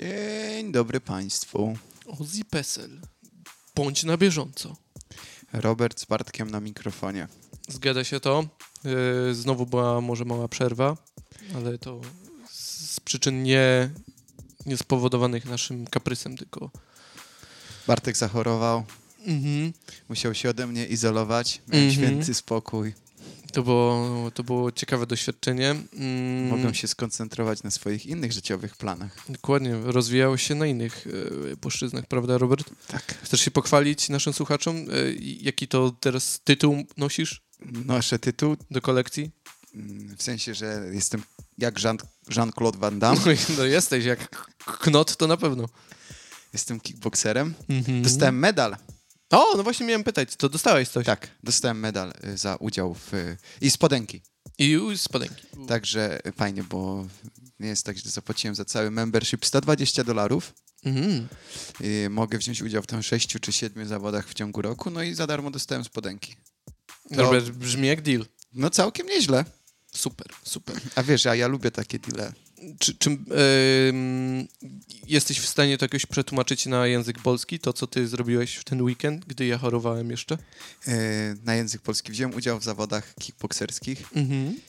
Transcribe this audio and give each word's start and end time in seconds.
Dzień 0.00 0.72
dobry 0.72 1.00
Państwu. 1.00 1.76
Ozzy 2.06 2.44
Pesel. 2.44 3.00
Bądź 3.74 4.04
na 4.04 4.16
bieżąco. 4.16 4.76
Robert 5.52 6.00
z 6.00 6.04
Bartkiem 6.04 6.50
na 6.50 6.60
mikrofonie. 6.60 7.28
Zgadza 7.68 8.04
się 8.04 8.20
to. 8.20 8.44
Yy, 9.28 9.34
Znowu 9.34 9.66
była 9.66 10.00
może 10.00 10.24
mała 10.24 10.48
przerwa, 10.48 10.96
ale 11.54 11.78
to 11.78 12.00
z 12.50 13.00
przyczyn 13.00 13.42
nie, 13.42 13.90
nie 14.66 14.76
spowodowanych 14.76 15.44
naszym 15.44 15.86
kaprysem, 15.86 16.36
tylko... 16.36 16.70
Bartek 17.86 18.16
zachorował, 18.16 18.84
Mhm. 19.26 19.72
musiał 20.08 20.34
się 20.34 20.50
ode 20.50 20.66
mnie 20.66 20.86
izolować, 20.86 21.60
miałem 21.68 21.88
Mhm. 21.88 22.06
święty 22.08 22.34
spokój. 22.34 22.94
To, 23.56 23.62
było, 23.62 24.30
to 24.34 24.44
było 24.44 24.72
ciekawe 24.72 25.06
doświadczenie. 25.06 25.70
Mm, 25.70 26.48
Mogłem 26.48 26.74
się 26.74 26.88
skoncentrować 26.88 27.62
na 27.62 27.70
swoich 27.70 28.06
innych 28.06 28.32
życiowych 28.32 28.76
planach. 28.76 29.16
Dokładnie, 29.28 29.74
rozwijało 29.84 30.36
się 30.36 30.54
na 30.54 30.66
innych 30.66 31.06
e, 31.52 31.56
płaszczyznach, 31.56 32.06
prawda 32.06 32.38
Robert? 32.38 32.70
Tak. 32.88 33.18
Chcesz 33.22 33.40
się 33.40 33.50
pochwalić 33.50 34.08
naszym 34.08 34.32
słuchaczom, 34.32 34.76
e, 34.76 34.82
jaki 35.40 35.68
to 35.68 35.90
teraz 36.00 36.40
tytuł 36.44 36.84
nosisz 36.96 37.42
Noszę 37.84 38.18
tytuł, 38.18 38.56
do 38.70 38.80
kolekcji? 38.80 39.30
mm, 39.74 40.16
w 40.16 40.22
sensie, 40.22 40.54
że 40.54 40.82
jestem 40.92 41.22
jak 41.58 41.74
Jean- 41.78 42.06
Jean-Claude 42.36 42.78
Van 42.78 42.98
Damme. 42.98 43.20
No 43.58 43.64
jesteś, 43.64 44.04
jak 44.04 44.46
knot 44.80 45.16
to 45.16 45.26
na 45.26 45.36
pewno. 45.36 45.68
Jestem 46.52 46.80
kickboxerem. 46.80 47.54
Mhm. 47.68 48.02
Dostałem 48.02 48.38
medal. 48.38 48.76
O, 49.30 49.56
no 49.56 49.62
właśnie 49.62 49.86
miałem 49.86 50.04
pytać, 50.04 50.36
to 50.36 50.48
dostałeś 50.48 50.88
coś? 50.88 51.06
Tak, 51.06 51.28
dostałem 51.42 51.80
medal 51.80 52.12
y, 52.24 52.36
za 52.38 52.56
udział 52.56 52.94
w... 52.94 53.14
y, 53.14 53.36
I 53.60 53.70
spodenki. 53.70 54.20
I 54.58 54.78
spodenki. 54.96 55.46
Także 55.68 56.20
fajnie, 56.36 56.62
bo 56.64 57.06
nie 57.60 57.68
jest 57.68 57.84
tak, 57.86 57.98
że 57.98 58.10
zapłaciłem 58.10 58.54
za 58.54 58.64
cały 58.64 58.90
membership 58.90 59.46
120 59.46 60.04
dolarów. 60.04 60.54
Mhm. 60.84 61.28
I 61.80 62.06
mogę 62.10 62.38
wziąć 62.38 62.62
udział 62.62 62.82
w 62.82 62.86
tam 62.86 63.02
sześciu 63.02 63.38
czy 63.40 63.52
siedmiu 63.52 63.86
zawodach 63.86 64.28
w 64.28 64.34
ciągu 64.34 64.62
roku, 64.62 64.90
no 64.90 65.02
i 65.02 65.14
za 65.14 65.26
darmo 65.26 65.50
dostałem 65.50 65.84
spodenki. 65.84 66.36
To- 67.14 67.22
Robert, 67.22 67.50
brzmi 67.50 67.88
jak 67.88 68.02
deal. 68.02 68.26
No 68.52 68.70
całkiem 68.70 69.06
nieźle. 69.06 69.44
Super, 69.94 70.26
super. 70.42 70.76
A 70.94 71.02
wiesz, 71.02 71.26
a 71.26 71.34
ja 71.34 71.46
lubię 71.48 71.70
takie 71.70 71.98
deale. 71.98 72.32
Czy, 72.78 72.94
czy 72.94 73.10
ym, 73.10 74.48
jesteś 75.06 75.40
w 75.40 75.46
stanie 75.46 75.78
to 75.78 75.84
jakoś 75.84 76.06
przetłumaczyć 76.06 76.66
na 76.66 76.86
język 76.86 77.18
polski, 77.18 77.58
to 77.58 77.72
co 77.72 77.86
ty 77.86 78.08
zrobiłeś 78.08 78.54
w 78.56 78.64
ten 78.64 78.82
weekend, 78.82 79.24
gdy 79.24 79.46
ja 79.46 79.58
chorowałem 79.58 80.10
jeszcze? 80.10 80.38
Yy, 80.86 80.94
na 81.44 81.54
język 81.54 81.82
polski 81.82 82.12
wziąłem 82.12 82.36
udział 82.36 82.60
w 82.60 82.64
zawodach 82.64 83.14
kickboxerskich 83.20 84.02
Mhm. 84.16 84.60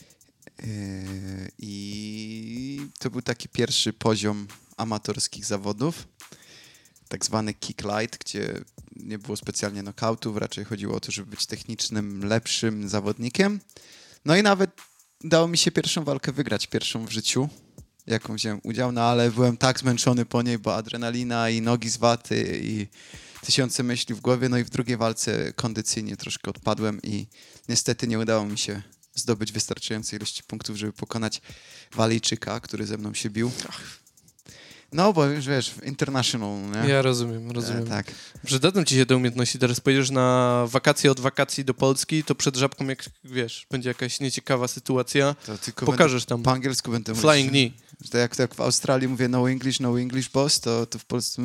yy, 0.62 1.50
i 1.58 2.80
to 2.98 3.10
był 3.10 3.22
taki 3.22 3.48
pierwszy 3.48 3.92
poziom 3.92 4.46
amatorskich 4.76 5.44
zawodów, 5.44 6.08
tak 7.08 7.24
zwany 7.24 7.54
kick 7.54 7.82
light, 7.84 8.18
gdzie 8.24 8.60
nie 8.96 9.18
było 9.18 9.36
specjalnie 9.36 9.80
knockoutu, 9.80 10.38
raczej 10.38 10.64
chodziło 10.64 10.96
o 10.96 11.00
to, 11.00 11.12
żeby 11.12 11.30
być 11.30 11.46
technicznym, 11.46 12.24
lepszym 12.24 12.88
zawodnikiem. 12.88 13.60
No 14.24 14.36
i 14.36 14.42
nawet 14.42 14.70
udało 15.24 15.48
mi 15.48 15.58
się 15.58 15.70
pierwszą 15.70 16.04
walkę 16.04 16.32
wygrać, 16.32 16.66
pierwszą 16.66 17.06
w 17.06 17.10
życiu, 17.10 17.48
jaką 18.08 18.34
wziąłem 18.34 18.60
udział, 18.62 18.92
no 18.92 19.02
ale 19.02 19.30
byłem 19.30 19.56
tak 19.56 19.78
zmęczony 19.78 20.24
po 20.24 20.42
niej, 20.42 20.58
bo 20.58 20.74
adrenalina 20.74 21.50
i 21.50 21.60
nogi 21.60 21.90
z 21.90 21.96
waty 21.96 22.60
i 22.62 22.86
tysiące 23.46 23.82
myśli 23.82 24.14
w 24.14 24.20
głowie, 24.20 24.48
no 24.48 24.58
i 24.58 24.64
w 24.64 24.70
drugiej 24.70 24.96
walce 24.96 25.52
kondycyjnie 25.52 26.16
troszkę 26.16 26.50
odpadłem 26.50 27.02
i 27.02 27.26
niestety 27.68 28.08
nie 28.08 28.18
udało 28.18 28.44
mi 28.44 28.58
się 28.58 28.82
zdobyć 29.14 29.52
wystarczającej 29.52 30.16
ilości 30.16 30.42
punktów, 30.42 30.76
żeby 30.76 30.92
pokonać 30.92 31.42
Walijczyka, 31.94 32.60
który 32.60 32.86
ze 32.86 32.98
mną 32.98 33.14
się 33.14 33.30
bił. 33.30 33.50
No, 34.92 35.12
bo 35.12 35.24
już 35.26 35.46
wiesz, 35.46 35.74
international, 35.82 36.58
nie? 36.70 36.88
Ja 36.88 37.02
rozumiem, 37.02 37.50
rozumiem. 37.50 37.82
E, 37.82 37.86
tak. 37.86 38.06
Przydadzą 38.46 38.84
ci 38.84 38.94
się 38.94 39.06
te 39.06 39.16
umiejętności. 39.16 39.58
Teraz 39.58 39.80
pojedziesz 39.80 40.10
na 40.10 40.64
wakacje 40.66 41.10
od 41.10 41.20
wakacji 41.20 41.64
do 41.64 41.74
Polski, 41.74 42.24
to 42.24 42.34
przed 42.34 42.56
żabką, 42.56 42.86
jak 42.86 43.04
wiesz, 43.24 43.66
będzie 43.70 43.88
jakaś 43.88 44.20
nieciekawa 44.20 44.68
sytuacja, 44.68 45.36
pokażesz 45.76 46.24
tam 46.24 46.38
będę, 46.38 46.44
po 46.44 46.52
angielsku 46.52 46.90
będę 46.90 47.14
flying 47.14 47.52
mówić, 47.52 47.72
knee. 47.72 47.72
że 48.04 48.10
To 48.10 48.18
jak, 48.18 48.38
jak 48.38 48.54
w 48.54 48.60
Australii 48.60 49.08
mówię 49.08 49.28
no 49.28 49.50
English, 49.50 49.80
no 49.80 50.00
English 50.00 50.28
boss, 50.28 50.60
to, 50.60 50.86
to 50.86 50.98
w 50.98 51.04
Polsce. 51.04 51.42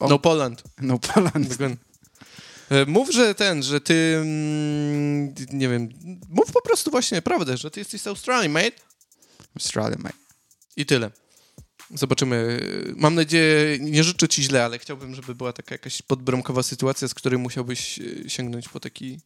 No 0.00 0.18
Poland. 0.18 0.62
no 0.80 0.98
Poland. 0.98 1.48
Dokładnie. 1.48 1.76
E, 2.70 2.86
Mów, 2.86 3.10
że 3.10 3.34
ten, 3.34 3.62
że 3.62 3.80
ty, 3.80 4.18
mm, 4.22 5.34
nie 5.52 5.68
wiem, 5.68 5.88
mów 6.28 6.52
po 6.52 6.62
prostu 6.62 6.90
właśnie 6.90 7.22
prawdę, 7.22 7.56
że 7.56 7.70
ty 7.70 7.80
jesteś 7.80 8.00
z 8.00 8.06
Australii, 8.06 8.48
mate. 8.48 8.72
Australia, 9.56 9.96
mate. 9.98 10.16
I 10.76 10.86
tyle. 10.86 11.10
Zobaczymy. 11.94 12.60
Mam 12.96 13.14
nadzieję, 13.14 13.78
nie 13.80 14.04
życzę 14.04 14.28
ci 14.28 14.42
źle, 14.42 14.64
ale 14.64 14.78
chciałbym, 14.78 15.14
żeby 15.14 15.34
była 15.34 15.52
taka 15.52 15.74
jakaś 15.74 16.02
podbramkowa 16.02 16.62
sytuacja, 16.62 17.08
z 17.08 17.14
której 17.14 17.38
musiałbyś 17.38 17.98
e, 17.98 18.30
sięgnąć 18.30 18.68
po, 18.68 18.80
taki, 18.80 19.20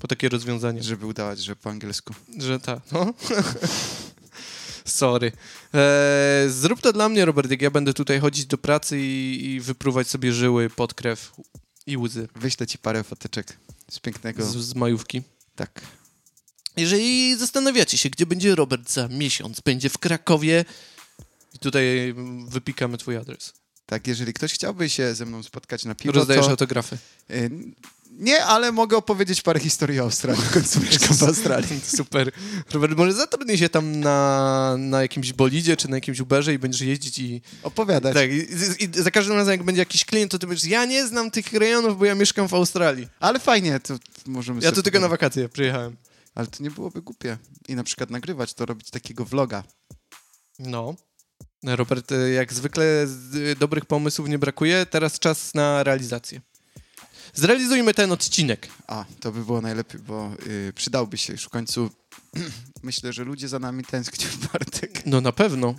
po 0.00 0.08
takie 0.08 0.28
rozwiązanie. 0.28 0.82
Żeby 0.82 1.06
udawać, 1.06 1.38
że 1.38 1.56
po 1.56 1.70
angielsku. 1.70 2.14
Że 2.38 2.60
tak, 2.60 2.80
no. 2.92 3.14
Sorry. 4.84 5.32
E, 5.74 6.44
zrób 6.48 6.80
to 6.80 6.92
dla 6.92 7.08
mnie, 7.08 7.24
Robert, 7.24 7.50
jak 7.50 7.62
ja 7.62 7.70
będę 7.70 7.94
tutaj 7.94 8.20
chodzić 8.20 8.46
do 8.46 8.58
pracy 8.58 9.00
i, 9.00 9.44
i 9.44 9.60
wypruwać 9.60 10.08
sobie 10.08 10.32
żyły, 10.32 10.70
podkrew 10.70 11.32
i 11.86 11.96
łzy 11.96 12.28
Wyślę 12.36 12.66
ci 12.66 12.78
parę 12.78 13.04
foteczek 13.04 13.58
z 13.90 14.00
pięknego... 14.00 14.44
z, 14.44 14.56
z 14.56 14.74
majówki. 14.74 15.22
Tak. 15.56 15.80
Jeżeli 16.76 17.36
zastanawiacie 17.36 17.98
się, 17.98 18.10
gdzie 18.10 18.26
będzie 18.26 18.54
Robert 18.54 18.90
za 18.90 19.08
miesiąc, 19.08 19.60
będzie 19.60 19.88
w 19.88 19.98
Krakowie 19.98 20.64
i 21.54 21.58
tutaj 21.58 22.08
mm, 22.08 22.48
wypikamy 22.48 22.98
twój 22.98 23.16
adres. 23.16 23.52
Tak, 23.86 24.06
jeżeli 24.06 24.32
ktoś 24.32 24.54
chciałby 24.54 24.90
się 24.90 25.14
ze 25.14 25.26
mną 25.26 25.42
spotkać 25.42 25.84
na 25.84 25.94
piwo, 25.94 26.12
Rozdajesz 26.12 26.44
to... 26.44 26.50
autografy. 26.50 26.98
Y, 27.30 27.50
Nie, 28.10 28.44
ale 28.44 28.72
mogę 28.72 28.96
opowiedzieć 28.96 29.42
parę 29.42 29.60
historii 29.60 30.00
o 30.00 30.02
Australii. 30.02 30.42
W 30.42 30.52
końcu 30.52 30.80
mieszkam 30.80 31.16
w 31.16 31.22
Australii. 31.22 31.80
Super. 31.96 32.32
Robert, 32.72 32.96
może 32.96 33.12
zatrudnij 33.12 33.58
się 33.58 33.68
tam 33.68 34.00
na, 34.00 34.76
na 34.78 35.02
jakimś 35.02 35.32
bolidzie 35.32 35.76
czy 35.76 35.88
na 35.90 35.96
jakimś 35.96 36.20
Uberze 36.20 36.54
i 36.54 36.58
będziesz 36.58 36.80
jeździć 36.80 37.18
i... 37.18 37.42
Opowiadać. 37.62 38.14
Tak, 38.14 38.30
i, 38.30 38.34
i, 38.82 38.98
i 38.98 39.02
za 39.02 39.10
każdym 39.10 39.36
razem 39.36 39.52
jak 39.52 39.62
będzie 39.62 39.80
jakiś 39.82 40.04
klient, 40.04 40.32
to 40.32 40.38
ty 40.38 40.46
będziesz, 40.46 40.70
ja 40.70 40.84
nie 40.84 41.06
znam 41.06 41.30
tych 41.30 41.52
rejonów, 41.52 41.98
bo 41.98 42.04
ja 42.04 42.14
mieszkam 42.14 42.48
w 42.48 42.54
Australii. 42.54 43.08
Ale 43.20 43.38
fajnie, 43.38 43.80
to 43.80 43.98
możemy 44.26 44.60
Ja 44.62 44.72
tu 44.72 44.82
tylko 44.82 45.00
na 45.00 45.08
wakacje 45.08 45.48
przyjechałem. 45.48 45.96
Ale 46.34 46.46
to 46.46 46.62
nie 46.62 46.70
byłoby 46.70 47.02
głupie. 47.02 47.38
I 47.68 47.74
na 47.74 47.84
przykład 47.84 48.10
nagrywać 48.10 48.54
to, 48.54 48.66
robić 48.66 48.90
takiego 48.90 49.24
vloga. 49.24 49.64
No. 50.58 50.94
Robert, 51.64 52.12
e, 52.12 52.30
jak 52.30 52.52
zwykle 52.52 53.06
z- 53.06 53.58
dobrych 53.58 53.84
pomysłów 53.86 54.28
nie 54.28 54.38
brakuje, 54.38 54.86
teraz 54.86 55.18
czas 55.18 55.54
na 55.54 55.82
realizację. 55.82 56.40
Zrealizujmy 57.34 57.94
ten 57.94 58.12
odcinek. 58.12 58.68
A, 58.86 59.04
to 59.20 59.32
by 59.32 59.44
było 59.44 59.60
najlepiej, 59.60 60.00
bo 60.00 60.30
y, 60.46 60.72
przydałby 60.74 61.18
się 61.18 61.32
już 61.32 61.42
w 61.44 61.48
końcu. 61.48 61.90
Myślę, 62.82 63.12
że 63.12 63.24
ludzie 63.24 63.48
za 63.48 63.58
nami 63.58 63.84
tęsknią, 63.84 64.28
Bartek. 64.52 65.06
No 65.06 65.20
na 65.20 65.32
pewno. 65.32 65.74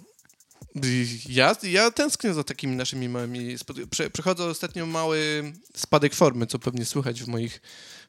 Ja, 1.30 1.56
ja 1.64 1.92
tęsknię 1.92 2.34
za 2.34 2.44
takimi 2.44 2.76
naszymi 2.76 3.10
małymi... 3.10 3.56
Prze, 3.90 4.10
przechodzę 4.10 4.46
ostatnio 4.46 4.86
mały 4.86 5.54
spadek 5.76 6.16
formy, 6.16 6.48
co 6.48 6.60
pewnie 6.60 6.86
słychać 6.86 7.24
w 7.24 7.28
moich 7.28 7.62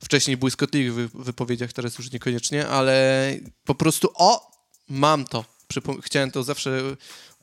wcześniej 0.02 0.36
błyskotliwych 0.36 0.94
wy, 0.94 1.22
wypowiedziach, 1.24 1.72
teraz 1.72 1.98
już 1.98 2.10
niekoniecznie, 2.12 2.68
ale 2.68 3.28
po 3.64 3.74
prostu 3.74 4.08
o, 4.14 4.50
mam 4.88 5.24
to. 5.24 5.44
Przypom- 5.74 6.00
chciałem 6.02 6.30
to 6.30 6.42
zawsze 6.42 6.96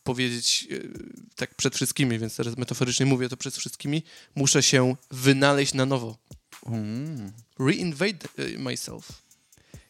powiedzieć 0.03 0.67
e, 0.71 0.77
tak 1.35 1.55
przed 1.55 1.75
wszystkimi, 1.75 2.19
więc 2.19 2.35
teraz 2.35 2.57
metaforycznie 2.57 3.05
mówię 3.05 3.29
to 3.29 3.37
przed 3.37 3.55
wszystkimi. 3.55 4.03
Muszę 4.35 4.63
się 4.63 4.95
wynaleźć 5.11 5.73
na 5.73 5.85
nowo. 5.85 6.17
Mm. 6.65 7.31
Reinvade 7.59 8.27
e, 8.37 8.57
myself. 8.57 9.21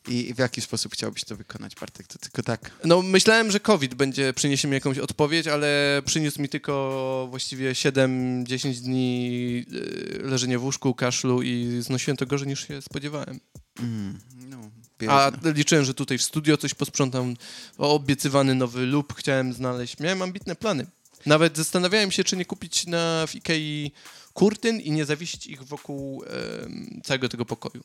I 0.08 0.34
w 0.34 0.38
jaki 0.38 0.62
sposób 0.62 0.94
chciałbyś 0.94 1.24
to 1.24 1.36
wykonać, 1.36 1.76
Bartek? 1.76 2.08
To 2.08 2.20
tylko 2.20 2.44
tak. 2.44 2.72
No, 2.86 3.02
myślałem, 3.02 3.52
że 3.52 3.60
COVID 3.60 3.94
będzie 3.94 4.34
przyniesie 4.34 4.68
mi 4.68 4.74
jakąś 4.74 4.98
odpowiedź, 4.98 5.48
ale 5.48 6.02
przyniósł 6.06 6.42
mi 6.42 6.50
tylko 6.50 7.28
właściwie 7.30 7.72
7-10 7.72 8.74
dni 8.74 9.66
y, 9.74 10.20
leżenia 10.24 10.60
w 10.60 10.64
łóżku, 10.64 10.94
kaszlu 10.94 11.42
i 11.42 11.82
znosiłem 11.82 12.18
to 12.18 12.26
gorzej 12.26 12.48
niż 12.48 12.68
się 12.68 12.82
spodziewałem. 12.82 13.40
Mm. 13.80 14.20
No, 14.50 14.72
A 15.10 15.32
liczyłem, 15.44 15.86
że 15.86 15.94
tutaj 15.94 16.18
w 16.18 16.24
studio 16.24 16.58
coś 16.58 16.74
posprzątam, 16.74 17.36
obiecywany 17.78 18.56
nowy 18.56 18.86
lub 18.86 19.14
chciałem 19.14 19.54
znaleźć. 19.54 20.00
Miałem 20.00 20.22
ambitne 20.22 20.56
plany. 20.56 20.88
Nawet 21.26 21.58
zastanawiałem 21.58 22.12
się, 22.12 22.24
czy 22.24 22.38
nie 22.38 22.46
kupić 22.46 22.88
na 22.88 23.28
w 23.28 23.36
Ikei 23.36 23.92
kurtyn 24.34 24.80
i 24.80 24.92
nie 24.92 25.06
zawiesić 25.06 25.48
ich 25.48 25.64
wokół 25.64 26.24
em, 26.24 27.02
całego 27.04 27.30
tego 27.30 27.46
pokoju. 27.46 27.84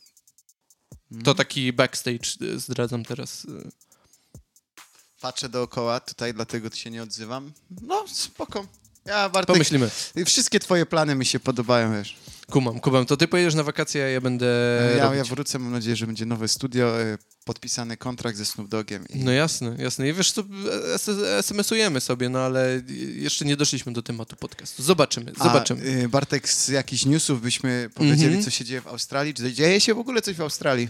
Mm. 1.13 1.23
To 1.25 1.35
taki 1.35 1.73
backstage 1.73 2.29
y, 2.43 2.59
zdradzam 2.59 3.05
teraz. 3.05 3.45
y. 3.45 3.71
Patrzę 5.21 5.49
dookoła 5.49 6.01
tutaj, 6.01 6.35
dlatego 6.35 6.71
się 6.71 6.91
nie 6.91 7.03
odzywam. 7.03 7.53
No, 7.83 8.05
spoko. 8.09 8.67
Ja, 9.05 9.29
Bartek, 9.29 9.55
Pomyślimy. 9.55 9.91
wszystkie 10.27 10.61
twoje 10.61 10.87
plany 10.87 11.15
mi 11.15 11.27
się 11.27 11.41
podobają, 11.41 11.93
wiesz. 11.93 12.17
Kumam, 12.51 12.81
kumam. 12.81 13.07
To 13.07 13.17
ty 13.17 13.29
pojedziesz 13.29 13.55
na 13.55 13.63
wakacje, 13.63 14.05
a 14.05 14.09
ja 14.09 14.21
będę 14.21 14.47
ja, 14.97 15.05
robić. 15.05 15.19
ja 15.19 15.25
wrócę, 15.25 15.59
mam 15.59 15.73
nadzieję, 15.73 15.97
że 15.97 16.07
będzie 16.07 16.27
nowe 16.27 16.49
studio, 16.49 17.03
e, 17.03 17.19
podpisany 17.45 17.97
kontrakt 17.97 18.39
ze 18.39 18.45
Snoop 18.45 18.69
Dogiem. 18.69 19.05
I... 19.09 19.25
No 19.25 19.33
jasne, 19.33 19.77
jasne. 19.79 20.09
I 20.09 20.13
wiesz 20.13 20.33
co, 20.33 20.43
es- 20.95 21.09
SMS-ujemy 21.39 22.01
sobie, 22.01 22.29
no 22.29 22.39
ale 22.39 22.83
jeszcze 23.15 23.45
nie 23.45 23.57
doszliśmy 23.57 23.93
do 23.93 24.03
tematu 24.03 24.37
podcastu. 24.37 24.83
Zobaczymy, 24.83 25.33
zobaczymy. 25.45 26.03
A, 26.05 26.09
Bartek, 26.09 26.49
z 26.49 26.69
jakichś 26.69 27.05
newsów 27.05 27.43
byśmy 27.43 27.91
powiedzieli, 27.95 28.27
Mhm. 28.27 28.45
co 28.45 28.51
się 28.51 28.65
dzieje 28.65 28.81
w 28.81 28.87
Australii? 28.87 29.35
Czy 29.35 29.53
dzieje 29.53 29.81
się 29.81 29.95
w 29.95 29.99
ogóle 29.99 30.23
coś 30.23 30.37
w 30.37 30.41
Australii? 30.41 30.89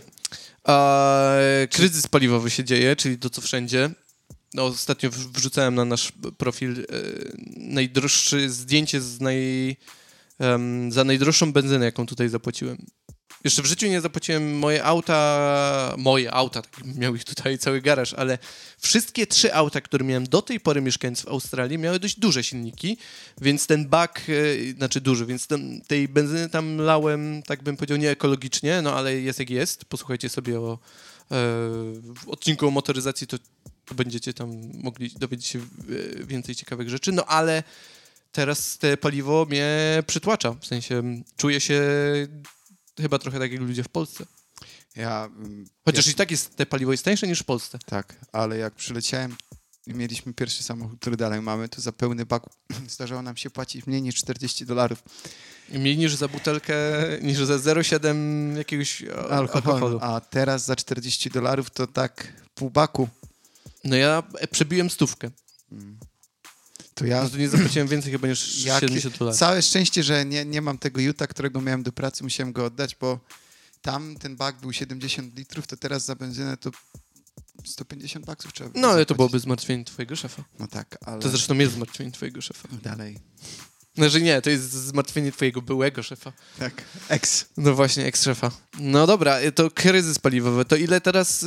A, 0.64 1.32
kryzys 1.70 2.06
paliwowy 2.06 2.50
się 2.50 2.64
dzieje, 2.64 2.96
czyli 2.96 3.18
to, 3.18 3.30
co 3.30 3.40
wszędzie. 3.40 3.90
No, 4.54 4.64
ostatnio 4.64 5.10
wrzucałem 5.10 5.74
na 5.74 5.84
nasz 5.84 6.12
profil 6.38 6.80
e, 6.80 6.84
najdroższe 7.56 8.50
zdjęcie 8.50 9.00
z 9.00 9.20
naj, 9.20 9.76
em, 10.38 10.92
za 10.92 11.04
najdroższą 11.04 11.52
benzynę, 11.52 11.84
jaką 11.84 12.06
tutaj 12.06 12.28
zapłaciłem. 12.28 12.86
Jeszcze 13.44 13.62
w 13.62 13.66
życiu 13.66 13.86
nie 13.86 14.00
zapłaciłem 14.00 14.58
moje 14.58 14.84
auta, 14.84 15.94
moje 15.98 16.32
auta, 16.32 16.62
miał 16.94 17.14
ich 17.14 17.24
tutaj 17.24 17.58
cały 17.58 17.80
garaż, 17.80 18.14
ale 18.14 18.38
wszystkie 18.78 19.26
trzy 19.26 19.54
auta, 19.54 19.80
które 19.80 20.04
miałem 20.04 20.26
do 20.26 20.42
tej 20.42 20.60
pory 20.60 20.80
mieszkając 20.80 21.22
w 21.22 21.28
Australii, 21.28 21.78
miały 21.78 22.00
dość 22.00 22.18
duże 22.18 22.44
silniki, 22.44 22.96
więc 23.40 23.66
ten 23.66 23.88
bak, 23.88 24.22
e, 24.28 24.72
znaczy 24.72 25.00
duży, 25.00 25.26
więc 25.26 25.46
ten, 25.46 25.80
tej 25.80 26.08
benzyny 26.08 26.48
tam 26.48 26.76
lałem, 26.76 27.42
tak 27.42 27.62
bym 27.62 27.76
powiedział, 27.76 27.98
nie 27.98 28.10
ekologicznie, 28.10 28.82
no 28.82 28.94
ale 28.94 29.20
jest 29.20 29.38
jak 29.38 29.50
jest. 29.50 29.84
Posłuchajcie 29.84 30.28
sobie 30.28 30.60
o 30.60 30.78
e, 31.30 31.36
odcinku 32.26 32.66
o 32.66 32.70
motoryzacji, 32.70 33.26
to, 33.26 33.38
to 33.84 33.94
będziecie 33.94 34.34
tam 34.34 34.50
mogli 34.74 35.10
dowiedzieć 35.10 35.46
się 35.46 35.58
e, 35.58 36.24
więcej 36.24 36.54
ciekawych 36.54 36.88
rzeczy, 36.88 37.12
no 37.12 37.24
ale 37.24 37.62
teraz 38.36 38.78
te 38.78 38.96
paliwo 38.96 39.46
mnie 39.50 40.02
przytłacza, 40.06 40.52
w 40.60 40.66
sensie 40.66 41.02
czuję 41.36 41.60
się 41.60 41.82
chyba 43.00 43.18
trochę 43.18 43.38
tak 43.38 43.52
jak 43.52 43.60
ludzie 43.60 43.82
w 43.82 43.88
Polsce. 43.88 44.26
Ja, 44.96 45.24
mm, 45.24 45.66
Chociaż 45.84 46.06
ja, 46.06 46.12
i 46.12 46.14
tak 46.14 46.30
jest, 46.30 46.56
te 46.56 46.66
paliwo 46.66 46.92
jest 46.92 47.04
tańsze 47.04 47.26
niż 47.26 47.40
w 47.40 47.44
Polsce. 47.44 47.78
Tak, 47.86 48.16
ale 48.32 48.58
jak 48.58 48.74
przyleciałem 48.74 49.36
i 49.86 49.94
mieliśmy 49.94 50.34
pierwszy 50.34 50.62
samochód, 50.62 51.00
który 51.00 51.16
dalej 51.16 51.42
mamy, 51.42 51.68
to 51.68 51.80
za 51.80 51.92
pełny 51.92 52.26
bak 52.26 52.42
zdarzało 52.88 53.22
nam 53.22 53.36
się 53.36 53.50
płacić 53.50 53.86
mniej 53.86 54.02
niż 54.02 54.14
40 54.14 54.66
dolarów 54.66 55.02
Mniej 55.68 55.98
niż 55.98 56.14
za 56.14 56.28
butelkę, 56.28 56.74
niż 57.22 57.38
za 57.38 57.56
0,7 57.56 58.56
jakiegoś 58.56 59.02
e, 59.02 59.16
alkoholu. 59.16 59.74
alkoholu. 59.74 59.98
A 60.02 60.20
teraz 60.20 60.64
za 60.64 60.76
40 60.76 61.30
dolarów 61.30 61.70
to 61.70 61.86
tak 61.86 62.32
pół 62.54 62.70
baku. 62.70 63.08
No 63.84 63.96
ja 63.96 64.22
e, 64.38 64.48
przebiłem 64.48 64.90
stówkę. 64.90 65.30
To 66.96 67.06
ja 67.06 67.28
No 67.32 67.38
nie 67.38 67.48
zapłaciłem 67.48 67.88
więcej 67.88 68.12
chyba 68.12 68.28
niż 68.28 68.64
Jak- 68.64 68.80
70 68.80 69.18
dolarów. 69.18 69.38
Całe 69.38 69.62
szczęście, 69.62 70.02
że 70.02 70.24
nie, 70.24 70.44
nie 70.44 70.62
mam 70.62 70.78
tego 70.78 71.00
Juta, 71.00 71.26
którego 71.26 71.60
miałem 71.60 71.82
do 71.82 71.92
pracy, 71.92 72.24
musiałem 72.24 72.52
go 72.52 72.64
oddać, 72.64 72.96
bo 73.00 73.20
tam 73.82 74.16
ten 74.16 74.36
bak 74.36 74.60
był 74.60 74.72
70 74.72 75.38
litrów, 75.38 75.66
to 75.66 75.76
teraz 75.76 76.04
za 76.04 76.14
benzynę 76.14 76.56
to 76.56 76.70
150 77.64 78.26
baksów 78.26 78.52
trzeba 78.52 78.70
No 78.74 78.88
ale 78.88 79.06
to 79.06 79.14
byłoby 79.14 79.38
zmartwienie 79.38 79.84
twojego 79.84 80.16
szefa. 80.16 80.44
No 80.58 80.66
tak, 80.68 80.98
ale 81.06 81.22
To 81.22 81.28
zresztą 81.28 81.54
jest 81.54 81.74
zmartwienie 81.74 82.12
twojego 82.12 82.40
szefa. 82.40 82.68
dalej. 82.82 83.18
No, 83.96 84.08
że 84.10 84.20
nie, 84.20 84.42
to 84.42 84.50
jest 84.50 84.70
zmartwienie 84.72 85.32
twojego 85.32 85.62
byłego 85.62 86.02
szefa. 86.02 86.32
Tak, 86.58 86.82
ex. 87.08 87.46
No 87.56 87.74
właśnie, 87.74 88.04
eks-szefa. 88.06 88.50
No 88.78 89.06
dobra, 89.06 89.40
y, 89.40 89.52
to 89.52 89.70
kryzys 89.70 90.18
paliwowy. 90.18 90.64
To 90.64 90.76
ile 90.76 91.00
teraz 91.00 91.42
y, 91.42 91.46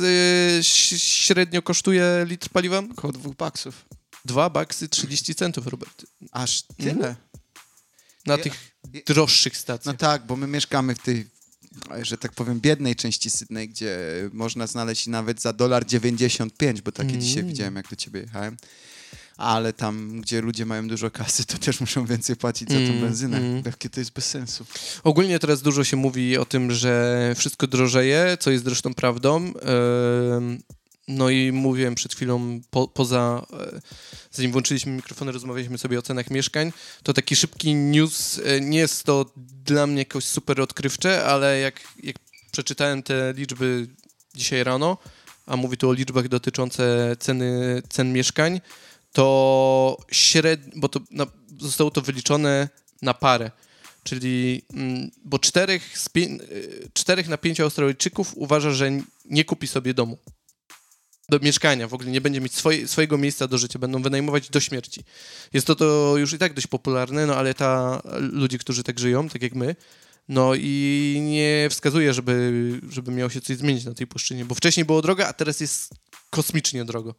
ś- 0.58 1.02
średnio 1.02 1.62
kosztuje 1.62 2.24
litr 2.28 2.48
paliwa? 2.48 2.82
Około 2.92 3.12
dwóch 3.12 3.36
baksów. 3.36 3.84
Dwa 4.24 4.50
baksy 4.50 4.88
30 4.88 5.34
centów, 5.34 5.66
Robert. 5.66 6.06
Aż 6.32 6.62
tyle? 6.62 6.90
Mhm. 6.92 7.14
Na 8.26 8.36
Ja- 8.36 8.42
tych 8.42 8.70
ja- 8.92 9.00
droższych 9.06 9.52
No 9.52 9.58
stacjach. 9.60 9.96
tak, 9.96 10.26
bo 10.26 10.36
my 10.36 10.46
mieszkamy 10.46 10.94
w 10.94 10.98
tej, 10.98 11.26
że 12.02 12.18
tak 12.18 12.32
powiem, 12.32 12.60
biednej 12.60 12.96
części 12.96 13.30
Sydney, 13.30 13.68
gdzie 13.68 13.98
można 14.32 14.66
znaleźć 14.66 15.06
nawet 15.06 15.42
za 15.42 15.52
dolar 15.52 15.86
95, 15.86 16.82
bo 16.82 16.92
takie 16.92 17.08
Mm. 17.10 17.20
dzisiaj 17.20 17.44
widziałem, 17.44 17.76
jak 17.76 17.88
do 17.88 17.96
ciebie 17.96 18.20
jechałem. 18.20 18.56
Ale 19.36 19.72
tam, 19.72 20.20
gdzie 20.20 20.40
ludzie 20.40 20.66
mają 20.66 20.88
dużo 20.88 21.10
kasy, 21.10 21.44
to 21.46 21.58
też 21.58 21.80
muszą 21.80 22.06
więcej 22.06 22.36
płacić 22.36 22.68
za 22.68 22.74
tą 22.74 22.80
Mm, 22.80 23.00
benzynę. 23.00 23.36
mm. 23.38 23.62
Jakie 23.66 23.90
to 23.90 24.00
jest 24.00 24.12
bez 24.12 24.26
sensu. 24.26 24.66
Ogólnie 25.04 25.38
teraz 25.38 25.62
dużo 25.62 25.84
się 25.84 25.96
mówi 25.96 26.36
o 26.38 26.44
tym, 26.44 26.72
że 26.72 27.34
wszystko 27.38 27.66
drożeje, 27.66 28.36
co 28.40 28.50
jest 28.50 28.64
zresztą 28.64 28.94
prawdą. 28.94 29.36
Em, 29.54 30.62
No 31.10 31.30
i 31.30 31.52
mówiłem 31.52 31.94
przed 31.94 32.14
chwilą, 32.14 32.60
po, 32.70 32.88
poza, 32.88 33.46
e, 33.52 33.80
zanim 34.30 34.52
włączyliśmy 34.52 34.92
mikrofony, 34.92 35.32
rozmawialiśmy 35.32 35.78
sobie 35.78 35.98
o 35.98 36.02
cenach 36.02 36.30
mieszkań, 36.30 36.72
to 37.02 37.12
taki 37.12 37.36
szybki 37.36 37.74
news, 37.74 38.40
e, 38.44 38.60
nie 38.60 38.78
jest 38.78 39.04
to 39.04 39.32
dla 39.64 39.86
mnie 39.86 39.98
jakoś 39.98 40.24
super 40.24 40.60
odkrywcze, 40.60 41.24
ale 41.24 41.60
jak, 41.60 41.80
jak 42.02 42.16
przeczytałem 42.52 43.02
te 43.02 43.34
liczby 43.36 43.88
dzisiaj 44.34 44.64
rano, 44.64 44.98
a 45.46 45.56
mówi 45.56 45.76
tu 45.76 45.88
o 45.88 45.92
liczbach 45.92 46.28
dotyczące 46.28 47.16
ceny, 47.20 47.82
cen 47.88 48.12
mieszkań, 48.12 48.60
to 49.12 49.96
średnio, 50.10 50.72
bo 50.76 50.88
to 50.88 51.00
na, 51.10 51.26
zostało 51.60 51.90
to 51.90 52.00
wyliczone 52.00 52.68
na 53.02 53.14
parę. 53.14 53.50
Czyli, 54.02 54.62
mm, 54.74 55.10
bo 55.24 55.38
czterech, 55.38 55.98
z 55.98 56.08
pię- 56.08 56.40
y, 56.42 56.88
czterech 56.92 57.28
na 57.28 57.38
pięciu 57.38 57.62
Australijczyków 57.62 58.32
uważa, 58.36 58.70
że 58.70 58.90
nie 59.24 59.44
kupi 59.44 59.66
sobie 59.66 59.94
domu. 59.94 60.18
Do 61.30 61.38
mieszkania, 61.38 61.88
w 61.88 61.94
ogóle 61.94 62.10
nie 62.10 62.20
będzie 62.20 62.40
mieć 62.40 62.54
swoje, 62.54 62.88
swojego 62.88 63.18
miejsca 63.18 63.48
do 63.48 63.58
życia, 63.58 63.78
będą 63.78 64.02
wynajmować 64.02 64.50
do 64.50 64.60
śmierci. 64.60 65.04
Jest 65.52 65.66
to, 65.66 65.74
to 65.74 66.14
już 66.16 66.32
i 66.32 66.38
tak 66.38 66.54
dość 66.54 66.66
popularne, 66.66 67.26
no 67.26 67.36
ale 67.36 67.54
ta 67.54 68.02
ludzi, 68.18 68.58
którzy 68.58 68.82
tak 68.82 68.98
żyją, 68.98 69.28
tak 69.28 69.42
jak 69.42 69.54
my, 69.54 69.76
no 70.28 70.52
i 70.54 71.18
nie 71.22 71.68
wskazuje, 71.70 72.14
żeby, 72.14 72.80
żeby 72.88 73.12
miało 73.12 73.30
się 73.30 73.40
coś 73.40 73.56
zmienić 73.56 73.84
na 73.84 73.94
tej 73.94 74.06
płaszczyźnie, 74.06 74.44
bo 74.44 74.54
wcześniej 74.54 74.86
było 74.86 75.02
drogo, 75.02 75.26
a 75.26 75.32
teraz 75.32 75.60
jest 75.60 75.94
kosmicznie 76.30 76.84
drogo. 76.84 77.14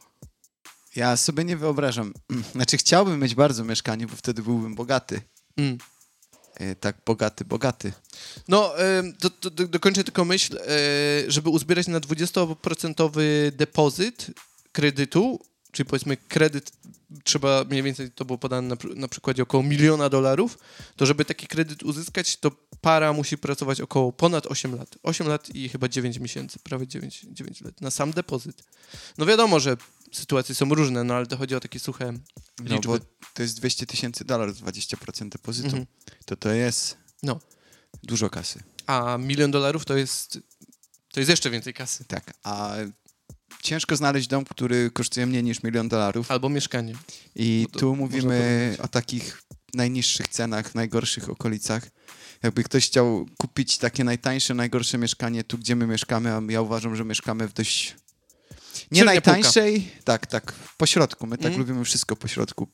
Ja 0.95 1.17
sobie 1.17 1.43
nie 1.43 1.57
wyobrażam. 1.57 2.13
Znaczy, 2.55 2.77
chciałbym 2.77 3.19
mieć 3.19 3.35
bardzo 3.35 3.63
mieszkanie, 3.63 4.07
bo 4.07 4.15
wtedy 4.15 4.41
byłbym 4.43 4.75
bogaty. 4.75 5.21
Mm. 5.57 5.77
E, 6.61 6.75
Tak, 6.75 6.97
bogaty, 7.05 7.45
bogaty. 7.45 7.93
No, 8.47 8.73
do, 9.19 9.29
do, 9.29 9.49
do, 9.49 9.67
dokończę 9.67 10.03
tylko 10.03 10.25
myśl, 10.25 10.57
e, 10.57 10.61
żeby 11.27 11.49
uzbierać 11.49 11.87
na 11.87 11.99
20% 11.99 13.51
depozyt 13.51 14.27
kredytu, 14.71 15.39
czyli 15.71 15.89
powiedzmy 15.89 16.17
kredyt 16.17 16.71
trzeba 17.23 17.63
mniej 17.63 17.83
więcej, 17.83 18.11
to 18.11 18.25
było 18.25 18.37
podane 18.37 18.67
na, 18.67 18.75
na 18.95 19.07
przykładzie 19.07 19.43
około 19.43 19.63
miliona 19.63 20.09
dolarów, 20.09 20.57
to 20.95 21.05
żeby 21.05 21.25
taki 21.25 21.47
kredyt 21.47 21.83
uzyskać, 21.83 22.37
to 22.37 22.51
para 22.81 23.13
musi 23.13 23.37
pracować 23.37 23.81
około 23.81 24.11
ponad 24.11 24.45
8 24.45 24.75
lat. 24.75 24.95
8 25.03 25.27
lat 25.27 25.55
i 25.55 25.69
chyba 25.69 25.87
9 25.87 26.19
miesięcy, 26.19 26.59
prawie 26.63 26.87
9, 26.87 27.25
9 27.31 27.61
lat 27.61 27.81
na 27.81 27.91
sam 27.91 28.11
depozyt. 28.11 28.63
No 29.17 29.25
wiadomo, 29.25 29.59
że 29.59 29.77
sytuacje 30.11 30.55
są 30.55 30.69
różne, 30.75 31.03
no 31.03 31.13
ale 31.13 31.25
to 31.27 31.37
chodzi 31.37 31.55
o 31.55 31.59
takie 31.59 31.79
suche 31.79 32.11
No, 32.11 32.19
liczby. 32.59 32.87
bo 32.87 32.99
to 33.33 33.41
jest 33.43 33.57
200 33.57 33.85
tysięcy 33.85 34.25
dolarów, 34.25 34.57
20% 34.57 35.29
depozytu. 35.29 35.67
Mhm. 35.67 35.85
To 36.25 36.35
to 36.35 36.49
jest 36.51 36.97
No. 37.23 37.39
dużo 38.03 38.29
kasy. 38.29 38.63
A 38.87 39.17
milion 39.17 39.51
dolarów 39.51 39.85
to 39.85 39.97
jest, 39.97 40.39
to 41.13 41.19
jest 41.19 41.29
jeszcze 41.29 41.49
więcej 41.49 41.73
kasy. 41.73 42.05
Tak, 42.05 42.33
a 42.43 42.73
ciężko 43.63 43.95
znaleźć 43.95 44.27
dom, 44.27 44.45
który 44.45 44.91
kosztuje 44.91 45.25
mniej 45.25 45.43
niż 45.43 45.63
milion 45.63 45.89
dolarów. 45.89 46.31
Albo 46.31 46.49
mieszkanie. 46.49 46.93
I 47.35 47.67
No 47.73 47.79
tu 47.79 47.95
mówimy 47.95 48.75
o 48.79 48.87
takich 48.87 49.43
najniższych 49.73 50.27
cenach, 50.27 50.75
najgorszych 50.75 51.29
okolicach. 51.29 51.87
Jakby 52.43 52.63
ktoś 52.63 52.85
chciał 52.87 53.25
kupić 53.37 53.77
takie 53.77 54.03
najtańsze, 54.03 54.53
najgorsze 54.53 54.97
mieszkanie 54.97 55.43
tu, 55.43 55.57
gdzie 55.57 55.75
my 55.75 55.87
mieszkamy, 55.87 56.33
a 56.33 56.41
ja 56.49 56.61
uważam, 56.61 56.95
że 56.95 57.05
mieszkamy 57.05 57.47
w 57.47 57.53
dość... 57.53 57.95
Nie 58.91 59.03
najtańszej, 59.03 59.91
tak, 60.03 60.27
tak, 60.27 60.53
po 60.77 60.85
środku. 60.85 61.27
My 61.27 61.37
tak 61.37 61.47
Mm. 61.47 61.59
lubimy 61.59 61.85
wszystko 61.85 62.15
po 62.15 62.27
środku. 62.27 62.67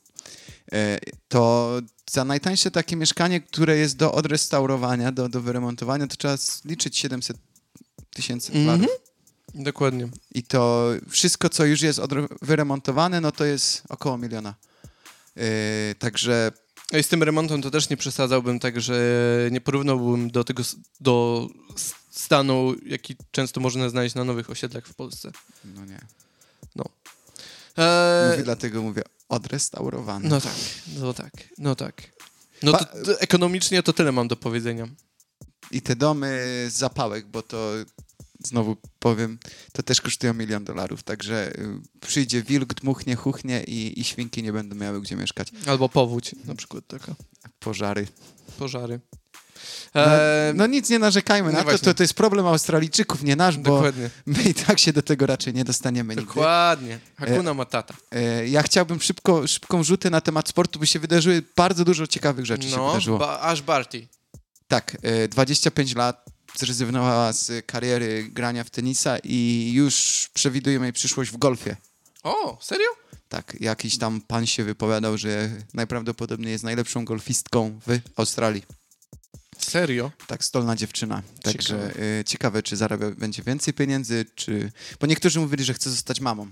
E, 0.72 0.98
To 1.28 1.72
za 2.12 2.26
najtańsze 2.26 2.72
takie 2.72 2.96
mieszkanie, 2.96 3.42
które 3.42 3.78
jest 3.78 3.98
do 3.98 4.12
odrestaurowania, 4.12 5.12
do, 5.12 5.30
do 5.30 5.42
wyremontowania, 5.42 6.08
to 6.08 6.16
trzeba 6.16 6.36
liczyć 6.66 6.98
700 6.98 7.38
tysięcy 8.16 8.52
dolarów. 8.52 8.82
Mhm. 8.82 9.00
Dokładnie. 9.64 10.10
I 10.32 10.44
to 10.44 10.90
wszystko, 11.10 11.50
co 11.50 11.66
już 11.66 11.82
jest 11.82 12.00
wyremontowane, 12.42 13.22
no 13.22 13.32
to 13.32 13.46
jest 13.46 13.84
około 13.90 14.18
miliona. 14.18 14.56
Yy, 15.36 15.44
także 16.00 16.52
I 17.00 17.04
z 17.04 17.08
tym 17.08 17.24
remontem 17.24 17.62
to 17.62 17.72
też 17.72 17.90
nie 17.90 17.98
przesadzałbym, 17.98 18.60
tak 18.60 18.82
że 18.82 19.00
nie 19.52 19.62
porównałbym 19.62 20.32
do 20.32 20.44
tego, 20.44 20.64
do 21.02 21.48
stanu, 22.20 22.76
jaki 22.86 23.16
często 23.32 23.60
można 23.60 23.90
znaleźć 23.90 24.16
na 24.16 24.24
nowych 24.24 24.50
osiedlach 24.50 24.88
w 24.88 24.94
Polsce. 24.94 25.32
no 25.66 25.86
nie. 25.86 26.00
Eee, 27.78 28.32
Mówię, 28.32 28.44
dlatego 28.44 28.82
mówię 28.82 29.02
odrestaurowany. 29.30 30.30
no 30.30 30.42
tak, 30.42 30.56
no 31.00 31.14
tak, 31.14 31.32
no 31.58 31.76
tak. 31.76 32.12
No 32.64 32.72
to, 32.72 32.86
to 32.86 33.20
ekonomicznie 33.20 33.84
to 33.84 33.94
tyle 33.94 34.12
mam 34.12 34.28
do 34.28 34.36
powiedzenia. 34.36 34.88
I 35.72 35.82
te 35.82 35.96
domy 35.96 36.28
z 36.70 36.74
zapałek, 36.74 37.28
bo 37.28 37.42
to 37.42 37.74
znowu 38.46 38.78
powiem, 39.00 39.40
to 39.74 39.84
też 39.84 40.02
kosztują 40.02 40.34
milion 40.34 40.64
dolarów. 40.64 41.04
Także 41.04 41.52
y, 41.60 41.82
przyjdzie 42.02 42.44
wilk, 42.44 42.74
dmuchnie, 42.74 43.16
chuchnie 43.16 43.64
i, 43.64 44.00
i 44.00 44.04
świnki 44.04 44.44
nie 44.44 44.54
będą 44.54 44.76
miały 44.76 45.02
gdzie 45.02 45.16
mieszkać. 45.16 45.52
Albo 45.68 45.90
powódź, 45.90 46.36
na 46.46 46.56
przykład 46.56 46.88
taka. 46.88 47.16
Pożary. 47.60 48.08
Pożary. 48.60 49.00
No, 49.96 50.02
E, 50.06 50.52
no 50.56 50.68
nic 50.68 50.90
nie 50.90 51.00
narzekajmy 51.00 51.52
no 51.52 51.58
na 51.64 51.72
to, 51.72 51.80
to, 51.80 51.94
to 51.94 52.04
jest 52.04 52.14
problem 52.14 52.46
Australijczyków, 52.48 53.24
nie 53.24 53.36
nasz, 53.36 53.58
bo 53.58 53.72
Dokładnie. 53.76 54.10
my 54.26 54.44
i 54.44 54.54
tak 54.54 54.80
się 54.80 54.94
do 54.94 55.02
tego 55.02 55.26
raczej 55.26 55.54
nie 55.54 55.64
dostaniemy 55.66 56.16
nigdy. 56.16 56.26
Dokładnie. 56.28 57.00
Hakuna 57.18 57.54
Matata. 57.54 57.94
E, 58.12 58.48
Ja 58.48 58.64
chciałbym 58.64 59.02
szybko, 59.02 59.48
szybką 59.48 59.84
rzutę 59.84 60.10
na 60.10 60.22
temat 60.22 60.50
sportu, 60.50 60.80
bo 60.80 60.86
się 60.86 61.00
wydarzyły 61.00 61.44
bardzo 61.56 61.86
dużo 61.86 62.08
ciekawych 62.08 62.46
rzeczy 62.46 62.70
się 62.70 62.78
No, 62.78 62.88
wydarzyło. 62.88 63.18
ba- 63.20 63.40
aż 63.40 63.62
Barty. 63.62 64.08
Tak, 64.68 64.98
e, 65.02 65.28
25 65.28 65.96
lat 65.96 66.26
zrezygnowała 66.58 67.34
z 67.34 67.66
kariery 67.66 68.24
grania 68.32 68.64
w 68.64 68.70
tenisa 68.70 69.18
i 69.24 69.72
już 69.74 70.28
przewidujemy 70.34 70.86
jej 70.86 70.94
przyszłość 70.94 71.32
w 71.32 71.38
golfie. 71.38 71.76
O, 72.24 72.58
serio? 72.62 72.88
Tak, 73.30 73.56
jakiś 73.60 73.98
tam 73.98 74.22
pan 74.22 74.46
się 74.48 74.64
wypowiadał, 74.64 75.18
że 75.18 75.50
najprawdopodobniej 75.74 76.52
jest 76.52 76.64
najlepszą 76.64 77.06
golfistką 77.06 77.80
w 77.88 78.00
Australii. 78.20 78.64
Serio? 79.60 80.12
Tak, 80.28 80.44
stolna 80.44 80.76
dziewczyna. 80.76 81.22
Także 81.44 81.68
Ciekawe. 81.68 81.88
ciekawe, 81.90 82.24
ciekawe 82.26 82.64
czy 82.64 82.76
zarabia 82.76 83.12
będzie 83.12 83.44
więcej 83.44 83.74
pieniędzy, 83.74 84.26
czy... 84.36 84.72
Bo 85.00 85.08
niektórzy 85.08 85.40
mówili, 85.40 85.64
że 85.64 85.74
chce 85.74 85.90
zostać 85.90 86.20
mamą. 86.20 86.48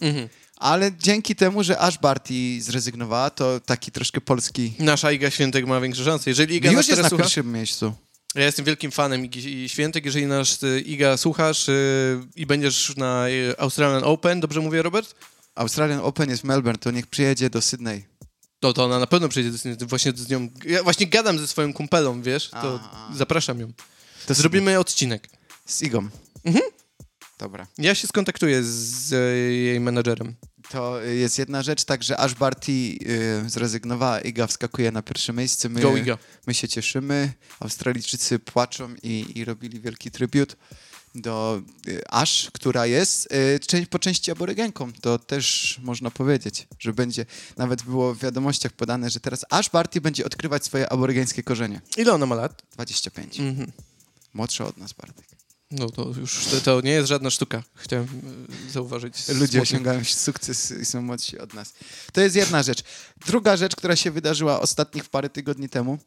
Mhm. 0.00 0.28
Ale 0.56 0.92
dzięki 0.98 1.36
temu, 1.36 1.62
że 1.64 1.78
aż 1.78 1.98
Barty 1.98 2.62
zrezygnowała, 2.62 3.30
to 3.30 3.60
taki 3.60 3.92
troszkę 3.92 4.20
polski... 4.20 4.72
Nasza 4.78 5.12
Iga 5.12 5.30
Świętek 5.30 5.66
ma 5.66 5.80
większe 5.80 6.04
szanse. 6.04 6.30
Jeżeli 6.30 6.56
Iga 6.56 6.72
nas 6.72 6.76
Już 6.78 6.88
jest 6.88 7.02
na 7.02 7.08
słucha, 7.08 7.24
pierwszym 7.24 7.52
miejscu. 7.52 7.92
ja 8.34 8.44
jestem 8.44 8.64
wielkim 8.64 8.90
fanem 8.90 9.24
Igi 9.24 9.68
Świętek. 9.68 10.04
Jeżeli 10.04 10.26
nasz 10.26 10.62
y, 10.62 10.80
Iga 10.80 11.16
słuchasz 11.16 11.68
y, 11.68 12.20
i 12.36 12.46
będziesz 12.46 12.96
na 12.96 13.28
y, 13.28 13.54
Australian 13.58 14.04
Open, 14.04 14.40
dobrze 14.40 14.60
mówię, 14.60 14.82
Robert? 14.82 15.14
Australian 15.54 16.00
Open 16.00 16.30
jest 16.30 16.42
w 16.42 16.44
Melbourne, 16.44 16.78
to 16.78 16.90
niech 16.90 17.06
przyjedzie 17.06 17.50
do 17.50 17.62
Sydney. 17.62 18.09
No 18.62 18.72
to 18.72 18.84
ona 18.84 18.98
na 18.98 19.06
pewno 19.06 19.28
przyjdzie 19.28 19.52
z- 19.58 19.82
właśnie 19.82 20.12
z 20.16 20.28
nią. 20.28 20.48
Ja 20.66 20.82
właśnie 20.82 21.06
gadam 21.06 21.38
ze 21.38 21.46
swoją 21.48 21.72
kumpelą, 21.72 22.22
wiesz? 22.22 22.48
To 22.50 22.80
zapraszam 23.14 23.60
ją. 23.60 23.72
To 24.26 24.34
Zrobimy 24.34 24.78
odcinek. 24.78 25.28
Z 25.66 25.82
Igą. 25.82 26.08
Mhm. 26.44 26.64
Dobra. 27.38 27.66
Ja 27.78 27.94
się 27.94 28.06
skontaktuję 28.08 28.62
z 28.64 29.12
e, 29.12 29.16
jej 29.52 29.80
menadżerem. 29.80 30.34
To 30.70 31.00
jest 31.02 31.38
jedna 31.38 31.62
rzecz, 31.62 31.84
także 31.84 32.16
aż 32.16 32.34
Barty 32.34 32.72
y, 32.72 32.96
zrezygnowała, 33.50 34.20
Iga 34.20 34.46
wskakuje 34.46 34.92
na 34.92 35.02
pierwsze 35.02 35.32
miejsce. 35.32 35.68
My, 35.68 35.80
Go 35.80 35.96
Iga. 35.96 36.18
my 36.46 36.54
się 36.54 36.68
cieszymy. 36.68 37.32
Australijczycy 37.60 38.38
płaczą 38.38 38.94
i, 39.02 39.26
i 39.38 39.44
robili 39.44 39.80
wielki 39.80 40.10
tribut 40.10 40.56
do 41.14 41.62
y, 41.88 42.02
Ash, 42.08 42.50
która 42.52 42.86
jest 42.86 43.28
y, 43.74 43.86
po 43.86 43.98
części 43.98 44.30
aborygenką. 44.30 44.92
To 44.92 45.18
też 45.18 45.78
można 45.82 46.10
powiedzieć, 46.10 46.66
że 46.78 46.92
będzie, 46.92 47.26
nawet 47.56 47.82
było 47.82 48.14
w 48.14 48.18
wiadomościach 48.18 48.72
podane, 48.72 49.10
że 49.10 49.20
teraz 49.20 49.44
Ash 49.50 49.70
Barty 49.70 50.00
będzie 50.00 50.24
odkrywać 50.24 50.64
swoje 50.64 50.92
aborygeńskie 50.92 51.42
korzenie. 51.42 51.80
Ile 51.96 52.12
ona 52.12 52.26
ma 52.26 52.34
lat? 52.34 52.62
25. 52.72 53.40
Mhm. 53.40 53.72
Młodsza 54.34 54.66
od 54.66 54.76
nas, 54.76 54.92
Bartek. 54.92 55.26
No 55.70 55.90
to 55.90 56.12
już 56.20 56.46
to, 56.46 56.60
to 56.60 56.80
nie 56.80 56.90
jest 56.90 57.08
żadna 57.08 57.30
sztuka. 57.30 57.62
Chciałem 57.74 58.04
e, 58.68 58.70
zauważyć. 58.72 59.28
Ludzie 59.28 59.62
osiągają 59.62 60.04
sukces 60.04 60.70
i 60.70 60.84
są 60.84 61.02
młodsi 61.02 61.38
od 61.38 61.54
nas. 61.54 61.72
To 62.12 62.20
jest 62.20 62.36
jedna 62.36 62.62
rzecz. 62.62 62.82
Druga 63.26 63.56
rzecz, 63.56 63.76
która 63.76 63.96
się 63.96 64.10
wydarzyła 64.10 64.60
ostatnich 64.60 65.08
parę 65.08 65.30
tygodni 65.30 65.68
temu, 65.68 65.98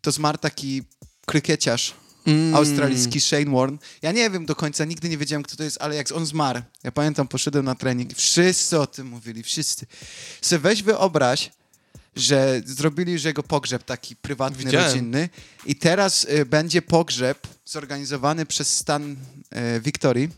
to 0.00 0.12
zmarł 0.12 0.38
taki 0.38 0.82
krykieciarz 1.26 1.94
Mm. 2.26 2.54
australijski 2.54 3.20
Shane 3.20 3.50
Warne. 3.50 3.78
Ja 4.02 4.12
nie 4.12 4.30
wiem 4.30 4.46
do 4.46 4.56
końca, 4.56 4.84
nigdy 4.84 5.08
nie 5.08 5.18
wiedziałem, 5.18 5.42
kto 5.42 5.56
to 5.56 5.64
jest, 5.64 5.78
ale 5.80 5.96
jak 5.96 6.12
on 6.12 6.26
zmarł, 6.26 6.60
ja 6.84 6.92
pamiętam, 6.92 7.28
poszedłem 7.28 7.64
na 7.64 7.74
trening 7.74 8.12
i 8.12 8.14
wszyscy 8.14 8.80
o 8.80 8.86
tym 8.86 9.06
mówili, 9.06 9.42
wszyscy. 9.42 9.86
Se 10.40 10.58
weź 10.58 10.82
wyobraź, 10.82 11.50
że 12.16 12.62
zrobili 12.66 13.12
już 13.12 13.24
jego 13.24 13.42
pogrzeb 13.42 13.84
taki 13.84 14.16
prywatny, 14.16 14.64
Widziałem. 14.64 14.88
rodzinny 14.88 15.28
i 15.66 15.76
teraz 15.76 16.24
y, 16.24 16.46
będzie 16.46 16.82
pogrzeb 16.82 17.46
zorganizowany 17.64 18.46
przez 18.46 18.76
stan 18.76 19.12
y, 19.76 19.80
Wiktorii 19.80 20.28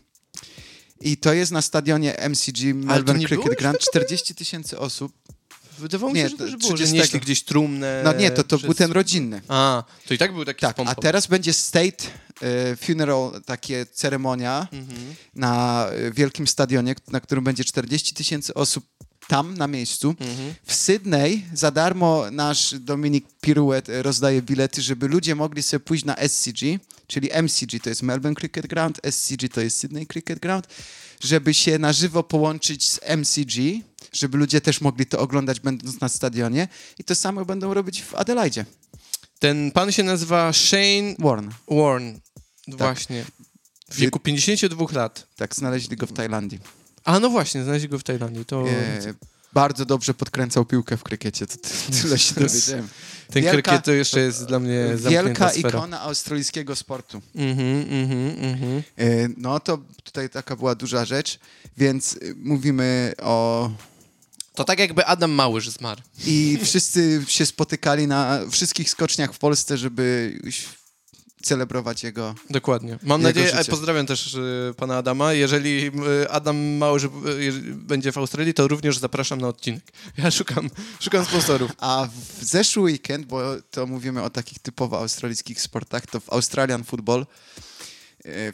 i 1.01 1.17
to 1.17 1.33
jest 1.33 1.51
na 1.51 1.61
stadionie 1.61 2.15
MCG 2.29 2.73
Melbourne 2.73 3.25
Cricket 3.25 3.57
tego? 3.57 3.77
40 3.77 4.35
tysięcy 4.35 4.79
osób. 4.79 5.13
Wydawało 5.79 6.13
mi 6.13 6.19
Nie, 6.19 6.23
się, 6.23 6.29
że, 6.29 6.37
to 6.37 6.47
że 6.47 6.57
było, 6.57 6.77
że 6.77 6.83
30. 6.83 6.97
nieśli 6.97 7.19
gdzieś 7.19 7.43
trumnę. 7.43 8.01
No 8.05 8.13
nie, 8.13 8.31
to, 8.31 8.43
to 8.43 8.57
przez- 8.57 8.65
był 8.65 8.73
ten 8.73 8.91
rodzinny. 8.91 9.41
A, 9.47 9.83
to 10.07 10.13
i 10.13 10.17
tak 10.17 10.33
był 10.33 10.45
taki 10.45 10.61
Tak, 10.61 10.75
a 10.85 10.95
teraz 10.95 11.27
będzie 11.27 11.53
state 11.53 12.03
y, 12.73 12.75
funeral, 12.75 13.41
takie 13.45 13.85
ceremonia 13.85 14.67
Mhm. 14.73 15.15
na 15.35 15.87
y, 16.07 16.11
wielkim 16.11 16.47
stadionie, 16.47 16.95
na 17.07 17.19
którym 17.19 17.43
będzie 17.43 17.63
40 17.63 18.13
tysięcy 18.13 18.53
osób 18.53 18.85
tam 19.27 19.57
na 19.57 19.67
miejscu. 19.67 20.15
Mhm. 20.19 20.53
W 20.65 20.73
Sydney 20.75 21.45
za 21.53 21.71
darmo 21.71 22.23
nasz 22.31 22.75
Dominik 22.79 23.25
Pirouet 23.41 23.89
y, 23.89 24.03
rozdaje 24.03 24.41
bilety, 24.41 24.81
żeby 24.81 25.07
ludzie 25.07 25.35
mogli 25.35 25.63
sobie 25.63 25.79
pójść 25.79 26.05
na 26.05 26.15
SCG, 26.27 26.79
czyli 27.07 27.29
MCG 27.33 27.79
to 27.83 27.89
jest 27.89 28.03
Melbourne 28.03 28.35
Cricket 28.35 28.67
Ground, 28.67 29.01
SCG 29.11 29.49
to 29.53 29.61
jest 29.61 29.77
Sydney 29.77 30.07
Cricket 30.07 30.39
Ground, 30.39 30.67
żeby 31.23 31.53
się 31.53 31.79
na 31.79 31.93
żywo 31.93 32.23
połączyć 32.23 32.89
z 32.89 32.99
MCG, 33.17 33.81
żeby 34.19 34.37
ludzie 34.37 34.61
też 34.61 34.81
mogli 34.81 35.05
to 35.05 35.19
oglądać 35.19 35.59
będąc 35.59 36.01
na 36.01 36.09
stadionie 36.09 36.67
i 36.99 37.03
to 37.03 37.15
samo 37.15 37.45
będą 37.45 37.73
robić 37.73 38.03
w 38.03 38.15
Adelaide. 38.15 38.65
Ten 39.39 39.71
pan 39.71 39.91
się 39.91 40.03
nazywa 40.03 40.53
Shane 40.53 41.15
Warren. 41.19 41.51
Warren. 41.71 42.19
Właśnie. 42.67 43.25
W 43.89 43.95
wieku 43.95 44.19
52 44.19 44.85
lat. 44.91 45.27
Tak, 45.35 45.55
znaleźli 45.55 45.97
go 45.97 46.07
w 46.07 46.13
Tajlandii. 46.13 46.59
A 47.03 47.19
no 47.19 47.29
właśnie, 47.29 47.63
znaleźli 47.63 47.89
go 47.89 47.99
w 47.99 48.03
Tajlandii. 48.03 48.45
To 48.45 48.69
E, 48.69 49.13
bardzo 49.53 49.85
dobrze 49.85 50.13
podkręcał 50.13 50.65
piłkę 50.65 50.97
w 50.97 51.03
krykiecie, 51.03 51.47
to 51.47 51.57
ty- 51.57 51.69
tyle 52.01 52.19
się 52.19 52.35
dowiedziałem. 52.35 52.87
ten 53.31 53.43
wielka- 53.43 53.51
krykiet 53.51 53.85
to 53.85 53.91
jeszcze 53.91 54.19
jest 54.19 54.45
dla 54.45 54.59
mnie 54.59 54.85
Wielka 55.09 55.49
sfera. 55.49 55.69
ikona 55.69 56.01
australijskiego 56.01 56.75
sportu. 56.75 57.21
Mhm, 57.35 57.85
mhm, 58.01 58.29
mhm. 58.53 58.83
E, 58.97 59.03
No 59.37 59.59
to 59.59 59.77
tutaj 60.03 60.29
taka 60.29 60.55
była 60.55 60.75
duża 60.75 61.05
rzecz, 61.05 61.39
więc 61.77 62.13
y, 62.13 62.35
mówimy 62.37 63.13
o... 63.21 63.69
To 64.55 64.63
tak 64.63 64.79
jakby 64.79 65.05
Adam 65.05 65.31
Małysz 65.31 65.69
zmarł. 65.69 66.01
I 66.25 66.59
wszyscy 66.63 67.23
się 67.27 67.45
spotykali 67.45 68.07
na 68.07 68.39
wszystkich 68.51 68.89
skoczniach 68.89 69.33
w 69.33 69.37
Polsce, 69.37 69.77
żeby 69.77 70.39
celebrować 71.45 72.03
jego... 72.03 72.35
Dokładnie. 72.49 72.99
Mam 73.03 73.21
Jego 73.21 73.29
nadzieję, 73.29 73.47
życie. 73.47 73.59
e, 73.59 73.65
pozdrawiam 73.65 74.05
też 74.05 74.35
e, 74.35 74.73
pana 74.73 74.97
Adama. 74.97 75.33
Jeżeli 75.33 75.91
e, 76.23 76.31
Adam 76.31 76.57
Małysz 76.57 77.07
jeżeli 77.37 77.71
będzie 77.73 78.11
w 78.11 78.17
Australii, 78.17 78.53
to 78.53 78.67
również 78.67 78.97
zapraszam 78.97 79.41
na 79.41 79.47
odcinek. 79.47 79.83
Ja 80.17 80.31
szukam, 80.31 80.69
szukam 80.99 81.25
sponsorów. 81.25 81.71
A 81.77 82.07
w 82.39 82.43
zeszły 82.43 82.83
weekend, 82.83 83.25
bo 83.25 83.41
to 83.71 83.87
mówimy 83.87 84.23
o 84.23 84.29
takich 84.29 84.59
typowo 84.59 84.99
australijskich 84.99 85.61
sportach, 85.61 86.05
to 86.05 86.19
w 86.19 86.29
Australian 86.29 86.83
Football 86.83 87.25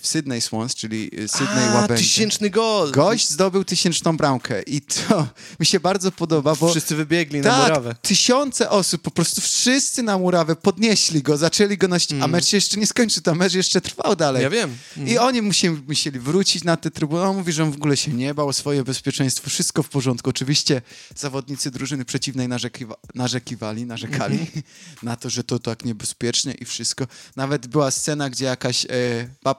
w 0.01 0.07
Sydney 0.07 0.41
Swans, 0.41 0.75
czyli 0.75 1.11
e, 1.23 1.27
Sydney 1.27 1.65
A, 1.69 1.73
Łabędzie. 1.73 2.03
tysięczny 2.03 2.49
gol! 2.49 2.91
Gość 2.91 3.29
zdobył 3.29 3.63
tysięczną 3.63 4.17
bramkę 4.17 4.61
i 4.61 4.81
to 4.81 5.27
mi 5.59 5.65
się 5.65 5.79
bardzo 5.79 6.11
podoba, 6.11 6.55
bo 6.55 6.69
Wszyscy 6.71 6.95
wybiegli 6.95 7.39
na 7.41 7.49
tak, 7.49 7.61
murawę. 7.69 7.95
tysiące 8.01 8.69
osób, 8.69 9.01
po 9.01 9.11
prostu 9.11 9.41
wszyscy 9.41 10.03
na 10.03 10.17
murawę 10.17 10.55
podnieśli 10.55 11.21
go, 11.21 11.37
zaczęli 11.37 11.77
go 11.77 11.87
nosić, 11.87 12.11
a 12.21 12.27
mecz 12.27 12.45
się 12.45 12.57
jeszcze 12.57 12.77
nie 12.79 12.87
skończył, 12.87 13.23
to 13.23 13.35
mecz 13.35 13.53
jeszcze 13.53 13.81
trwał 13.81 14.15
dalej. 14.15 14.45
Mm. 14.45 14.53
Ja 14.59 14.67
wiem. 14.67 14.77
I 15.07 15.17
oni 15.17 15.41
musieli, 15.41 15.81
musieli 15.87 16.19
wrócić 16.19 16.63
na 16.63 16.77
tę 16.77 16.91
trybunę. 16.91 17.23
On 17.23 17.37
mówi, 17.37 17.51
że 17.51 17.63
on 17.63 17.71
w 17.71 17.75
ogóle 17.75 17.97
się 17.97 18.11
nie 18.13 18.33
bał 18.33 18.47
o 18.47 18.53
swoje 18.53 18.83
bezpieczeństwo, 18.83 19.49
wszystko 19.49 19.83
w 19.83 19.89
porządku. 19.89 20.29
Oczywiście 20.29 20.81
zawodnicy 21.15 21.71
drużyny 21.71 22.05
przeciwnej 22.05 22.47
narzekiwa, 22.47 22.95
narzekiwali, 23.15 23.85
narzekali 23.85 24.39
Mhm. 24.39 24.63
na 25.03 25.15
to, 25.15 25.29
że 25.29 25.43
to 25.43 25.59
tak 25.59 25.85
niebezpieczne 25.85 26.53
i 26.53 26.65
wszystko. 26.65 27.07
Nawet 27.35 27.67
była 27.67 27.91
scena, 27.91 28.29
gdzie 28.29 28.45
jakaś 28.45 28.85
e, 28.85 28.89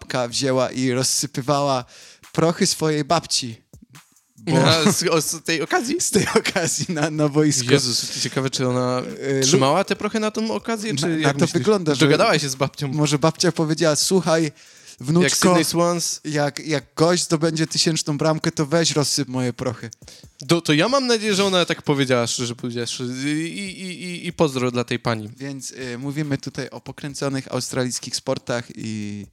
babka 0.03 0.29
wzięła 0.29 0.71
i 0.71 0.91
rozsypywała 0.93 1.85
prochy 2.33 2.67
swojej 2.67 3.05
babci. 3.05 3.63
Bo 4.39 4.93
z, 4.93 5.25
z 5.25 5.43
tej 5.45 5.63
okazji? 5.63 5.97
z 6.09 6.11
tej 6.11 6.27
okazji 6.37 6.87
na, 6.89 7.11
na 7.11 7.29
boisku. 7.29 7.73
Jezus, 7.73 8.21
ciekawe, 8.23 8.51
czy 8.51 8.69
ona 8.69 9.01
lu- 9.01 9.07
trzymała 9.43 9.85
te 9.85 9.97
prochy 9.97 10.21
na 10.21 10.31
tą 10.31 10.51
okazję, 10.51 10.97
czy 10.97 11.07
Na- 11.07 11.17
jak 11.17 11.37
to 11.37 11.47
wygląda, 11.47 11.95
Dogadała 11.95 12.39
się 12.39 12.49
z 12.49 12.55
babcią. 12.55 12.89
Może 12.89 13.19
babcia 13.19 13.53
powiedziała, 13.53 13.97
słuchaj, 13.97 14.43
Jak 14.43 14.53
wnuczko, 15.01 15.37
Sydney 15.49 15.65
Swans. 15.65 16.21
jak, 16.25 16.59
jak 16.67 16.85
gość 16.97 17.25
zdobędzie 17.25 17.67
tysięczną 17.67 18.19
bramkę, 18.19 18.53
to 18.53 18.67
weź 18.67 18.91
rozsyp 18.91 19.29
moje 19.29 19.53
prochy. 19.53 19.91
To, 20.49 20.61
to 20.61 20.73
ja 20.73 20.89
mam 20.89 21.07
nadzieję, 21.07 21.35
że 21.35 21.45
ona 21.45 21.65
tak 21.65 21.83
powiedziała, 21.83 22.27
szczerze 22.27 22.55
powiedziawszy. 22.57 23.05
I, 23.27 23.59
i, 23.59 24.03
i, 24.05 24.27
I 24.27 24.33
pozdro 24.33 24.71
dla 24.71 24.85
tej 24.85 24.99
pani. 24.99 25.31
Więc 25.37 25.71
y, 25.71 25.99
mówimy 25.99 26.39
tutaj 26.39 26.69
o 26.71 26.81
pokręconych 26.81 27.53
australijskich 27.53 28.17
sportach 28.17 28.65
i, 28.75 29.27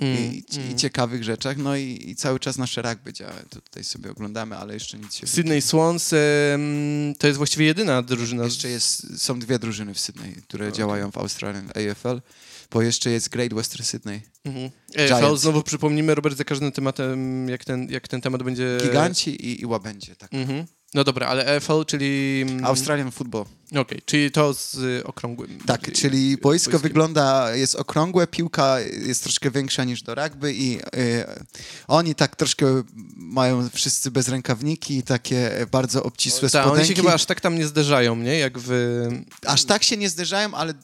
Mm, 0.00 0.16
i, 0.16 0.44
mm. 0.56 0.70
i 0.70 0.76
ciekawych 0.76 1.24
rzeczach. 1.24 1.56
No 1.56 1.76
i, 1.76 2.04
i 2.10 2.16
cały 2.16 2.40
czas 2.40 2.58
nasze 2.58 2.82
rugby 2.82 3.12
działa. 3.12 3.32
To 3.50 3.60
tutaj 3.60 3.84
sobie 3.84 4.10
oglądamy, 4.10 4.56
ale 4.56 4.74
jeszcze 4.74 4.98
nic 4.98 5.14
się... 5.14 5.26
Sydney 5.26 5.62
Swans 5.62 6.12
em, 6.12 7.14
to 7.18 7.26
jest 7.26 7.36
właściwie 7.36 7.66
jedyna 7.66 8.02
drużyna. 8.02 8.44
Jeszcze 8.44 8.68
jest, 8.68 9.20
są 9.22 9.38
dwie 9.38 9.58
drużyny 9.58 9.94
w 9.94 10.00
Sydney, 10.00 10.34
które 10.34 10.64
Okej. 10.66 10.78
działają 10.78 11.10
w 11.10 11.18
Australian 11.18 11.68
AFL, 11.68 12.20
bo 12.70 12.82
jeszcze 12.82 13.10
jest 13.10 13.28
Great 13.28 13.54
Western 13.54 13.82
Sydney. 13.82 14.22
Mhm. 14.44 14.70
EFL, 14.94 15.36
znowu 15.36 15.62
przypomnimy, 15.62 16.14
Robert, 16.14 16.36
za 16.36 16.44
każdym 16.44 16.72
tematem, 16.72 17.48
jak 17.48 17.64
ten, 17.64 17.90
jak 17.90 18.08
ten 18.08 18.20
temat 18.20 18.42
będzie... 18.42 18.78
Giganci 18.82 19.30
i, 19.46 19.60
i 19.60 19.66
Łabędzie, 19.66 20.16
tak. 20.16 20.34
Mhm. 20.34 20.66
No 20.94 21.04
dobra, 21.04 21.26
ale 21.26 21.46
EFL, 21.46 21.84
czyli... 21.86 22.42
mm, 22.48 22.64
Australian 22.64 23.10
Football. 23.10 23.44
Okej, 23.76 24.02
czyli 24.06 24.30
to 24.30 24.54
z 24.54 24.74
y, 24.74 25.04
okrągłym. 25.04 25.58
Tak, 25.66 25.88
y, 25.88 25.92
czyli 25.92 26.32
y, 26.32 26.36
boisko 26.38 26.70
boiskiem. 26.70 26.80
wygląda, 26.80 27.54
jest 27.56 27.74
okrągłe, 27.74 28.26
piłka 28.26 28.80
jest 28.80 29.22
troszkę 29.22 29.50
większa 29.50 29.84
niż 29.84 30.02
do 30.02 30.14
rugby 30.14 30.54
i 30.54 30.78
oni 31.88 32.14
tak 32.14 32.36
troszkę 32.36 32.82
mają 33.16 33.68
wszyscy 33.70 34.10
bez 34.10 34.28
rękawniki, 34.28 35.02
takie 35.02 35.66
bardzo 35.70 36.02
obcisłe 36.02 36.50
Tak, 36.50 36.62
oni 36.62 36.70
spodenki. 36.70 36.88
się 36.88 36.94
chyba 37.02 37.14
aż 37.14 37.24
tak 37.26 37.40
tam 37.40 37.58
nie 37.58 37.66
zderzają, 37.66 38.16
nie? 38.16 38.38
Jak 38.38 38.58
w... 38.58 38.70
Aż 39.46 39.64
tak 39.64 39.82
się 39.82 39.96
nie 39.96 40.08
zderzają, 40.08 40.54
ale 40.54 40.74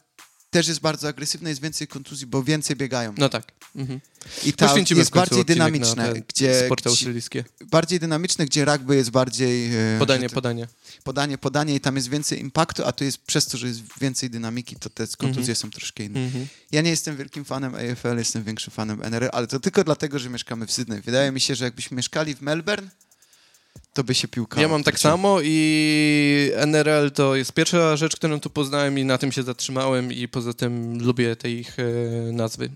też 0.51 0.69
jest 0.69 0.81
bardzo 0.81 1.09
agresywne, 1.09 1.49
jest 1.51 1.63
więcej 1.63 1.87
kontuzji, 1.89 2.27
bo 2.27 2.43
więcej 2.43 2.77
biegają. 2.77 3.15
No 3.19 3.29
tak. 3.29 3.53
Mhm. 3.77 4.01
I 4.45 4.53
Poświęcimy 4.53 4.99
jest 4.99 5.11
bardziej 5.13 5.45
dynamiczne, 5.45 6.13
gdzie, 6.29 6.65
sporty 6.67 6.83
gdzie 6.83 6.91
australijskie. 6.91 7.45
bardziej 7.67 8.01
dynamiczne, 8.01 8.47
gdzie 8.47 8.65
rugby 8.65 8.97
jest 8.97 9.11
bardziej 9.11 9.71
e, 9.77 9.99
Podanie, 9.99 10.29
to- 10.29 10.35
podanie. 10.35 10.69
podanie, 11.05 11.39
podanie 11.39 11.75
i 11.75 11.81
tam 11.81 11.97
jest 11.97 12.09
więcej 12.11 12.41
impaktu, 12.41 12.83
a 12.87 12.93
tu 12.93 13.05
jest 13.05 13.19
przez 13.19 13.47
to, 13.47 13.59
że 13.59 13.67
jest 13.69 13.81
więcej 14.01 14.31
dynamiki, 14.31 14.77
to 14.77 14.91
te 14.91 15.07
kontuzje 15.19 15.55
są 15.55 15.71
troszkę 15.71 16.05
inne. 16.05 16.21
Mhm. 16.21 16.47
Ja 16.73 16.81
nie 16.81 16.91
jestem 16.91 17.17
wielkim 17.17 17.45
fanem 17.45 17.75
AFL, 17.75 18.19
jestem 18.19 18.45
większym 18.45 18.73
fanem 18.73 19.03
NRL, 19.03 19.29
ale 19.33 19.47
to 19.47 19.61
tylko 19.61 19.85
dlatego, 19.85 20.19
że 20.19 20.31
mieszkamy 20.31 20.67
w 20.67 20.73
Sydney. 20.73 21.01
Wydaje 21.01 21.33
mi 21.33 21.41
się, 21.41 21.55
że 21.55 21.65
jakbyśmy 21.65 21.97
mieszkali 21.97 22.35
w 22.35 22.41
Melbourne, 22.43 22.91
to 23.93 24.05
by 24.05 24.15
się 24.15 24.29
piłka... 24.29 24.61
Ja 24.61 24.69
mam 24.69 24.83
tak 24.85 24.95
odwróciła. 24.95 25.13
samo 25.13 25.39
i 25.43 26.51
NRL 26.55 27.11
to 27.11 27.37
jest 27.37 27.53
pierwsza 27.53 27.97
rzecz, 27.97 28.17
którą 28.17 28.41
tu 28.41 28.51
poznałem 28.51 28.99
i 28.99 29.05
na 29.05 29.19
tym 29.19 29.33
się 29.33 29.43
zatrzymałem 29.43 30.13
i 30.13 30.29
poza 30.29 30.53
tym 30.55 31.03
lubię 31.03 31.37
te 31.37 31.51
ich 31.51 31.77
e, 31.79 31.83
nazwy. 32.33 32.71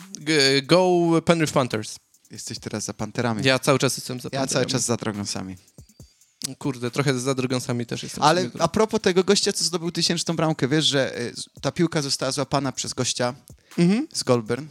Go 0.62 0.88
Penrith 1.24 1.52
Panthers. 1.52 1.96
Jesteś 2.30 2.58
teraz 2.58 2.84
za 2.84 2.94
Panterami. 2.94 3.44
Ja 3.44 3.58
cały 3.58 3.78
czas 3.78 3.96
jestem 3.96 4.20
za 4.20 4.28
Ja 4.32 4.46
cały 4.46 4.66
czas 4.66 4.84
za 4.84 4.96
Dragonsami. 4.96 5.56
Kurde, 6.58 6.90
trochę 6.90 7.18
za 7.18 7.34
Dragonsami 7.34 7.86
też 7.86 8.02
jestem. 8.02 8.22
Ale 8.22 8.50
a 8.58 8.68
propos 8.68 9.00
tego 9.00 9.24
gościa, 9.24 9.52
co 9.52 9.64
zdobył 9.64 9.90
tysięczną 9.90 10.36
bramkę, 10.36 10.68
wiesz, 10.68 10.84
że 10.84 11.20
y, 11.20 11.32
ta 11.60 11.72
piłka 11.72 12.02
została 12.02 12.32
złapana 12.32 12.72
przez 12.72 12.94
gościa 12.94 13.34
Mhm. 13.78 14.06
z 14.12 14.22
Goldburn 14.22 14.66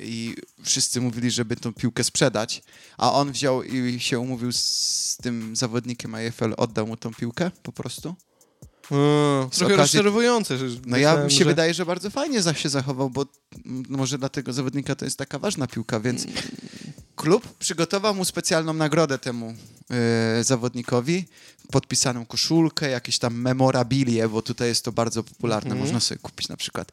i 0.00 0.34
wszyscy 0.64 1.00
mówili, 1.00 1.30
żeby 1.30 1.56
tą 1.56 1.72
piłkę 1.72 2.04
sprzedać, 2.04 2.62
a 2.98 3.12
on 3.12 3.32
wziął 3.32 3.62
i 3.62 4.00
się 4.00 4.18
umówił 4.18 4.52
z 4.52 5.16
tym 5.22 5.56
zawodnikiem 5.56 6.14
AFL, 6.14 6.54
oddał 6.56 6.86
mu 6.86 6.96
tą 6.96 7.14
piłkę 7.14 7.50
po 7.62 7.72
prostu. 7.72 8.14
O, 8.90 9.48
trochę 9.52 9.74
okazji- 9.74 9.78
rozczarowujące. 9.78 10.58
No 10.86 10.96
ja 10.96 11.24
mi 11.24 11.30
się 11.32 11.38
że- 11.38 11.44
wydaje, 11.44 11.74
że 11.74 11.86
bardzo 11.86 12.10
fajnie 12.10 12.42
się 12.54 12.68
zachował, 12.68 13.10
bo 13.10 13.26
mm, 13.66 13.82
może 13.88 14.18
dla 14.18 14.28
tego 14.28 14.52
zawodnika 14.52 14.94
to 14.94 15.04
jest 15.04 15.18
taka 15.18 15.38
ważna 15.38 15.66
piłka, 15.66 16.00
więc 16.00 16.26
klub 17.16 17.48
przygotował 17.58 18.14
mu 18.14 18.24
specjalną 18.24 18.72
nagrodę 18.72 19.18
temu 19.18 19.54
e, 19.90 20.44
zawodnikowi, 20.44 21.24
podpisaną 21.70 22.26
koszulkę, 22.26 22.90
jakieś 22.90 23.18
tam 23.18 23.34
memorabilie, 23.34 24.28
bo 24.28 24.42
tutaj 24.42 24.68
jest 24.68 24.84
to 24.84 24.92
bardzo 24.92 25.22
popularne, 25.22 25.70
Mhm. 25.70 25.80
można 25.80 26.00
sobie 26.00 26.18
kupić 26.18 26.48
na 26.48 26.56
przykład 26.56 26.92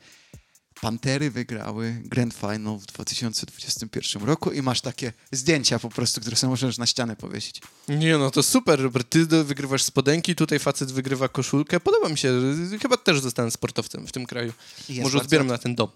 Pantery 0.82 1.32
wygrały 1.32 2.02
Grand 2.06 2.34
Final 2.34 2.78
w 2.80 2.86
2021 2.86 4.24
roku 4.24 4.52
i 4.52 4.62
masz 4.62 4.82
takie 4.82 5.14
zdjęcia 5.32 5.80
po 5.80 5.90
prostu, 5.90 6.22
które 6.22 6.36
sobie 6.36 6.50
możesz 6.50 6.78
na 6.78 6.86
ścianę 6.86 7.16
powiesić. 7.16 7.62
Nie 7.88 8.18
no, 8.18 8.32
to 8.32 8.44
super, 8.44 8.80
Robert. 8.82 9.10
Ty 9.10 9.26
wygrywasz 9.26 9.84
spodenki, 9.84 10.36
tutaj 10.36 10.60
facet 10.60 10.92
wygrywa 10.92 11.30
koszulkę. 11.30 11.80
Podoba 11.80 12.10
mi 12.10 12.18
się. 12.18 12.34
Chyba 12.82 12.98
też 12.98 13.20
zostanę 13.20 13.52
sportowcem 13.52 14.08
w 14.08 14.12
tym 14.12 14.26
kraju. 14.26 14.54
Jest 14.90 15.02
Może 15.02 15.18
bardzo- 15.18 15.30
zbieram 15.30 15.48
na 15.48 15.58
ten 15.58 15.76
dom. 15.76 15.90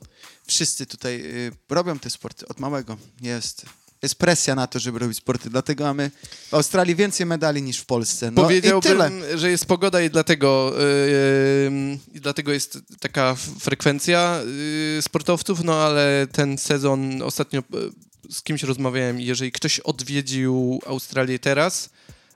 wszyscy 0.48 0.86
tutaj 0.86 1.22
y, 1.26 1.52
robią 1.70 2.00
te 2.00 2.10
sporty 2.10 2.48
od 2.48 2.60
małego. 2.60 2.98
Jest, 3.22 3.66
jest 4.02 4.16
presja 4.16 4.56
na 4.56 4.68
to, 4.68 4.80
żeby 4.80 5.00
robić 5.00 5.18
sporty. 5.18 5.50
Dlatego 5.50 5.84
mamy 5.84 6.12
w 6.50 6.54
Australii 6.54 6.96
więcej 6.96 7.26
medali 7.26 7.62
niż 7.62 7.78
w 7.78 7.86
Polsce. 7.86 8.32
No 8.32 8.44
Powiedziałbym, 8.44 9.24
że 9.36 9.52
jest 9.52 9.66
pogoda 9.66 10.02
i 10.02 10.10
dlatego, 10.10 10.74
yy, 11.70 11.98
dlatego 12.14 12.52
jest 12.52 12.80
taka 13.00 13.36
frekwencja 13.60 14.42
yy, 14.96 15.02
sportowców, 15.02 15.64
no 15.64 15.76
ale 15.76 16.28
ten 16.32 16.58
sezon 16.58 17.22
ostatnio 17.22 17.64
yy, 17.74 17.92
z 18.30 18.44
kimś 18.44 18.64
rozmawiałem 18.64 19.20
jeżeli 19.20 19.52
ktoś 19.52 19.80
odwiedził 19.80 20.82
Australię 20.86 21.40
teraz, 21.40 21.90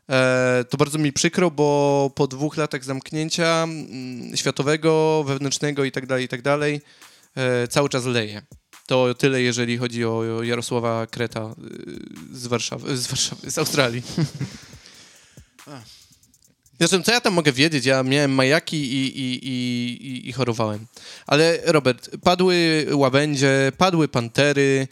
e, 0.10 0.65
to 0.70 0.77
bardzo 0.77 0.97
mi 0.97 1.13
przykro, 1.13 1.52
bo 1.52 2.12
po 2.15 2.28
dwóch 2.28 2.58
latach 2.58 2.84
zamknięcia 2.84 3.63
mm, 3.63 4.38
światowego, 4.38 5.23
wewnętrznego 5.28 5.84
i 5.84 5.91
tak 5.91 6.06
dalej, 6.06 6.26
i 6.26 6.28
tak 6.28 6.41
dalej, 6.41 6.82
e, 7.36 7.67
cały 7.67 7.89
czas 7.89 8.06
leje. 8.06 8.41
To 8.86 9.13
tyle, 9.13 9.41
jeżeli 9.41 9.78
chodzi 9.78 10.06
o 10.06 10.43
Jarosława 10.43 11.08
Kreta 11.08 11.56
yy, 12.32 12.38
z 12.38 12.48
Warszawy, 12.48 12.98
z 12.98 13.08
Warszawy, 13.08 13.52
z 13.52 13.58
Australii. 13.58 14.04
Zresztą, 16.80 17.04
co 17.04 17.12
ja 17.12 17.22
tam 17.22 17.34
mogę 17.34 17.52
wiedzieć? 17.52 17.86
Ja 17.86 18.04
miałem 18.04 18.32
majaki 18.32 18.78
i, 18.78 19.19
i, 19.19 19.48
i, 19.48 20.30
i, 20.30 20.34
chorowałem. 20.34 20.86
Ale 21.28 21.60
Robert, 21.65 22.10
padły 22.24 22.88
łabędzie, 22.93 23.72
padły 23.78 24.08
pantery 24.08 24.88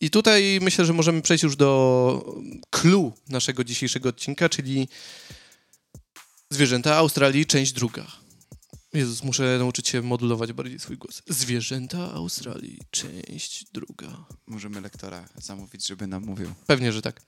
i 0.00 0.10
tutaj 0.10 0.58
myślę, 0.62 0.84
że 0.84 0.92
możemy 0.92 1.22
przejść 1.22 1.44
już 1.44 1.56
do 1.56 2.34
clue 2.70 3.12
naszego 3.28 3.64
dzisiejszego 3.64 4.08
odcinka, 4.08 4.48
czyli 4.48 4.88
zwierzęta 6.50 6.96
Australii, 6.96 7.46
część 7.46 7.72
druga. 7.72 8.25
Jezus, 8.96 9.22
muszę 9.22 9.56
nauczyć 9.58 9.88
się 9.88 10.02
modulować 10.02 10.52
bardziej 10.52 10.78
swój 10.78 10.96
głos. 10.96 11.22
Zwierzęta 11.28 12.12
Australii, 12.12 12.78
część 12.90 13.64
druga. 13.72 14.24
Możemy 14.46 14.80
lektora 14.80 15.28
zamówić, 15.42 15.86
żeby 15.86 16.06
nam 16.06 16.24
mówił. 16.24 16.54
Pewnie, 16.66 16.92
że 16.92 17.02
tak. 17.02 17.20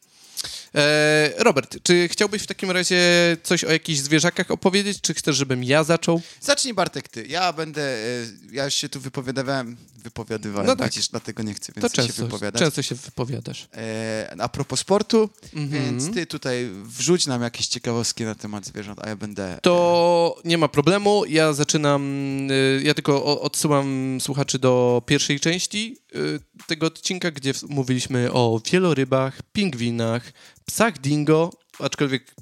E, 0.75 1.33
Robert, 1.39 1.77
czy 1.83 2.09
chciałbyś 2.09 2.43
w 2.43 2.47
takim 2.47 2.71
razie 2.71 3.01
coś 3.43 3.65
o 3.65 3.73
jakichś 3.73 4.01
zwierzakach 4.01 4.51
opowiedzieć, 4.51 5.01
czy 5.01 5.15
chcesz, 5.15 5.37
żebym 5.37 5.65
ja 5.65 5.85
zaczął? 5.85 6.23
Zacznij 6.41 6.75
Bartek 6.75 7.09
ty. 7.09 7.27
Ja 7.27 7.53
będę, 7.53 7.83
e, 7.83 8.27
ja 8.53 8.65
już 8.65 8.75
się 8.75 8.89
tu 8.89 9.01
wypowiadywałem, 9.01 9.77
wypowiadywałem, 9.99 10.67
No 10.67 10.77
tak. 10.77 10.91
widzisz, 10.93 11.09
dlatego 11.09 11.43
nie 11.43 11.55
chcę 11.55 11.73
To 11.73 11.81
więcej 11.81 12.05
się 12.05 12.09
często, 12.09 12.25
wypowiadać. 12.25 12.63
często 12.63 12.83
się 12.83 12.95
wypowiadasz. 12.95 13.69
E, 13.77 14.35
a 14.39 14.49
propos 14.49 14.81
sportu, 14.81 15.31
Mhm. 15.55 15.85
więc 15.85 16.15
ty 16.15 16.27
tutaj 16.27 16.71
wrzuć 16.85 17.27
nam 17.27 17.43
jakieś 17.43 17.67
ciekawostki 17.67 18.25
na 18.25 18.35
temat 18.35 18.67
zwierząt, 18.67 18.99
a 19.03 19.09
ja 19.09 19.17
będę... 19.17 19.59
To 19.63 20.37
nie 20.45 20.59
ma 20.59 20.69
problemu. 20.69 21.25
Ja 21.29 21.53
zaczynam. 21.53 22.03
y, 22.51 22.83
Ja 22.85 22.95
tylko 22.95 23.41
odsyłam 23.41 24.19
słuchaczy 24.21 24.59
do 24.59 25.03
pierwszej 25.07 25.41
części 25.41 25.99
y, 26.15 26.41
tego 26.67 26.87
odcinka, 26.87 27.31
gdzie 27.31 27.53
mówiliśmy 27.69 28.33
o 28.33 28.61
wielorybach, 28.73 29.43
pingwinach, 29.53 30.33
psach 30.67 30.99
dingo. 31.01 31.51
Aczkolwiek 31.79 32.35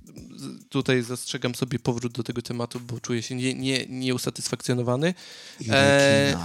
tutaj 0.69 1.03
zastrzegam 1.03 1.55
sobie 1.55 1.79
powrót 1.79 2.13
do 2.13 2.23
tego 2.23 2.43
tematu, 2.43 2.81
bo 2.81 3.01
czuję 3.01 3.23
się 3.23 3.35
nie, 3.35 3.55
nie, 3.55 3.87
nieusatysfakcjonowany. 3.89 5.15
I 5.61 5.65
e. 5.71 6.39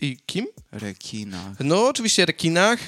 I 0.00 0.16
kim? 0.26 0.46
Rekinach. 0.72 1.56
No, 1.60 1.88
oczywiście 1.88 2.26
rekinach. 2.26 2.78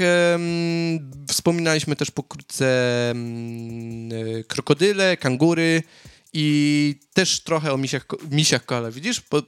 Wspominaliśmy 1.29 1.97
też 1.97 2.11
pokrótce 2.11 2.67
e, 3.11 4.45
krokodyle, 4.45 5.17
kangury 5.17 5.83
i 6.33 6.95
też 7.13 7.41
trochę 7.41 7.73
o 7.73 7.79
misiach, 7.79 8.07
misiach 8.31 8.65
koala. 8.65 8.91
Widzisz? 8.91 9.21
Po, 9.21 9.43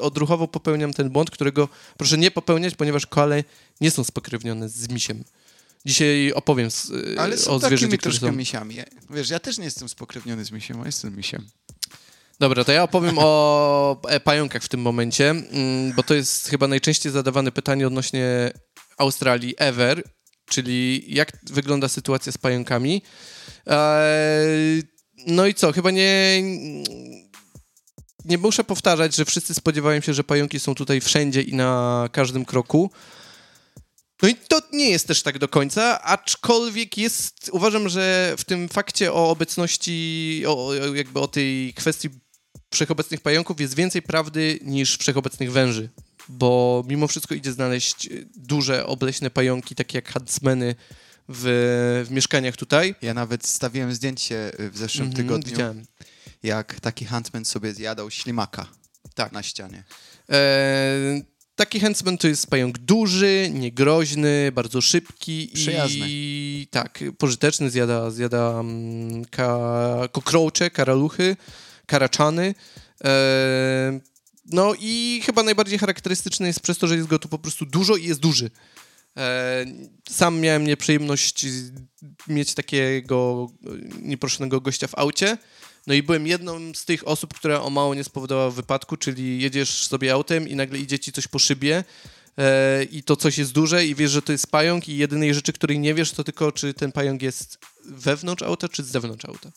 odruchowo 0.00 0.48
popełniam 0.48 0.92
ten 0.92 1.10
błąd, 1.10 1.30
którego 1.30 1.68
proszę 1.96 2.18
nie 2.18 2.30
popełniać, 2.30 2.74
ponieważ 2.74 3.06
koale 3.06 3.44
nie 3.80 3.90
są 3.90 4.04
spokrewnione 4.04 4.68
z 4.68 4.88
misiem. 4.88 5.24
Dzisiaj 5.84 6.32
opowiem 6.32 6.70
z, 6.70 6.90
e, 7.16 7.20
Ale 7.20 7.38
są 7.38 7.50
o 7.50 7.58
zwierzęciach, 7.58 8.00
które 8.00 8.14
są... 8.14 8.32
misiami. 8.32 8.76
Wiesz, 9.10 9.30
ja 9.30 9.40
też 9.40 9.58
nie 9.58 9.64
jestem 9.64 9.88
spokrewniony 9.88 10.44
z 10.44 10.50
misiem, 10.50 10.80
a 10.80 10.86
jestem 10.86 11.16
misiem. 11.16 11.46
Dobra, 12.40 12.64
to 12.64 12.72
ja 12.72 12.82
opowiem 12.82 13.14
o 13.18 14.00
e, 14.08 14.20
pająkach 14.20 14.62
w 14.62 14.68
tym 14.68 14.80
momencie, 14.80 15.30
mm, 15.30 15.92
bo 15.92 16.02
to 16.02 16.14
jest 16.14 16.48
chyba 16.48 16.68
najczęściej 16.68 17.12
zadawane 17.12 17.52
pytanie 17.52 17.86
odnośnie 17.86 18.50
Australii 18.98 19.54
ever, 19.58 20.02
czyli 20.50 21.04
jak 21.14 21.32
wygląda 21.42 21.88
sytuacja 21.88 22.32
z 22.32 22.38
pająkami. 22.38 23.02
Eee, 23.66 24.82
no 25.26 25.46
i 25.46 25.54
co, 25.54 25.72
chyba 25.72 25.90
nie... 25.90 26.42
Nie 28.24 28.38
muszę 28.38 28.64
powtarzać, 28.64 29.16
że 29.16 29.24
wszyscy 29.24 29.54
spodziewają 29.54 30.00
się, 30.00 30.14
że 30.14 30.24
pająki 30.24 30.60
są 30.60 30.74
tutaj 30.74 31.00
wszędzie 31.00 31.42
i 31.42 31.54
na 31.54 32.08
każdym 32.12 32.44
kroku. 32.44 32.90
No 34.22 34.28
i 34.28 34.34
to 34.34 34.60
nie 34.72 34.90
jest 34.90 35.06
też 35.06 35.22
tak 35.22 35.38
do 35.38 35.48
końca, 35.48 36.02
aczkolwiek 36.02 36.98
jest, 36.98 37.50
uważam, 37.52 37.88
że 37.88 38.34
w 38.38 38.44
tym 38.44 38.68
fakcie 38.68 39.12
o 39.12 39.30
obecności, 39.30 40.44
o- 40.46 40.74
jakby 40.94 41.20
o 41.20 41.28
tej 41.28 41.74
kwestii 41.74 42.08
wszechobecnych 42.70 43.20
pająków 43.20 43.60
jest 43.60 43.74
więcej 43.74 44.02
prawdy 44.02 44.58
niż 44.62 44.96
wszechobecnych 44.96 45.52
węży, 45.52 45.88
bo 46.28 46.84
mimo 46.88 47.08
wszystko 47.08 47.34
idzie 47.34 47.52
znaleźć 47.52 48.06
e, 48.06 48.10
duże, 48.36 48.86
obleśne 48.86 49.30
pająki, 49.30 49.74
takie 49.74 49.98
jak 49.98 50.12
huntsmeny 50.12 50.74
w, 51.28 52.04
w 52.08 52.10
mieszkaniach 52.10 52.56
tutaj. 52.56 52.94
Ja 53.02 53.14
nawet 53.14 53.46
stawiłem 53.46 53.94
zdjęcie 53.94 54.60
y, 54.60 54.70
w 54.70 54.78
zeszłym 54.78 55.06
Mhm, 55.08 55.26
tygodniu, 55.26 55.50
Widziałem. 55.50 55.84
jak 56.42 56.80
taki 56.80 57.04
huntsman 57.04 57.44
sobie 57.44 57.74
zjadał 57.74 58.10
ślimaka 58.10 58.66
Tak. 59.14 59.32
na 59.32 59.42
ścianie. 59.42 59.84
E, 60.30 61.22
taki 61.56 61.80
huntsman 61.80 62.18
to 62.18 62.28
jest 62.28 62.46
pająk 62.46 62.78
duży, 62.78 63.50
niegroźny, 63.54 64.52
bardzo 64.52 64.80
szybki 64.80 65.50
Przyjazny. 65.54 66.06
i 66.08 66.66
tak, 66.70 66.98
pożyteczny, 67.18 67.70
zjada, 67.70 68.10
zjada 68.10 68.50
mm, 68.60 69.24
ka, 69.24 69.58
kokrocze, 70.12 70.70
karaluchy, 70.70 71.36
karaczany. 71.88 72.54
E, 73.04 74.00
no 74.46 74.74
i 74.80 75.22
chyba 75.26 75.42
najbardziej 75.42 75.78
charakterystyczny 75.78 76.46
jest 76.46 76.60
przez 76.60 76.78
to, 76.78 76.86
że 76.86 76.96
jest 76.96 77.08
go 77.08 77.18
tu 77.18 77.28
po 77.28 77.38
prostu 77.38 77.66
dużo 77.66 77.96
i 77.96 78.04
jest 78.04 78.20
duży. 78.20 78.50
E, 79.16 79.64
sam 80.10 80.40
miałem 80.40 80.66
nieprzyjemność 80.66 81.46
mieć 82.28 82.54
takiego 82.54 83.48
nieproszonego 84.02 84.60
gościa 84.60 84.86
w 84.86 84.98
aucie. 84.98 85.38
No 85.86 85.94
i 85.94 86.02
byłem 86.02 86.26
jedną 86.26 86.74
z 86.74 86.84
tych 86.84 87.08
osób, 87.08 87.34
która 87.34 87.62
o 87.62 87.70
mało 87.70 87.94
nie 87.94 88.04
spowodowała 88.04 88.50
wypadku, 88.50 88.96
czyli 88.96 89.40
jedziesz 89.40 89.86
sobie 89.86 90.12
autem 90.12 90.48
i 90.48 90.56
nagle 90.56 90.78
idzie 90.78 90.98
ci 90.98 91.12
coś 91.12 91.26
po 91.28 91.38
szybie 91.38 91.84
e, 92.38 92.84
i 92.84 93.02
to 93.02 93.16
coś 93.16 93.38
jest 93.38 93.52
duże 93.52 93.86
i 93.86 93.94
wiesz, 93.94 94.10
że 94.10 94.22
to 94.22 94.32
jest 94.32 94.46
pająk 94.46 94.88
i 94.88 94.96
jedynej 94.96 95.34
rzeczy, 95.34 95.52
której 95.52 95.78
nie 95.78 95.94
wiesz, 95.94 96.12
to 96.12 96.24
tylko 96.24 96.52
czy 96.52 96.74
ten 96.74 96.92
pająk 96.92 97.22
jest 97.22 97.58
wewnątrz 97.84 98.42
auta, 98.42 98.68
czy 98.68 98.84
z 98.84 98.86
zewnątrz 98.86 99.24
auta. 99.24 99.50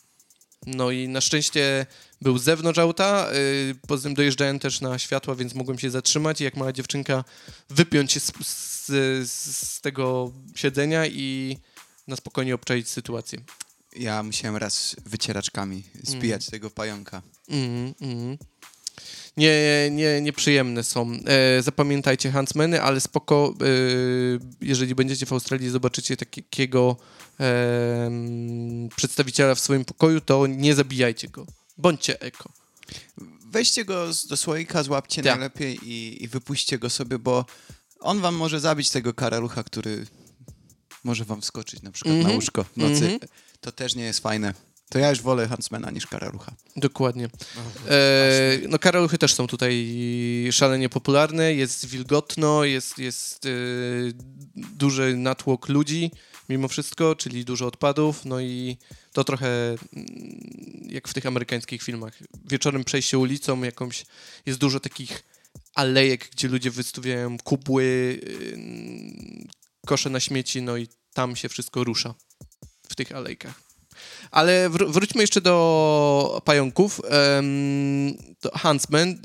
No 0.65 0.91
i 0.91 1.07
na 1.07 1.21
szczęście 1.21 1.85
był 2.21 2.37
z 2.37 2.43
zewnątrz 2.43 2.79
auta, 2.79 3.27
yy, 3.33 3.75
poza 3.87 4.03
tym 4.03 4.13
dojeżdżałem 4.13 4.59
też 4.59 4.81
na 4.81 4.99
światła, 4.99 5.35
więc 5.35 5.55
mogłem 5.55 5.79
się 5.79 5.89
zatrzymać 5.89 6.41
i 6.41 6.43
jak 6.43 6.57
mała 6.57 6.73
dziewczynka 6.73 7.23
wypiąć 7.69 8.11
się 8.11 8.19
z, 8.19 8.31
z, 8.47 9.31
z 9.55 9.81
tego 9.81 10.31
siedzenia 10.55 11.05
i 11.07 11.57
na 12.07 12.15
spokojnie 12.15 12.55
obczaić 12.55 12.89
sytuację. 12.89 13.39
Ja 13.95 14.23
musiałem 14.23 14.57
raz 14.57 14.95
wycieraczkami 15.05 15.83
zbijać 16.03 16.41
mm. 16.41 16.51
tego 16.51 16.69
pająka. 16.69 17.21
Mm, 17.49 17.93
mm. 18.01 18.37
Nie, 19.37 19.89
nie, 19.91 20.21
nieprzyjemne 20.21 20.83
są. 20.83 21.11
E, 21.25 21.61
zapamiętajcie 21.61 22.31
Huntsmany, 22.31 22.81
ale 22.81 23.01
spoko, 23.01 23.53
e, 23.61 23.65
jeżeli 24.61 24.95
będziecie 24.95 25.25
w 25.25 25.33
Australii 25.33 25.69
zobaczycie 25.69 26.17
takiego 26.17 26.97
e, 27.39 28.11
przedstawiciela 28.95 29.55
w 29.55 29.59
swoim 29.59 29.85
pokoju, 29.85 30.21
to 30.21 30.47
nie 30.47 30.75
zabijajcie 30.75 31.27
go. 31.27 31.45
Bądźcie 31.81 32.21
eko. 32.21 32.51
Weźcie 33.45 33.85
go 33.85 34.07
do 34.29 34.37
słoika, 34.37 34.83
złapcie 34.83 35.21
ja. 35.21 35.31
najlepiej 35.31 35.89
i, 35.89 36.23
i 36.23 36.27
wypuśćcie 36.27 36.79
go 36.79 36.89
sobie, 36.89 37.19
bo 37.19 37.45
on 37.99 38.19
wam 38.19 38.35
może 38.35 38.59
zabić 38.59 38.89
tego 38.89 39.13
karalucha, 39.13 39.63
który 39.63 40.05
może 41.03 41.25
wam 41.25 41.41
wskoczyć 41.41 41.81
na 41.81 41.91
przykład 41.91 42.11
mm 42.11 42.21
-hmm. 42.21 42.27
na 42.27 42.29
mhm. 42.29 42.35
łóżko 42.35 42.63
w 42.63 42.77
nocy. 42.77 43.05
Mm 43.05 43.19
-hmm. 43.19 43.27
To 43.61 43.71
też 43.71 43.95
nie 43.95 44.03
jest 44.03 44.19
fajne. 44.19 44.53
To 44.89 44.99
ja 44.99 45.09
już 45.09 45.21
wolę 45.21 45.47
Huntsmana 45.47 45.91
niż 45.91 46.07
Karalucha. 46.07 46.51
Dokładnie. 46.75 47.29
E, 47.89 48.59
no 48.69 48.79
Karaluchy 48.79 49.17
też 49.17 49.33
są 49.33 49.47
tutaj 49.47 49.95
szalenie 50.51 50.89
popularne, 50.89 51.53
jest 51.53 51.85
wilgotno, 51.85 52.63
jest, 52.63 52.97
jest 52.97 53.45
e, 53.45 53.49
duży 54.55 55.15
natłok 55.17 55.69
ludzi 55.69 56.11
mimo 56.51 56.67
wszystko, 56.67 57.15
czyli 57.15 57.45
dużo 57.45 57.67
odpadów, 57.67 58.25
no 58.25 58.39
i 58.39 58.77
to 59.13 59.23
trochę 59.23 59.47
mm, 59.47 59.77
jak 60.89 61.07
w 61.07 61.13
tych 61.13 61.25
amerykańskich 61.25 61.83
filmach. 61.83 62.19
Wieczorem 62.45 62.83
przejście 62.83 63.17
ulicą 63.17 63.63
jakąś, 63.63 64.05
jest 64.45 64.59
dużo 64.59 64.79
takich 64.79 65.23
alejek, 65.75 66.29
gdzie 66.31 66.47
ludzie 66.47 66.71
wystawiają 66.71 67.37
kubły, 67.37 68.19
yy, 68.23 69.47
kosze 69.85 70.09
na 70.09 70.19
śmieci, 70.19 70.61
no 70.61 70.77
i 70.77 70.87
tam 71.13 71.35
się 71.35 71.49
wszystko 71.49 71.83
rusza 71.83 72.15
w 72.89 72.95
tych 72.95 73.11
alejkach. 73.11 73.61
Ale 74.31 74.69
wr 74.69 74.91
wróćmy 74.91 75.23
jeszcze 75.23 75.41
do 75.41 76.41
pająków. 76.45 77.01
Um, 77.35 78.13
Huntsman. 78.61 79.21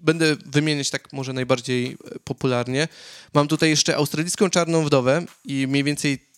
Będę 0.00 0.36
wymieniać 0.46 0.90
tak 0.90 1.12
może 1.12 1.32
najbardziej 1.32 1.86
e, 1.92 2.18
popularnie. 2.18 2.88
Mam 3.34 3.48
tutaj 3.48 3.70
jeszcze 3.70 3.96
australijską 3.96 4.50
czarną 4.50 4.84
wdowę 4.84 5.24
i 5.44 5.66
mniej 5.66 5.84
więcej 5.84 6.30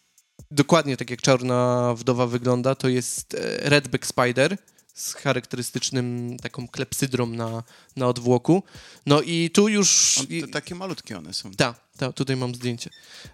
dokładnie 0.50 0.96
tak 0.96 1.10
jak 1.10 1.22
czarna 1.22 1.94
wdowa 1.96 2.26
wygląda, 2.26 2.74
to 2.74 2.88
jest 2.88 3.34
e, 3.34 3.38
redback 3.70 4.06
spider 4.06 4.56
z 4.94 5.14
charakterystycznym 5.14 6.36
taką 6.42 6.68
klepsydrą 6.68 7.26
na, 7.26 7.62
na 7.96 8.08
odwłoku. 8.08 8.62
No 9.06 9.22
i 9.22 9.50
tu 9.50 9.68
już... 9.68 10.18
O, 10.18 10.52
takie 10.52 10.74
malutkie 10.74 11.18
one 11.18 11.34
są. 11.34 11.50
Tak, 11.50 11.80
ta, 11.96 12.12
tutaj 12.12 12.36
mam 12.36 12.54
zdjęcie. 12.54 12.90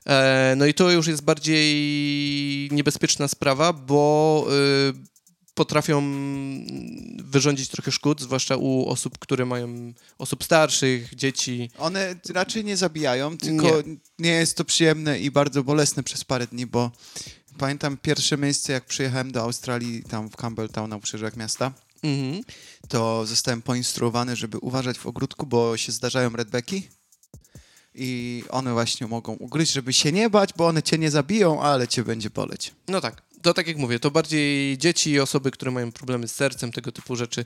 E, 0.07 0.55
no 0.57 0.67
i 0.67 0.75
to 0.75 0.91
już 0.91 1.07
jest 1.07 1.23
bardziej 1.23 2.69
niebezpieczna 2.73 3.29
sprawa, 3.29 3.73
bo 3.73 4.47
e, 4.49 5.18
potrafią 5.59 6.03
wyrządzić 7.17 7.69
trochę 7.69 7.93
szkód, 7.93 8.21
zwłaszcza 8.21 8.57
u 8.57 8.89
osób, 8.89 9.19
które 9.19 9.47
mają 9.47 9.93
osób 10.19 10.45
starszych, 10.45 11.15
dzieci. 11.15 11.71
One 11.79 12.15
raczej 12.29 12.65
nie 12.65 12.77
zabijają, 12.77 13.39
tylko 13.39 13.67
nie. 13.67 13.97
nie 14.19 14.31
jest 14.31 14.57
to 14.57 14.65
przyjemne 14.65 15.19
i 15.19 15.31
bardzo 15.31 15.65
bolesne 15.65 16.03
przez 16.03 16.25
parę 16.25 16.47
dni, 16.47 16.67
bo 16.67 16.91
pamiętam 17.59 17.97
pierwsze 17.97 18.39
miejsce, 18.39 18.73
jak 18.73 18.85
przyjechałem 18.85 19.33
do 19.33 19.43
Australii, 19.43 20.03
tam 20.03 20.31
w 20.31 20.37
Campbelltown 20.37 20.91
na 20.91 20.97
obrzeżach 20.97 21.37
miasta, 21.37 21.73
mhm. 22.03 22.43
to 22.89 23.27
zostałem 23.27 23.63
poinstruowany, 23.63 24.37
żeby 24.37 24.59
uważać 24.59 24.99
w 24.99 25.07
ogródku, 25.07 25.47
bo 25.47 25.77
się 25.77 25.93
zdarzają 25.93 26.31
redbacki 26.31 26.89
i 27.95 28.45
one 28.51 28.73
właśnie 28.73 29.07
mogą 29.07 29.33
ugryźć, 29.33 29.73
żeby 29.73 29.93
się 29.93 30.13
nie 30.13 30.31
bać, 30.31 30.51
bo 30.57 30.67
one 30.67 30.83
cię 30.83 30.99
nie 30.99 31.11
zabiją, 31.11 31.63
ale 31.63 31.89
cię 31.89 32.05
będzie 32.05 32.31
boleć. 32.31 32.73
No 32.89 33.01
tak, 33.01 33.23
to 33.43 33.55
tak 33.55 33.67
jak 33.67 33.77
mówię, 33.77 33.99
to 33.99 34.11
bardziej 34.11 34.79
dzieci 34.79 35.11
i 35.11 35.21
osoby, 35.21 35.51
które 35.51 35.71
mają 35.71 35.93
problemy 35.93 36.29
z 36.29 36.35
sercem, 36.35 36.73
tego 36.73 36.93
typu 36.93 37.17
rzeczy, 37.17 37.45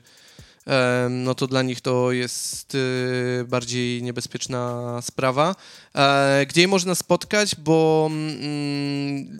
no 1.09 1.35
to 1.35 1.47
dla 1.47 1.61
nich 1.61 1.81
to 1.81 2.11
jest 2.11 2.75
y, 2.75 3.45
bardziej 3.47 4.03
niebezpieczna 4.03 4.99
sprawa. 5.01 5.55
E, 5.95 6.45
gdzie 6.49 6.61
je 6.61 6.67
można 6.67 6.95
spotkać, 6.95 7.55
bo 7.55 8.09
mm, 8.11 9.39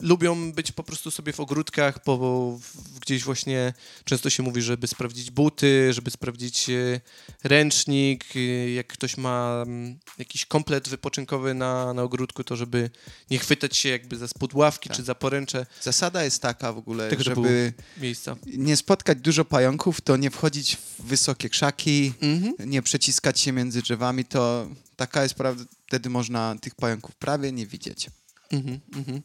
lubią 0.00 0.52
być 0.52 0.72
po 0.72 0.84
prostu 0.84 1.10
sobie 1.10 1.32
w 1.32 1.40
ogródkach, 1.40 2.02
po, 2.02 2.58
gdzieś 3.00 3.24
właśnie 3.24 3.74
często 4.04 4.30
się 4.30 4.42
mówi, 4.42 4.62
żeby 4.62 4.86
sprawdzić 4.86 5.30
buty, 5.30 5.92
żeby 5.92 6.10
sprawdzić 6.10 6.70
e, 6.70 7.00
ręcznik, 7.44 8.24
e, 8.36 8.70
jak 8.70 8.86
ktoś 8.86 9.16
ma 9.16 9.62
mm, 9.66 9.98
jakiś 10.18 10.46
komplet 10.46 10.88
wypoczynkowy 10.88 11.54
na, 11.54 11.94
na 11.94 12.02
ogródku, 12.02 12.44
to 12.44 12.56
żeby 12.56 12.90
nie 13.30 13.38
chwytać 13.38 13.76
się 13.76 13.88
jakby 13.88 14.16
za 14.16 14.28
spód 14.28 14.54
ławki 14.54 14.88
tak. 14.88 14.96
czy 14.96 15.02
za 15.02 15.14
poręcze. 15.14 15.66
Zasada 15.82 16.24
jest 16.24 16.42
taka 16.42 16.72
w 16.72 16.78
ogóle, 16.78 17.10
Tego, 17.10 17.22
żeby 17.22 17.72
miejsca. 17.98 18.36
nie 18.46 18.76
spotkać 18.76 19.18
dużo 19.18 19.44
pająków, 19.44 20.00
to 20.00 20.16
nie 20.16 20.30
wchodzić 20.30 20.76
w 20.76 21.02
wysokie 21.02 21.48
krzaki, 21.48 22.12
mhm. 22.22 22.70
nie 22.70 22.82
przeciskać 22.82 23.40
się 23.40 23.52
między 23.52 23.82
drzewami, 23.82 24.24
to 24.24 24.68
taka 24.96 25.22
jest 25.22 25.34
prawda, 25.34 25.64
wtedy 25.86 26.10
można 26.10 26.56
tych 26.60 26.74
pająków 26.74 27.14
prawie 27.14 27.52
nie 27.52 27.66
widzieć. 27.66 28.10
Mhm, 28.50 28.80
mhm. 28.96 29.22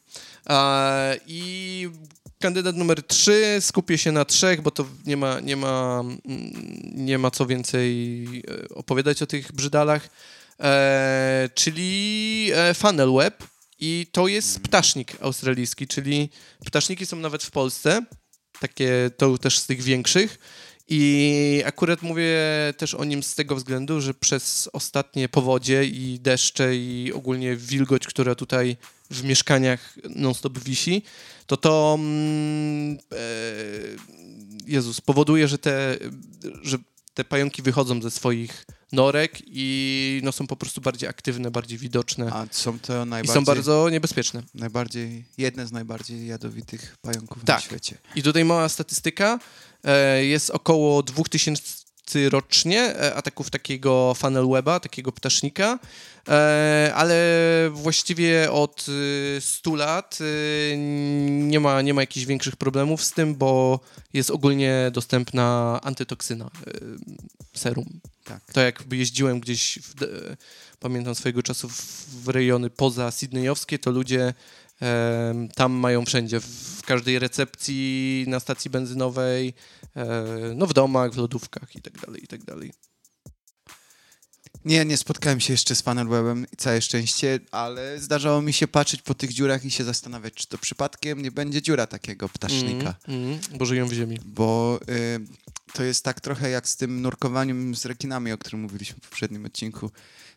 I 1.26 1.88
kandydat 2.40 2.76
numer 2.76 3.02
trzy 3.02 3.56
skupię 3.60 3.98
się 3.98 4.12
na 4.12 4.24
trzech, 4.24 4.60
bo 4.62 4.70
to 4.70 4.86
nie 5.06 5.16
ma, 5.16 5.40
nie 5.40 5.56
ma, 5.56 6.02
nie 6.94 7.18
ma 7.18 7.30
co 7.30 7.46
więcej 7.46 8.24
e, 8.48 8.68
opowiadać 8.68 9.22
o 9.22 9.26
tych 9.26 9.52
brzydalach. 9.52 10.08
E, 10.60 11.50
czyli 11.54 12.50
e, 12.54 12.74
funnel 12.74 13.12
web 13.12 13.44
i 13.78 14.06
to 14.12 14.28
jest 14.28 14.60
ptasznik 14.60 15.16
australijski, 15.20 15.86
czyli 15.86 16.30
ptaszniki 16.66 17.06
są 17.06 17.16
nawet 17.16 17.42
w 17.42 17.50
Polsce, 17.50 18.02
takie 18.60 19.10
to 19.16 19.38
też 19.38 19.58
z 19.58 19.66
tych 19.66 19.82
większych. 19.82 20.38
I 20.88 21.62
akurat 21.66 22.02
mówię 22.02 22.38
też 22.76 22.94
o 22.94 23.04
nim 23.04 23.22
z 23.22 23.34
tego 23.34 23.56
względu, 23.56 24.00
że 24.00 24.14
przez 24.14 24.68
ostatnie 24.72 25.28
powodzie 25.28 25.84
i 25.84 26.18
deszcze 26.20 26.76
i 26.76 27.12
ogólnie 27.12 27.56
wilgoć, 27.56 28.06
która 28.06 28.34
tutaj 28.34 28.76
w 29.10 29.24
mieszkaniach 29.24 29.98
non-stop 30.10 30.58
wisi, 30.58 31.02
to 31.46 31.56
to 31.56 31.96
mm, 31.98 32.98
e, 33.12 33.16
Jezus, 34.66 35.00
powoduje, 35.00 35.48
że 35.48 35.58
te, 35.58 35.98
że 36.62 36.78
te 37.16 37.24
pająki 37.24 37.62
wychodzą 37.62 38.02
ze 38.02 38.10
swoich 38.10 38.66
norek 38.92 39.38
i 39.46 40.20
no, 40.24 40.32
są 40.32 40.46
po 40.46 40.56
prostu 40.56 40.80
bardziej 40.80 41.08
aktywne, 41.08 41.50
bardziej 41.50 41.78
widoczne. 41.78 42.32
A 42.32 42.46
są 42.50 42.78
to 42.78 43.04
najbardziej... 43.04 43.32
I 43.32 43.34
są 43.34 43.44
bardzo 43.44 43.90
niebezpieczne. 43.90 44.42
Najbardziej, 44.54 45.24
jedne 45.38 45.66
z 45.66 45.72
najbardziej 45.72 46.26
jadowitych 46.26 46.96
pająków 47.02 47.44
tak. 47.44 47.56
na 47.56 47.60
świecie. 47.60 47.98
I 48.14 48.22
tutaj 48.22 48.44
mała 48.44 48.68
statystyka. 48.68 49.38
E, 49.84 50.24
jest 50.24 50.50
około 50.50 51.02
2000 51.02 51.85
rocznie 52.14 52.80
e, 52.80 53.14
ataków 53.14 53.50
takiego 53.50 54.14
funnel 54.14 54.48
weba, 54.48 54.80
takiego 54.80 55.12
ptasznika, 55.12 55.78
e, 56.28 56.92
ale 56.94 57.16
właściwie 57.72 58.52
od 58.52 58.86
100 59.40 59.74
lat 59.74 60.18
nie 61.28 61.60
ma, 61.60 61.82
nie 61.82 61.94
ma 61.94 62.02
jakichś 62.02 62.26
większych 62.26 62.56
problemów 62.56 63.04
z 63.04 63.12
tym, 63.12 63.34
bo 63.34 63.80
jest 64.12 64.30
ogólnie 64.30 64.90
dostępna 64.92 65.80
antytoksyna, 65.82 66.50
serum. 67.54 68.00
Tak. 68.24 68.52
To 68.52 68.60
jakby 68.60 68.96
jeździłem 68.96 69.40
gdzieś, 69.40 69.78
w, 69.82 69.94
pamiętam 70.80 71.14
swojego 71.14 71.42
czasu 71.42 71.68
w 71.68 72.28
rejony 72.28 72.70
poza 72.70 73.10
sydneyowskie, 73.10 73.78
to 73.78 73.90
ludzie 73.90 74.34
tam 75.54 75.72
mają 75.72 76.04
wszędzie, 76.04 76.40
w 76.40 76.82
każdej 76.86 77.18
recepcji, 77.18 78.24
na 78.28 78.40
stacji 78.40 78.70
benzynowej, 78.70 79.54
no 80.54 80.66
w 80.66 80.72
domach, 80.74 81.12
w 81.12 81.16
lodówkach 81.16 81.76
i 81.76 81.82
tak 81.82 82.00
dalej, 82.06 82.24
i 82.24 82.26
tak 82.26 82.44
dalej. 82.44 82.72
Nie, 84.64 84.84
nie 84.84 84.96
spotkałem 84.96 85.40
się 85.40 85.52
jeszcze 85.52 85.74
z 85.74 85.82
Funnelwebem 85.82 86.46
i 86.52 86.56
całe 86.56 86.80
szczęście, 86.82 87.40
ale 87.50 88.00
zdarzało 88.00 88.42
mi 88.42 88.52
się 88.52 88.68
patrzeć 88.68 89.02
po 89.02 89.14
tych 89.14 89.32
dziurach 89.32 89.64
i 89.64 89.70
się 89.70 89.84
zastanawiać, 89.84 90.34
czy 90.34 90.46
to 90.46 90.58
przypadkiem 90.58 91.22
nie 91.22 91.30
będzie 91.30 91.62
dziura 91.62 91.86
takiego 91.86 92.28
ptasznika. 92.28 92.94
Mm, 93.08 93.24
mm, 93.24 93.38
bo 93.58 93.64
żyją 93.66 93.86
w 93.88 93.92
ziemi. 93.92 94.18
Bo 94.24 94.80
y, 94.88 95.20
to 95.72 95.82
jest 95.82 96.04
tak 96.04 96.20
trochę 96.20 96.50
jak 96.50 96.68
z 96.68 96.76
tym 96.76 97.02
nurkowaniem 97.02 97.74
z 97.74 97.84
rekinami, 97.86 98.32
o 98.32 98.38
którym 98.38 98.60
mówiliśmy 98.60 98.96
w 99.02 99.08
poprzednim 99.08 99.44
odcinku. 99.46 99.90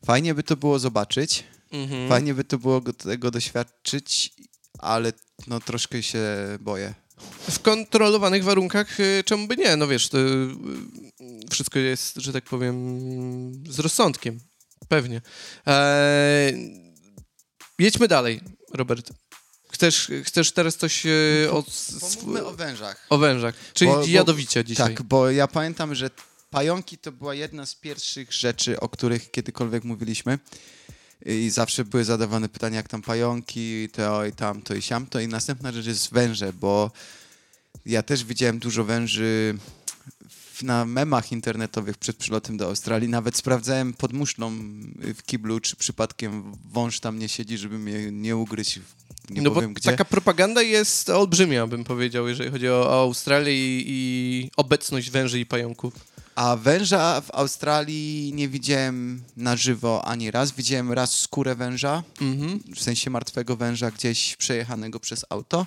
Fajnie 0.05 0.33
by 0.35 0.43
to 0.43 0.57
było 0.57 0.79
zobaczyć, 0.79 1.43
Mhm. 1.71 2.09
fajnie 2.09 2.33
by 2.33 2.43
to 2.43 2.57
było 2.57 2.81
go- 2.81 2.93
tego 2.93 3.31
doświadczyć, 3.31 4.33
ale 4.79 5.13
no 5.47 5.59
troszkę 5.59 6.03
się 6.03 6.19
boję. 6.59 6.93
W 7.49 7.59
kontrolowanych 7.59 8.43
warunkach 8.43 8.99
y, 8.99 9.23
czemu 9.25 9.47
by 9.47 9.57
nie? 9.57 9.75
No 9.75 9.87
wiesz, 9.87 10.09
to 10.09 10.17
y, 10.17 10.47
wszystko 11.51 11.79
jest, 11.79 12.15
że 12.15 12.33
tak 12.33 12.43
powiem, 12.43 12.75
z 13.69 13.79
rozsądkiem. 13.79 14.39
Pewnie. 14.87 15.21
Eee, 15.65 16.93
jedźmy 17.79 18.07
dalej, 18.07 18.41
Robert. 18.73 19.11
Chcesz, 19.71 20.11
chcesz 20.23 20.51
teraz 20.51 20.75
coś 20.75 21.03
o, 21.51 21.63
Pomówmy 21.99 22.45
o 22.45 22.51
wężach. 22.53 23.05
o 23.09 23.17
wężach, 23.17 23.55
czyli 23.73 23.91
Bo- 23.91 23.97
bo- 23.99 24.05
jadowicie 24.05 24.63
dzisiaj. 24.63 24.87
Tak, 24.95 25.03
bo 25.03 25.29
ja 25.31 25.47
pamiętam, 25.47 25.95
że 25.95 26.09
pająki 26.49 26.97
to 26.97 27.11
była 27.11 27.33
jedna 27.35 27.65
z 27.65 27.75
pierwszych 27.75 28.33
rzeczy, 28.33 28.79
o 28.79 28.89
których 28.89 29.31
kiedykolwiek 29.31 29.83
mówiliśmy. 29.83 30.39
I 31.25 31.49
zawsze 31.49 31.85
były 31.85 32.05
zadawane 32.05 32.49
pytania, 32.49 32.77
jak 32.77 32.87
tam 32.87 33.01
pająki, 33.01 33.89
to 33.89 34.25
i 34.25 34.31
tamto 34.31 34.75
i 34.75 34.81
siamto. 34.81 35.19
I 35.19 35.27
następna 35.27 35.71
rzecz 35.71 35.85
jest 35.85 36.13
węże, 36.13 36.53
bo 36.53 36.91
ja 37.85 38.03
też 38.03 38.23
widziałem 38.23 38.59
dużo 38.59 38.83
węży 38.83 39.57
na 40.63 40.85
memach 40.85 41.31
internetowych 41.31 41.97
przed 41.97 42.17
przylotem 42.17 42.57
do 42.57 42.65
Australii. 42.65 43.09
Nawet 43.09 43.37
sprawdzałem 43.37 43.93
pod 43.93 44.13
muszlą 44.13 44.51
w 45.15 45.23
kiblu, 45.25 45.59
czy 45.59 45.75
przypadkiem 45.75 46.43
wąż 46.71 46.99
tam 46.99 47.19
nie 47.19 47.29
siedzi, 47.29 47.57
żeby 47.57 47.79
mnie 47.79 48.11
nie 48.11 48.35
ugryźć. 48.35 48.79
Nie 49.29 49.41
no 49.41 49.49
bo 49.49 49.55
powiem 49.55 49.73
gdzie. 49.73 49.91
taka 49.91 50.05
propaganda 50.05 50.61
jest 50.61 51.09
olbrzymia, 51.09 51.67
bym 51.67 51.83
powiedział, 51.83 52.27
jeżeli 52.27 52.51
chodzi 52.51 52.69
o, 52.69 52.89
o 52.89 53.01
Australię 53.01 53.53
i, 53.53 53.85
i 53.87 54.51
obecność 54.57 55.09
węży 55.09 55.39
i 55.39 55.45
pająków. 55.45 55.93
A 56.39 56.55
węża 56.55 57.21
w 57.21 57.31
Australii 57.31 58.31
nie 58.33 58.49
widziałem 58.49 59.23
na 59.37 59.55
żywo 59.57 60.05
ani 60.05 60.31
raz. 60.31 60.51
Widziałem 60.51 60.91
raz 60.91 61.19
skórę 61.19 61.55
węża, 61.55 62.03
Mhm. 62.21 62.59
w 62.75 62.81
sensie 62.81 63.09
martwego 63.09 63.55
węża 63.55 63.91
gdzieś 63.91 64.35
przejechanego 64.35 64.99
przez 64.99 65.25
auto 65.29 65.65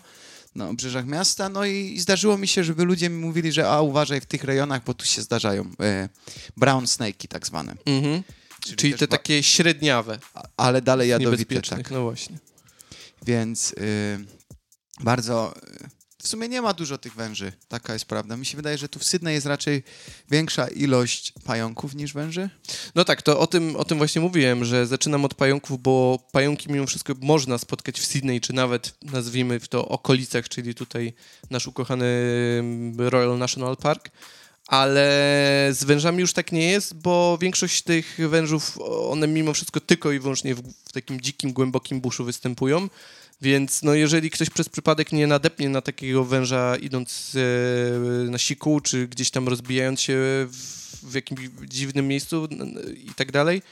na 0.55 0.69
obrzeżach 0.69 1.07
miasta. 1.07 1.49
No 1.49 1.65
i, 1.65 1.99
zdarzyło 2.01 2.39
mi 2.39 2.49
się, 2.49 2.65
żeby 2.65 2.85
ludzie 2.85 3.09
mi 3.11 3.17
mówili, 3.19 3.53
że 3.53 3.71
a 3.71 3.81
uważaj 3.81 4.21
w 4.21 4.27
tych 4.27 4.45
rejonach, 4.45 4.85
bo 4.85 4.95
tu 4.95 5.07
się 5.07 5.23
zdarzają 5.23 5.71
e, 5.81 6.09
brown 6.57 6.85
snake'i 6.85 7.29
tak 7.29 7.47
zwane. 7.47 7.75
Mhm. 7.87 8.23
Czyli, 8.77 8.93
też 8.93 9.01
te 9.01 9.09
takie 9.09 9.43
średniawe, 9.43 10.19
Ale 10.57 10.83
dalej 10.83 11.09
jadowite, 11.11 11.63
tak. 11.63 11.91
No 11.91 12.03
właśnie. 12.03 12.39
Więc 13.27 13.73
y, 13.73 14.27
bardzo... 15.01 15.55
W 16.23 16.29
sumie 16.29 16.49
nie 16.49 16.63
ma 16.63 16.73
dużo 16.73 16.99
tych 16.99 17.15
węży, 17.15 17.53
taka 17.69 17.93
jest 17.93 18.05
prawda. 18.05 18.37
Mi 18.37 18.47
się 18.47 18.57
wydaje, 18.57 18.79
że 18.79 18.89
tu 18.89 18.99
w 18.99 19.05
Sydney 19.05 19.35
jest 19.35 19.47
raczej 19.47 19.83
większa 20.31 20.69
ilość 20.69 21.33
pająków 21.45 21.95
niż 21.95 22.13
węży. 22.13 22.51
No 22.95 23.05
tak, 23.05 23.23
to 23.23 23.41
o 23.41 23.47
tym, 23.47 23.77
o 23.77 23.85
tym 23.85 23.99
właśnie 23.99 24.21
mówiłem, 24.21 24.65
że 24.65 24.87
zaczynam 24.87 25.25
od 25.25 25.35
pająków, 25.35 25.83
bo 25.83 26.19
pająki 26.33 26.73
mimo 26.73 26.87
wszystko 26.87 27.15
można 27.21 27.59
spotkać 27.59 28.01
w 28.01 28.07
Sydney, 28.07 28.41
czy 28.41 28.53
nawet 28.53 28.95
nazwijmy 29.03 29.61
w 29.61 29.69
to 29.69 29.89
okolicach, 29.89 30.49
czyli 30.49 30.75
tutaj 30.75 31.13
nasz 31.51 31.67
ukochany 31.67 32.07
mm, 32.59 33.09
Royal 33.09 33.39
National 33.39 33.77
Park. 33.77 34.11
Ale 34.67 35.69
z 35.73 35.85
wężami 35.85 36.21
już 36.21 36.33
tak 36.33 36.53
nie 36.53 36.71
jest, 36.71 36.95
bo 36.95 37.39
większość 37.41 37.83
tych 37.83 38.19
wężów, 38.29 38.79
one 39.11 39.29
mimo 39.29 39.55
wszystko 39.55 39.81
tylko 39.81 40.13
i 40.13 40.19
wyłącznie 40.19 40.55
w, 40.55 40.63
w 40.85 40.93
takim 40.93 41.21
dzikim, 41.21 41.53
głębokim 41.53 42.01
buszu 42.01 42.25
występują. 42.25 42.89
Więc 43.43 43.83
no 43.83 43.95
jeżeli 43.95 44.31
ktoś 44.31 44.51
przez 44.51 44.69
przypadek 44.69 45.13
nie 45.13 45.27
nadepnie 45.27 45.69
na 45.69 45.81
takiego 45.81 46.25
węża 46.25 46.77
idąc 46.77 47.37
e, 48.27 48.31
na 48.31 48.39
siku, 48.39 48.81
czy 48.81 49.09
gdzieś 49.09 49.31
tam 49.31 49.49
rozbijając 49.49 50.01
się 50.01 50.15
w, 50.49 50.57
w 51.03 51.15
jakimś 51.15 51.41
dziwnym 51.69 52.09
miejscu 52.09 52.49
i 52.95 53.15
tak 53.17 53.33
dalej, 53.33 53.63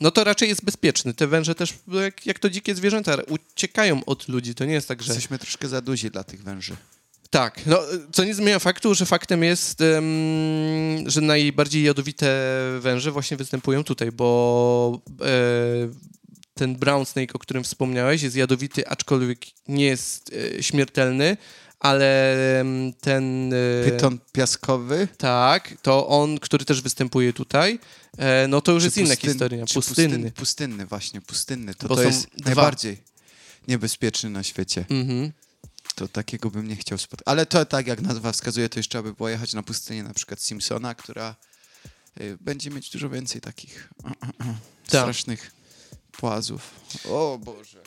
no 0.00 0.10
to 0.10 0.24
raczej 0.24 0.48
jest 0.48 0.64
bezpieczny. 0.64 1.14
Te 1.14 1.26
węże 1.26 1.54
też, 1.54 1.74
no 1.86 2.00
jak, 2.00 2.26
jak 2.26 2.38
to 2.38 2.50
dzikie 2.50 2.74
zwierzęta, 2.74 3.16
uciekają 3.28 4.04
od 4.04 4.28
ludzi. 4.28 4.54
To 4.54 4.64
nie 4.64 4.72
jest 4.72 4.88
tak, 4.88 5.02
że... 5.02 5.12
Jesteśmy 5.12 5.38
troszkę 5.38 5.68
za 5.68 5.80
duzi 5.80 6.10
dla 6.10 6.24
tych 6.24 6.42
węży. 6.42 6.76
Tak, 7.30 7.66
no, 7.66 7.78
co 8.12 8.24
nie 8.24 8.34
zmienia 8.34 8.58
faktu, 8.58 8.94
że 8.94 9.06
faktem 9.06 9.42
jest, 9.42 9.80
em, 9.80 11.10
że 11.10 11.20
najbardziej 11.20 11.82
jadowite 11.82 12.26
węże 12.80 13.10
właśnie 13.10 13.36
występują 13.36 13.84
tutaj, 13.84 14.12
bo 14.12 15.00
e, 15.20 16.17
ten 16.58 16.76
brown 16.76 17.06
snake, 17.06 17.32
o 17.34 17.38
którym 17.38 17.64
wspomniałeś, 17.64 18.22
jest 18.22 18.36
jadowity, 18.36 18.88
aczkolwiek 18.88 19.38
nie 19.68 19.84
jest 19.84 20.32
e, 20.58 20.62
śmiertelny, 20.62 21.36
ale 21.80 22.34
ten... 23.00 23.52
e, 23.52 23.90
Pyton 23.90 24.18
piaskowy. 24.32 25.08
Tak, 25.18 25.74
to 25.82 26.08
on, 26.08 26.38
który 26.38 26.64
też 26.64 26.80
występuje 26.82 27.32
tutaj, 27.32 27.78
e, 28.18 28.48
no 28.48 28.60
to 28.60 28.72
już 28.72 28.82
Czy 28.82 28.86
jest 28.86 28.98
inna 28.98 29.14
pustyn- 29.14 29.28
historia. 29.28 29.66
czy 29.66 29.74
Pustynny. 29.74 30.08
Pustynny, 30.08 30.32
pustynny, 30.32 30.86
właśnie, 30.86 31.20
pustynny. 31.20 31.74
To, 31.74 31.88
Bo 31.88 31.96
to 31.96 32.02
jest 32.02 32.26
dwa. 32.36 32.44
najbardziej 32.44 33.02
niebezpieczny 33.68 34.30
na 34.30 34.42
świecie. 34.42 34.84
Mhm. 34.90 35.32
To 35.94 36.08
takiego 36.08 36.50
bym 36.50 36.68
nie 36.68 36.76
chciał 36.76 36.98
spotkać. 36.98 37.22
Ale 37.26 37.46
to 37.46 37.64
tak 37.64 37.86
jak 37.86 38.00
nazwa 38.00 38.32
wskazuje, 38.32 38.68
to 38.68 38.78
jeszcze 38.78 39.02
by 39.02 39.12
było 39.14 39.28
jechać 39.28 39.54
na 39.54 39.62
pustynię 39.62 40.02
na 40.02 40.14
przykład 40.14 40.40
Simpsona, 40.42 40.94
która 40.94 41.36
y, 42.20 42.38
będzie 42.40 42.70
mieć 42.70 42.90
dużo 42.90 43.10
więcej 43.10 43.40
takich 43.40 43.88
Tak. 44.88 45.02
strasznych 45.02 45.50
płazów. 46.18 46.70
O 47.08 47.38
Boże. 47.44 47.82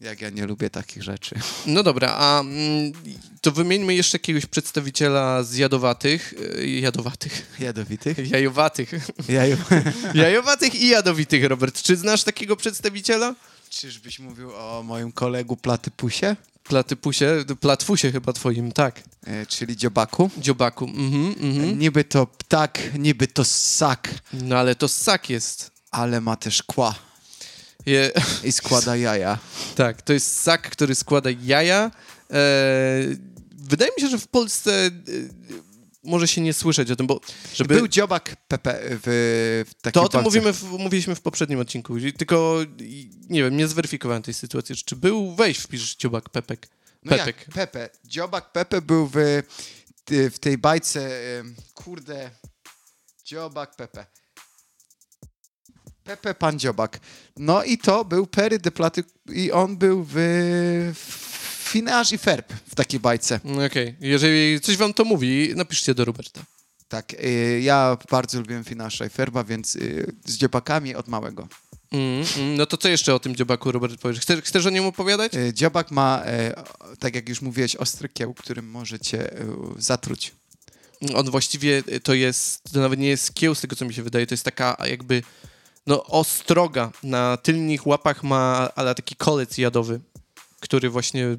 Jak 0.00 0.20
ja 0.20 0.30
nie 0.30 0.46
lubię 0.46 0.70
takich 0.70 1.02
rzeczy. 1.02 1.34
No 1.66 1.82
dobra, 1.82 2.14
a 2.18 2.40
mm, 2.40 2.92
to 3.40 3.52
wymieńmy 3.52 3.94
jeszcze 3.94 4.14
jakiegoś 4.16 4.46
przedstawiciela 4.46 5.42
z 5.42 5.54
jadowatych, 5.56 6.34
e, 6.58 6.66
jadowatych, 6.66 7.56
Jadowitych? 7.60 8.18
jajowatych, 8.30 8.90
Jaju. 9.28 9.56
jajowatych 10.14 10.74
i 10.74 10.88
jadowitych, 10.88 11.44
Robert. 11.44 11.82
Czy 11.82 11.96
znasz 11.96 12.24
takiego 12.24 12.56
przedstawiciela? 12.56 13.34
Czyżbyś 13.70 14.18
mówił 14.18 14.50
o 14.56 14.82
moim 14.82 15.12
kolegu 15.12 15.56
Platypusie? 15.56 16.36
Platypusie, 16.62 17.44
platfusie 17.60 18.12
chyba 18.12 18.32
twoim, 18.32 18.72
tak. 18.72 19.02
E, 19.26 19.46
czyli 19.46 19.76
dziobaku? 19.76 20.30
Dziobaku, 20.38 20.84
mhm, 20.84 21.34
mhm. 21.40 21.78
Niby 21.78 22.04
to 22.04 22.26
ptak, 22.26 22.78
niby 22.98 23.26
to 23.28 23.44
ssak, 23.44 24.08
No 24.32 24.56
ale 24.58 24.74
to 24.74 24.88
ssak 24.88 25.30
jest. 25.30 25.70
ale 25.90 26.20
ma 26.20 26.36
też 26.36 26.62
kła 26.62 26.94
Je, 27.86 28.12
i 28.44 28.52
składa 28.52 28.96
jaja. 28.96 29.38
tak, 29.76 30.02
to 30.02 30.12
jest 30.12 30.36
ssak, 30.36 30.70
który 30.70 30.94
składa 30.94 31.30
jaja. 31.42 31.90
E, 32.30 32.40
wydaje 33.52 33.90
mi 33.96 34.02
się, 34.02 34.08
że 34.08 34.18
w 34.18 34.28
Polsce 34.28 34.86
e, 34.86 34.90
może 36.04 36.28
się 36.28 36.40
nie 36.40 36.54
słyszeć 36.54 36.90
o 36.90 36.96
tym, 36.96 37.06
bo 37.06 37.20
żeby... 37.54 37.74
Był 37.74 37.88
dziobak 37.88 38.36
Pepe 38.48 38.78
w, 38.80 39.64
w 39.68 39.74
takiej 39.74 39.92
To 39.92 40.02
o 40.02 40.08
tym 40.08 40.22
mówimy 40.22 40.52
w, 40.52 40.62
mówiliśmy 40.62 41.14
w 41.14 41.20
poprzednim 41.20 41.58
odcinku, 41.58 41.96
tylko 42.18 42.58
nie 43.28 43.42
wiem, 43.42 43.56
nie 43.56 43.68
zweryfikowałem 43.68 44.22
tej 44.22 44.34
sytuacji. 44.34 44.76
Czy 44.76 44.96
był, 44.96 45.34
weź 45.34 45.58
wpisz 45.58 45.94
ciobak 45.94 46.28
Pepek. 46.28 46.68
No 47.04 47.10
Pepek. 47.10 47.26
jak? 47.26 47.54
Pepe. 47.54 47.88
Dziobak 48.04 48.52
Pepe 48.52 48.82
był 48.82 49.10
w, 49.12 49.42
w 50.10 50.38
tej 50.38 50.58
bajce, 50.58 51.10
kurde, 51.74 52.30
dziobak 53.24 53.76
Pepe. 53.76 54.06
Pepe 56.04 56.34
Pan 56.34 56.58
Dziobak. 56.58 57.00
No 57.36 57.64
i 57.64 57.78
to 57.78 58.04
był 58.04 58.26
Perry 58.26 58.58
de 58.58 58.70
Platy 58.70 59.04
i 59.32 59.52
on 59.52 59.76
był 59.76 60.06
w, 60.08 60.14
w 60.94 61.68
Finaż 61.70 62.12
i 62.12 62.18
Ferb 62.18 62.52
w 62.66 62.74
takiej 62.74 63.00
bajce. 63.00 63.40
No 63.44 63.64
Okej, 63.64 63.96
jeżeli 64.00 64.60
coś 64.60 64.76
wam 64.76 64.94
to 64.94 65.04
mówi, 65.04 65.52
napiszcie 65.56 65.94
do 65.94 66.04
Roberta. 66.04 66.44
Tak, 66.88 67.14
y, 67.14 67.60
ja 67.62 67.96
bardzo 68.10 68.40
lubiłem 68.40 68.64
Finasza 68.64 69.06
i 69.06 69.08
Ferba, 69.08 69.44
więc 69.44 69.76
y, 69.76 70.12
z 70.24 70.36
dziobakami 70.36 70.94
od 70.94 71.08
małego. 71.08 71.48
Mm, 71.92 72.24
mm, 72.36 72.56
no 72.56 72.66
to 72.66 72.76
co 72.76 72.88
jeszcze 72.88 73.14
o 73.14 73.18
tym 73.18 73.36
dziobaku, 73.36 73.72
Robert, 73.72 74.00
powiesz? 74.00 74.20
Chcesz, 74.20 74.40
chcesz 74.40 74.66
o 74.66 74.70
nim 74.70 74.86
opowiadać? 74.86 75.34
Y, 75.34 75.54
Dziobak 75.54 75.90
ma, 75.90 76.22
tak 76.98 77.14
jak 77.14 77.28
już 77.28 77.42
mówiłeś, 77.42 77.76
ostry 77.76 78.08
kieł, 78.08 78.34
którym 78.34 78.70
możecie 78.70 79.30
zatruć. 79.78 80.32
On 81.14 81.30
właściwie 81.30 81.82
to 82.02 82.14
jest, 82.14 82.62
to 82.72 82.80
nawet 82.80 82.98
nie 82.98 83.08
jest 83.08 83.34
kieł, 83.34 83.54
z 83.54 83.60
tego 83.60 83.76
co 83.76 83.84
mi 83.84 83.94
się 83.94 84.02
wydaje, 84.02 84.26
to 84.26 84.34
jest 84.34 84.44
taka 84.44 84.76
jakby, 84.88 85.22
no 85.86 86.04
ostroga. 86.04 86.92
Na 87.02 87.36
tylnych 87.36 87.86
łapach 87.86 88.22
ma 88.22 88.70
ale 88.74 88.94
taki 88.94 89.16
kolec 89.16 89.58
jadowy, 89.58 90.00
który 90.60 90.90
właśnie 90.90 91.36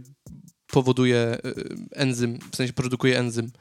powoduje 0.68 1.38
y, 1.46 1.76
enzym, 1.92 2.40
w 2.52 2.56
sensie 2.56 2.74
produkuje 2.74 3.20
enzym. 3.20 3.52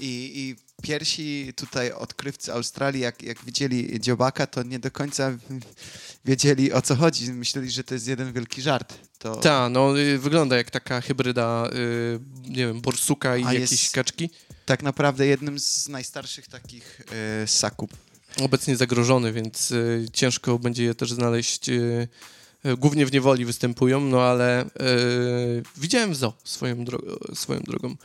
I, 0.00 0.32
I 0.34 0.56
pierwsi 0.82 1.52
tutaj 1.56 1.92
odkrywcy 1.92 2.52
Australii, 2.52 3.02
jak, 3.02 3.22
jak 3.22 3.44
widzieli 3.44 4.00
dziobaka, 4.00 4.46
to 4.46 4.62
nie 4.62 4.78
do 4.78 4.90
końca 4.90 5.32
wiedzieli 6.24 6.72
o 6.72 6.82
co 6.82 6.96
chodzi. 6.96 7.32
Myśleli, 7.32 7.70
że 7.70 7.84
to 7.84 7.94
jest 7.94 8.08
jeden 8.08 8.32
wielki 8.32 8.62
żart. 8.62 8.94
To, 9.18 9.36
Tak, 9.36 9.72
no 9.72 9.98
y, 9.98 10.18
wygląda 10.18 10.56
jak 10.56 10.70
taka 10.70 11.00
hybryda, 11.00 11.70
y, 11.72 12.20
nie 12.50 12.66
wiem, 12.66 12.80
borsuka 12.80 13.36
i 13.36 13.44
A 13.44 13.52
jakiejś 13.52 13.90
kaczki. 13.90 14.30
Tak 14.66 14.82
naprawdę 14.82 15.26
jednym 15.26 15.60
z 15.60 15.88
najstarszych 15.88 16.48
takich 16.48 17.00
ssaków. 17.46 17.90
Obecnie 18.42 18.76
zagrożony, 18.76 19.32
więc 19.32 19.70
y, 19.70 20.06
ciężko 20.12 20.58
będzie 20.58 20.84
je 20.84 20.94
też 20.94 21.12
znaleźć 21.12 21.68
y, 21.68 22.08
e, 22.64 22.76
głównie 22.76 23.06
w 23.06 23.12
niewoli 23.12 23.44
występują, 23.44 24.00
no 24.00 24.22
ale 24.22 24.64
widziałem 25.76 26.12
w 26.12 26.16
zoo 26.16 26.32
swoją, 26.44 26.84
dro- 26.84 27.34
swoją 27.34 27.60
drogą. 27.60 27.96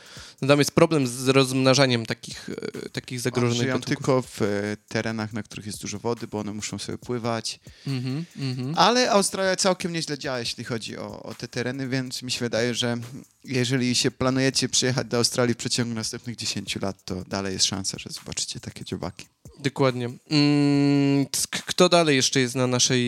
No, 0.41 0.47
tam 0.47 0.59
jest 0.59 0.71
problem 0.71 1.07
z 1.07 1.27
rozmnażaniem 1.27 2.05
takich, 2.05 2.49
takich 2.91 3.19
zagrożonych 3.19 3.67
gatunków. 3.67 3.87
tylko 3.87 4.23
w 4.27 4.39
terenach, 4.87 5.33
na 5.33 5.43
których 5.43 5.65
jest 5.65 5.81
dużo 5.81 5.99
wody, 5.99 6.27
bo 6.27 6.39
one 6.39 6.53
muszą 6.53 6.79
sobie 6.79 6.97
pływać. 6.97 7.59
Mhm, 7.87 8.25
mhm. 8.39 8.73
Ale 8.77 9.11
Australia 9.11 9.55
całkiem 9.55 9.93
nieźle 9.93 10.17
działa, 10.17 10.39
jeśli 10.39 10.63
chodzi 10.63 10.97
o, 10.97 11.23
o 11.23 11.33
te 11.33 11.47
tereny, 11.47 11.87
więc 11.87 12.23
mi 12.23 12.31
się 12.31 12.39
wydaje, 12.39 12.75
że 12.75 12.97
jeżeli 13.43 13.95
się 13.95 14.11
planujecie 14.11 14.69
przyjechać 14.69 15.07
do 15.07 15.17
Australii 15.17 15.53
w 15.53 15.57
przeciągu 15.57 15.95
następnych 15.95 16.35
10 16.35 16.75
lat, 16.75 17.05
to 17.05 17.23
dalej 17.23 17.53
jest 17.53 17.65
szansa, 17.65 17.97
że 17.99 18.09
zobaczycie 18.09 18.59
takie 18.59 18.85
dziobaki. 18.85 19.25
Dokładnie. 19.63 20.09
Mm, 20.31 21.25
kto 21.51 21.89
dalej 21.89 22.15
jeszcze 22.15 22.39
jest 22.39 22.55
na 22.55 22.67
naszej 22.67 23.01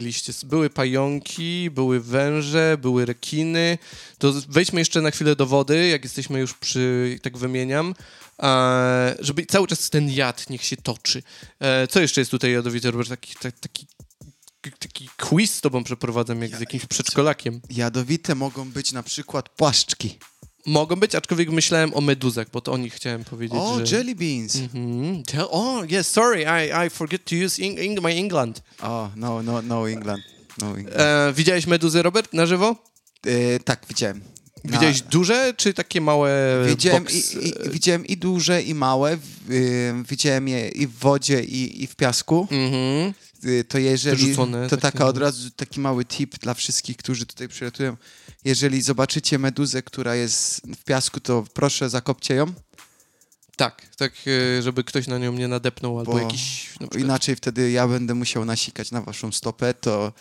liście? 0.00 0.32
Były 0.44 0.70
pająki, 0.70 1.70
były 1.70 2.00
węże, 2.00 2.76
były 2.80 3.06
rekiny. 3.06 3.78
To 4.18 4.32
wejdźmy 4.48 4.80
jeszcze 4.80 5.00
na 5.00 5.10
chwilę 5.10 5.36
do 5.36 5.46
wody, 5.46 5.88
jak 5.88 6.04
jesteśmy 6.04 6.40
już 6.40 6.54
przy, 6.54 7.18
tak 7.22 7.38
wymieniam, 7.38 7.94
e, 8.42 9.16
żeby 9.18 9.46
cały 9.46 9.66
czas 9.66 9.90
ten 9.90 10.10
jad 10.10 10.50
niech 10.50 10.64
się 10.64 10.76
toczy. 10.76 11.22
E, 11.60 11.86
co 11.86 12.00
jeszcze 12.00 12.20
jest 12.20 12.30
tutaj 12.30 12.52
jadowite, 12.52 12.90
Robert? 12.90 13.08
Taki, 13.08 13.34
ta- 13.34 13.52
taki, 13.52 13.86
taki 14.78 15.08
quiz 15.16 15.54
z 15.54 15.60
tobą 15.60 15.84
przeprowadzam, 15.84 16.42
jak 16.42 16.56
z 16.56 16.60
jakimś 16.60 16.86
przedszkolakiem. 16.86 17.60
Jadowite 17.70 18.34
mogą 18.34 18.70
być 18.70 18.92
na 18.92 19.02
przykład 19.02 19.48
płaszczki. 19.48 20.18
Mogą 20.66 20.96
być, 20.96 21.14
aczkolwiek 21.14 21.50
myślałem 21.50 21.94
o 21.94 22.00
meduzach, 22.00 22.46
bo 22.52 22.60
to 22.60 22.72
o 22.72 22.76
nich 22.76 22.94
chciałem 22.94 23.24
powiedzieć, 23.24 23.58
O, 23.62 23.86
że... 23.86 23.96
jelly 23.96 24.14
beans. 24.14 24.56
Mhm. 24.56 25.22
Tell- 25.22 25.46
Oh, 25.50 25.84
yes, 26.00 26.08
sorry, 26.10 26.42
I, 26.42 26.86
I 26.86 26.90
forget 26.90 27.24
to 27.24 27.36
use 27.46 27.62
Eng- 27.62 27.78
Eng- 27.78 28.02
my 28.02 28.12
England. 28.14 28.62
O, 28.82 29.10
no, 29.16 29.42
no, 29.42 29.62
no 29.62 29.88
England. 29.90 30.22
No 30.60 30.66
England. 30.78 31.00
E, 31.00 31.32
widziałeś 31.36 31.66
meduzy, 31.66 32.02
Robert, 32.02 32.32
na 32.32 32.46
żywo? 32.46 32.76
E, 33.26 33.60
tak, 33.60 33.80
widziałem. 33.88 34.20
Na- 34.64 34.72
Widziałeś 34.72 35.00
duże, 35.02 35.54
czy 35.56 35.74
takie 35.74 36.00
małe 36.00 36.64
Widziałem 36.68 37.04
box? 37.04 37.34
i, 37.34 37.48
i, 37.48 37.52
widziałem 37.70 38.06
i 38.06 38.16
duże, 38.16 38.62
i 38.62 38.74
małe. 38.74 39.18
y, 39.50 39.94
widziałem 40.10 40.48
je 40.48 40.68
i 40.68 40.86
w 40.86 40.98
wodzie, 40.98 41.40
i, 41.44 41.82
i 41.82 41.86
w 41.86 41.96
piasku. 41.96 42.48
Mhm. 42.50 43.12
Y, 43.44 43.64
to 43.64 43.78
jeżeli, 43.78 44.16
Wyrzucone, 44.26 44.68
to 44.68 44.76
taka 44.76 45.06
od 45.06 45.18
razu 45.18 45.50
taki 45.50 45.80
mały 45.80 46.04
tip 46.04 46.38
dla 46.38 46.54
wszystkich, 46.54 46.96
którzy 46.96 47.26
tutaj 47.26 47.48
przylatują. 47.48 47.96
Jeżeli 48.44 48.82
zobaczycie 48.82 49.38
meduzę, 49.38 49.82
która 49.82 50.14
jest 50.14 50.60
w 50.76 50.84
piasku, 50.84 51.20
to 51.20 51.44
proszę 51.54 51.90
zakopcie 51.90 52.34
ją, 52.34 52.52
Tak, 53.56 53.86
tak, 53.96 54.12
e, 54.58 54.62
żeby 54.62 54.84
ktoś 54.84 55.06
na 55.06 55.18
nią 55.18 55.32
nie 55.32 55.48
nadepnął, 55.48 55.98
albo 55.98 56.12
Bo 56.12 56.18
jakiś... 56.18 56.70
Na 56.80 57.00
inaczej 57.00 57.36
wtedy 57.36 57.70
ja 57.70 57.88
będę 57.88 58.14
musiał 58.14 58.44
nasikać 58.44 58.90
na 58.90 59.00
waszą 59.00 59.32
stopę, 59.32 59.74
to 59.74 60.12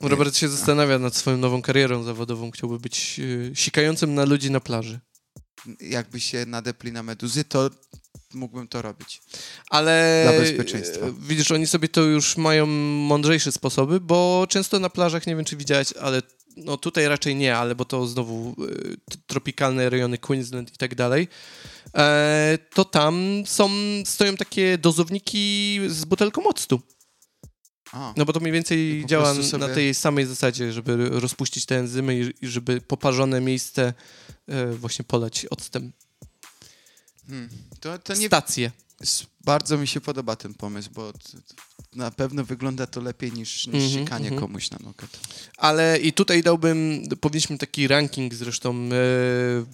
Robert 0.00 0.36
się 0.36 0.48
zastanawia 0.48 0.98
nad 0.98 1.16
swoją 1.16 1.36
nową 1.36 1.62
karierą 1.62 2.02
zawodową. 2.02 2.50
Chciałby 2.50 2.78
być 2.78 3.20
sikającym 3.54 4.14
na 4.14 4.24
ludzi 4.24 4.50
na 4.50 4.60
plaży. 4.60 5.00
jakby 5.80 6.20
się 6.20 6.46
nadepli 6.46 6.92
na 6.92 7.02
meduzy, 7.02 7.44
to 7.44 7.70
mógłbym 8.34 8.68
to 8.68 8.82
robić. 8.82 9.22
Ale 9.70 10.26
Dla 10.30 10.40
bezpieczeństwa. 10.40 11.06
e, 11.06 11.12
widzisz, 11.20 11.50
oni 11.50 11.66
sobie 11.66 11.88
to 11.88 12.00
już 12.02 12.36
mają 12.36 12.66
mądrzejsze 13.06 13.52
sposoby, 13.52 14.00
bo 14.00 14.46
często 14.48 14.78
na 14.78 14.90
plażach, 14.90 15.26
nie 15.26 15.36
wiem 15.36 15.44
czy 15.44 15.56
widziałeś, 15.56 15.92
ale 15.92 16.22
no 16.56 16.76
tutaj 16.76 17.08
raczej 17.08 17.36
nie, 17.36 17.56
ale 17.56 17.74
bo 17.74 17.84
to 17.84 18.06
znowu 18.06 18.54
t- 19.10 19.16
tropikalne 19.26 19.90
rejony 19.90 20.18
Queensland 20.18 20.74
i 20.74 20.76
tak 20.76 20.94
dalej, 20.94 21.28
e, 21.96 22.58
to 22.74 22.84
tam 22.84 23.42
są, 23.46 23.70
stoją 24.04 24.36
takie 24.36 24.78
dozowniki 24.78 25.80
z 25.88 26.04
butelką 26.04 26.44
octu. 26.46 26.80
A, 27.92 28.14
No 28.16 28.24
bo 28.24 28.32
to 28.32 28.40
mniej 28.40 28.52
więcej 28.52 29.04
działa 29.06 29.34
prostu 29.34 29.58
na 29.58 29.64
sobie- 29.66 29.74
tej 29.74 29.94
samej 29.94 30.26
zasadzie, 30.26 30.72
żeby 30.72 31.08
rozpuścić 31.10 31.66
te 31.66 31.78
enzymy 31.78 32.20
i, 32.20 32.44
i 32.44 32.48
żeby 32.48 32.80
poparzone 32.80 33.40
miejsce 33.40 33.94
e, 34.48 34.66
właśnie 34.72 35.04
polać 35.04 35.46
octem. 35.50 35.92
Hmm. 37.28 37.48
to, 37.80 37.98
to 37.98 38.14
nie 38.14 38.26
Stacje. 38.26 38.70
Bardzo 39.44 39.78
mi 39.78 39.88
się 39.88 40.00
podoba 40.00 40.36
ten 40.36 40.54
pomysł, 40.54 40.90
bo 40.94 41.12
na 41.94 42.10
pewno 42.10 42.44
wygląda 42.44 42.86
to 42.86 43.00
lepiej 43.00 43.32
niż, 43.32 43.66
niż 43.66 43.92
sikanie 43.92 44.28
mhm. 44.28 44.40
komuś 44.40 44.70
na 44.70 44.78
nogę. 44.82 45.06
Ale 45.56 45.98
i 45.98 46.12
tutaj 46.12 46.42
dałbym, 46.42 47.02
powinniśmy 47.20 47.58
taki 47.58 47.88
ranking 47.88 48.34
zresztą 48.34 48.74
e, 48.74 48.88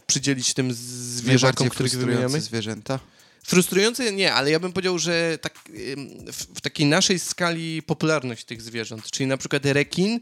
przydzielić 0.06 0.54
tym 0.54 0.72
zwierzakom, 0.72 1.68
których 1.68 1.92
wymieniamy. 1.92 2.40
zwierzęta. 2.40 3.00
Frustrujące 3.44 4.12
nie, 4.12 4.34
ale 4.34 4.50
ja 4.50 4.60
bym 4.60 4.72
powiedział, 4.72 4.98
że 4.98 5.38
tak, 5.42 5.54
w, 6.32 6.46
w 6.54 6.60
takiej 6.60 6.86
naszej 6.86 7.18
skali 7.18 7.82
popularność 7.82 8.44
tych 8.44 8.62
zwierząt, 8.62 9.10
czyli 9.10 9.26
na 9.26 9.36
przykład 9.36 9.66
rekin, 9.66 10.20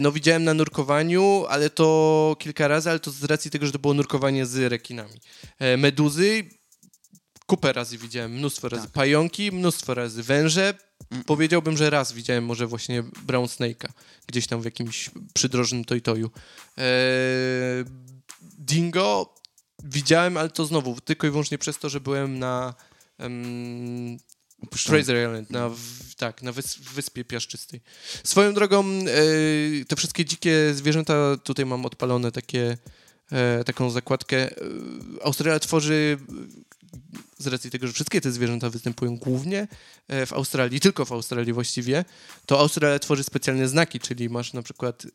no 0.00 0.12
widziałem 0.12 0.44
na 0.44 0.54
nurkowaniu, 0.54 1.44
ale 1.48 1.70
to 1.70 2.36
kilka 2.38 2.68
razy, 2.68 2.90
ale 2.90 3.00
to 3.00 3.10
z 3.10 3.24
racji 3.24 3.50
tego, 3.50 3.66
że 3.66 3.72
to 3.72 3.78
było 3.78 3.94
nurkowanie 3.94 4.46
z 4.46 4.72
rekinami. 4.72 5.20
E, 5.58 5.76
meduzy, 5.76 6.44
kupę 7.46 7.72
razy 7.72 7.98
widziałem, 7.98 8.32
mnóstwo 8.32 8.68
razy. 8.68 8.82
Tak. 8.82 8.92
Pająki, 8.92 9.52
mnóstwo 9.52 9.94
razy. 9.94 10.22
Węże, 10.22 10.74
Mm. 11.10 11.24
powiedziałbym, 11.24 11.76
że 11.76 11.90
raz 11.90 12.12
widziałem 12.12 12.44
może 12.44 12.66
właśnie 12.66 13.02
brown 13.26 13.46
snake'a, 13.46 13.88
gdzieś 14.26 14.46
tam 14.46 14.60
w 14.60 14.64
jakimś 14.64 15.10
przydrożnym 15.34 15.84
toy-toyu. 15.84 16.26
E, 16.78 16.82
dingo 18.58 19.34
widziałem, 19.84 20.36
ale 20.36 20.48
to 20.50 20.66
znowu 20.66 21.00
tylko 21.00 21.26
i 21.26 21.30
wyłącznie 21.30 21.58
przez 21.58 21.78
to, 21.78 21.88
że 21.88 22.00
byłem 22.00 22.38
na 22.38 22.74
Opuszczone. 24.62 24.98
Fraser 24.98 25.16
Island, 25.16 25.50
na, 25.50 25.68
w, 25.68 26.14
tak, 26.16 26.42
na 26.42 26.52
wys, 26.52 26.78
wyspie 26.78 27.24
piaszczystej. 27.24 27.80
Swoją 28.24 28.54
drogą, 28.54 28.84
e, 28.84 29.84
te 29.84 29.96
wszystkie 29.96 30.24
dzikie 30.24 30.74
zwierzęta, 30.74 31.36
tutaj 31.36 31.66
mam 31.66 31.86
odpalone 31.86 32.32
takie, 32.32 32.76
e, 33.32 33.64
taką 33.64 33.90
zakładkę. 33.90 34.36
E, 34.36 34.54
Australia 35.22 35.58
tworzy, 35.58 36.18
z 37.38 37.46
racji 37.46 37.70
tego, 37.70 37.86
że 37.86 37.92
wszystkie 37.92 38.20
te 38.20 38.32
zwierzęta 38.32 38.70
występują 38.70 39.16
głównie 39.16 39.68
w 40.26 40.32
Australii, 40.32 40.80
tylko 40.80 41.04
w 41.04 41.12
Australii 41.12 41.52
właściwie, 41.52 42.04
to 42.46 42.60
Australia 42.60 42.98
tworzy 42.98 43.24
specjalne 43.24 43.68
znaki, 43.68 44.00
czyli 44.00 44.28
masz 44.28 44.52
na 44.52 44.62
przykład 44.62 45.06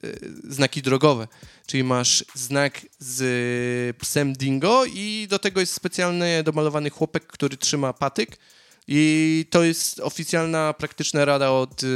znaki 0.50 0.82
drogowe, 0.82 1.28
czyli 1.66 1.84
masz 1.84 2.26
znak 2.34 2.82
z 3.00 3.98
psem 3.98 4.34
dingo 4.34 4.86
i 4.86 5.28
do 5.30 5.40
tego 5.40 5.60
jest 5.60 5.74
specjalny 5.74 6.44
domalowany 6.44 6.90
chłopek, 6.90 7.28
który 7.28 7.58
trzyma 7.58 7.94
patyk 7.94 8.38
i 8.88 9.45
to 9.50 9.63
jest 9.63 10.00
oficjalna, 10.00 10.73
praktyczna 10.73 11.26
rada 11.26 11.52
od 11.52 11.84
y, 11.84 11.88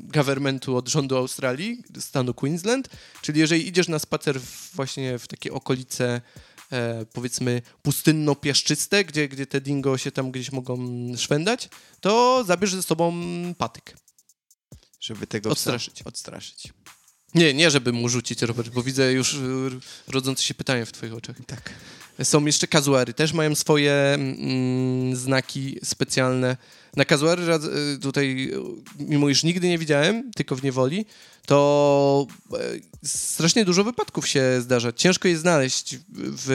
governmentu, 0.00 0.76
od 0.76 0.88
rządu 0.88 1.16
Australii, 1.16 1.82
stanu 2.00 2.34
Queensland. 2.34 2.88
Czyli 3.22 3.40
jeżeli 3.40 3.68
idziesz 3.68 3.88
na 3.88 3.98
spacer 3.98 4.40
w, 4.40 4.74
właśnie 4.74 5.18
w 5.18 5.28
takie 5.28 5.52
okolice, 5.52 6.20
e, 6.72 7.06
powiedzmy, 7.12 7.62
pustynno-piaszczyste, 7.82 9.04
gdzie, 9.04 9.28
gdzie 9.28 9.46
te 9.46 9.60
dingo 9.60 9.98
się 9.98 10.12
tam 10.12 10.30
gdzieś 10.30 10.52
mogą 10.52 10.78
szwendać, 11.16 11.68
to 12.00 12.44
zabierz 12.44 12.74
ze 12.74 12.82
sobą 12.82 13.14
patyk. 13.58 13.96
Żeby 15.00 15.26
tego 15.26 15.50
Odstraszyć. 15.50 16.02
odstraszyć. 16.02 16.72
Nie, 17.34 17.54
nie 17.54 17.70
żeby 17.70 17.92
mu 17.92 18.08
rzucić, 18.08 18.42
Robert, 18.42 18.68
bo 18.68 18.82
widzę 18.82 19.12
już 19.12 19.34
y, 19.34 19.38
rodzące 20.08 20.42
się 20.42 20.54
pytania 20.54 20.86
w 20.86 20.92
twoich 20.92 21.14
oczach. 21.14 21.36
Tak. 21.46 21.72
Są 22.22 22.44
jeszcze 22.46 22.66
kazuary, 22.66 23.14
też 23.14 23.32
mają 23.32 23.54
swoje 23.54 23.92
mm, 23.92 25.16
znaki 25.16 25.78
specjalne. 25.84 26.56
Na 26.96 27.04
kazuary 27.04 27.46
rad- 27.46 27.94
y, 27.94 27.98
tutaj, 27.98 28.50
y, 28.52 29.04
mimo 29.04 29.28
iż 29.28 29.44
nigdy 29.44 29.68
nie 29.68 29.78
widziałem, 29.78 30.30
tylko 30.30 30.56
w 30.56 30.62
niewoli, 30.62 31.06
to 31.46 32.26
e, 32.52 32.58
strasznie 33.08 33.64
dużo 33.64 33.84
wypadków 33.84 34.28
się 34.28 34.60
zdarza. 34.60 34.92
Ciężko 34.92 35.28
je 35.28 35.38
znaleźć 35.38 35.98
w, 36.08 36.50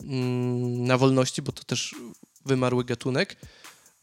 mm, 0.00 0.86
na 0.86 0.98
wolności, 0.98 1.42
bo 1.42 1.52
to 1.52 1.64
też 1.64 1.94
wymarły 2.46 2.84
gatunek. 2.84 3.36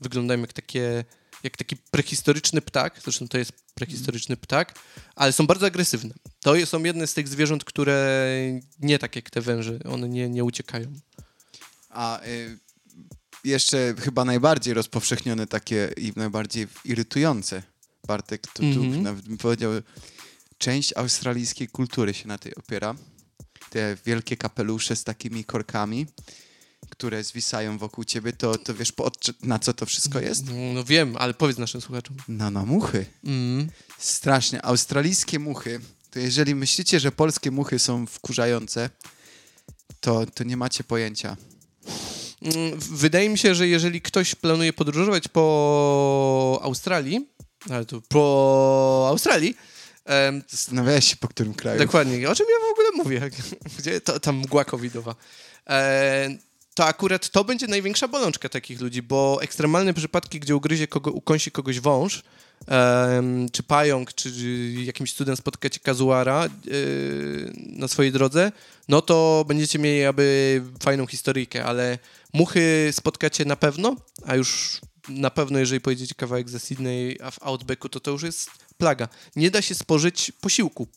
Wyglądają 0.01 0.41
jak 0.41 0.53
takie, 0.53 1.05
jak 1.47 1.57
taki 1.57 1.75
prehistoryczny 1.75 2.61
ptak, 2.61 2.99
zresztą 3.03 3.27
to 3.27 3.37
jest 3.37 3.51
prehistoryczny 3.73 4.37
ptak, 4.37 4.79
ale 5.15 5.33
są 5.33 5.47
bardzo 5.47 5.65
agresywne. 5.65 6.13
To 6.39 6.65
są 6.65 6.83
jedne 6.83 7.07
z 7.07 7.13
tych 7.13 7.27
zwierząt, 7.27 7.63
które 7.63 8.19
nie 8.79 8.99
tak 8.99 9.15
jak 9.15 9.29
te 9.29 9.41
węże, 9.41 9.79
one 9.91 10.09
nie, 10.09 10.29
nie 10.29 10.43
uciekają. 10.43 10.93
A 11.89 12.23
y, 12.25 12.59
jeszcze 13.43 13.95
chyba 13.99 14.25
najbardziej 14.25 14.73
rozpowszechnione 14.73 15.47
takie 15.47 15.89
i 15.97 16.13
najbardziej 16.15 16.67
irytujące, 16.85 17.63
Bartek, 18.07 18.47
to 18.47 18.59
tu 18.59 18.83
Mhm. 18.83 19.03
nawet 19.03 19.25
bym 19.27 19.37
powiedział, 19.37 19.71
część 20.57 20.93
australijskiej 20.97 21.67
kultury 21.67 22.13
się 22.13 22.27
na 22.27 22.37
tej 22.37 22.55
opiera. 22.55 22.95
Te 23.69 23.97
wielkie 24.05 24.37
kapelusze 24.37 24.95
z 24.95 25.03
takimi 25.03 25.45
korkami, 25.45 26.05
które 26.89 27.23
zwisają 27.23 27.77
wokół 27.77 28.03
ciebie, 28.03 28.33
to, 28.33 28.57
to 28.57 28.73
wiesz, 28.73 28.91
po, 28.91 29.11
na 29.43 29.59
co 29.59 29.73
to 29.73 29.85
wszystko 29.85 30.19
jest? 30.19 30.43
No 30.73 30.83
wiem, 30.83 31.15
ale 31.17 31.33
powiedz 31.33 31.57
naszym 31.57 31.81
słuchaczom. 31.81 32.17
No, 32.27 32.51
na 32.51 32.65
muchy. 32.65 33.05
Mm. 33.23 33.69
Strasznie. 33.97 34.65
Australijskie 34.65 35.39
muchy, 35.39 35.79
to 36.11 36.19
jeżeli 36.19 36.55
myślicie, 36.55 36.99
że 36.99 37.11
polskie 37.11 37.51
muchy 37.51 37.79
są 37.79 38.07
wkurzające, 38.07 38.89
to, 39.99 40.25
to 40.25 40.43
nie 40.43 40.57
macie 40.57 40.83
pojęcia. 40.83 41.37
Mm, 42.41 42.79
Wydaje 42.79 43.29
mi 43.29 43.37
się, 43.37 43.55
że 43.55 43.67
jeżeli 43.67 44.01
ktoś 44.01 44.35
planuje 44.35 44.73
podróżować 44.73 45.27
po 45.27 46.59
Australii, 46.63 47.29
ale 47.69 47.85
to 47.85 48.01
po 48.09 49.05
Australii. 49.09 49.57
Em, 50.05 50.43
Zastanawiałeś 50.49 51.07
się, 51.07 51.15
po 51.15 51.27
którym 51.27 51.53
kraju. 51.53 51.79
Dokładnie. 51.79 52.29
O 52.29 52.35
czym 52.35 52.45
ja 52.49 52.67
w 52.67 52.71
ogóle 52.71 53.03
mówię? 53.03 53.29
Gdzie 53.79 54.01
to, 54.01 54.19
tam 54.19 54.35
mgła 54.37 54.65
covidowa. 54.65 55.15
E, 55.69 56.29
to 56.77 56.85
akurat 56.85 57.29
to 57.29 57.43
będzie 57.43 57.67
największa 57.67 58.07
bolączka 58.07 58.49
takich 58.49 58.81
ludzi, 58.81 59.01
bo 59.01 59.39
ekstremalne 59.41 59.93
przypadki, 59.93 60.39
gdzie 60.39 60.55
ugryzie 60.55 60.87
kogo, 60.87 61.11
ukąsi 61.11 61.51
kogoś 61.51 61.79
wąż, 61.79 62.23
em, 62.67 63.49
czy 63.51 63.63
pająk, 63.63 64.13
czy 64.13 64.31
jakimś 64.85 65.13
cudem 65.13 65.37
spotkacie 65.37 65.79
kazuara 65.79 66.45
e, 66.45 66.49
na 67.55 67.87
swojej 67.87 68.11
drodze, 68.11 68.51
no 68.89 69.01
to 69.01 69.45
będziecie 69.47 69.79
mieli 69.79 70.05
aby 70.05 70.61
fajną 70.83 71.07
historyjkę, 71.07 71.65
ale 71.65 71.99
muchy 72.33 72.89
spotkacie 72.91 73.45
na 73.45 73.55
pewno, 73.55 73.95
a 74.25 74.35
już 74.35 74.81
na 75.09 75.29
pewno, 75.29 75.59
jeżeli 75.59 75.81
pojedziecie 75.81 76.15
kawałek 76.15 76.49
ze 76.49 76.59
Sydney, 76.59 77.17
a 77.23 77.31
w 77.31 77.43
Outbacku, 77.43 77.89
to 77.89 77.99
to 77.99 78.11
już 78.11 78.23
jest 78.23 78.49
plaga. 78.77 79.07
Nie 79.35 79.51
da 79.51 79.61
się 79.61 79.75
spożyć 79.75 80.31
posiłku. 80.41 80.87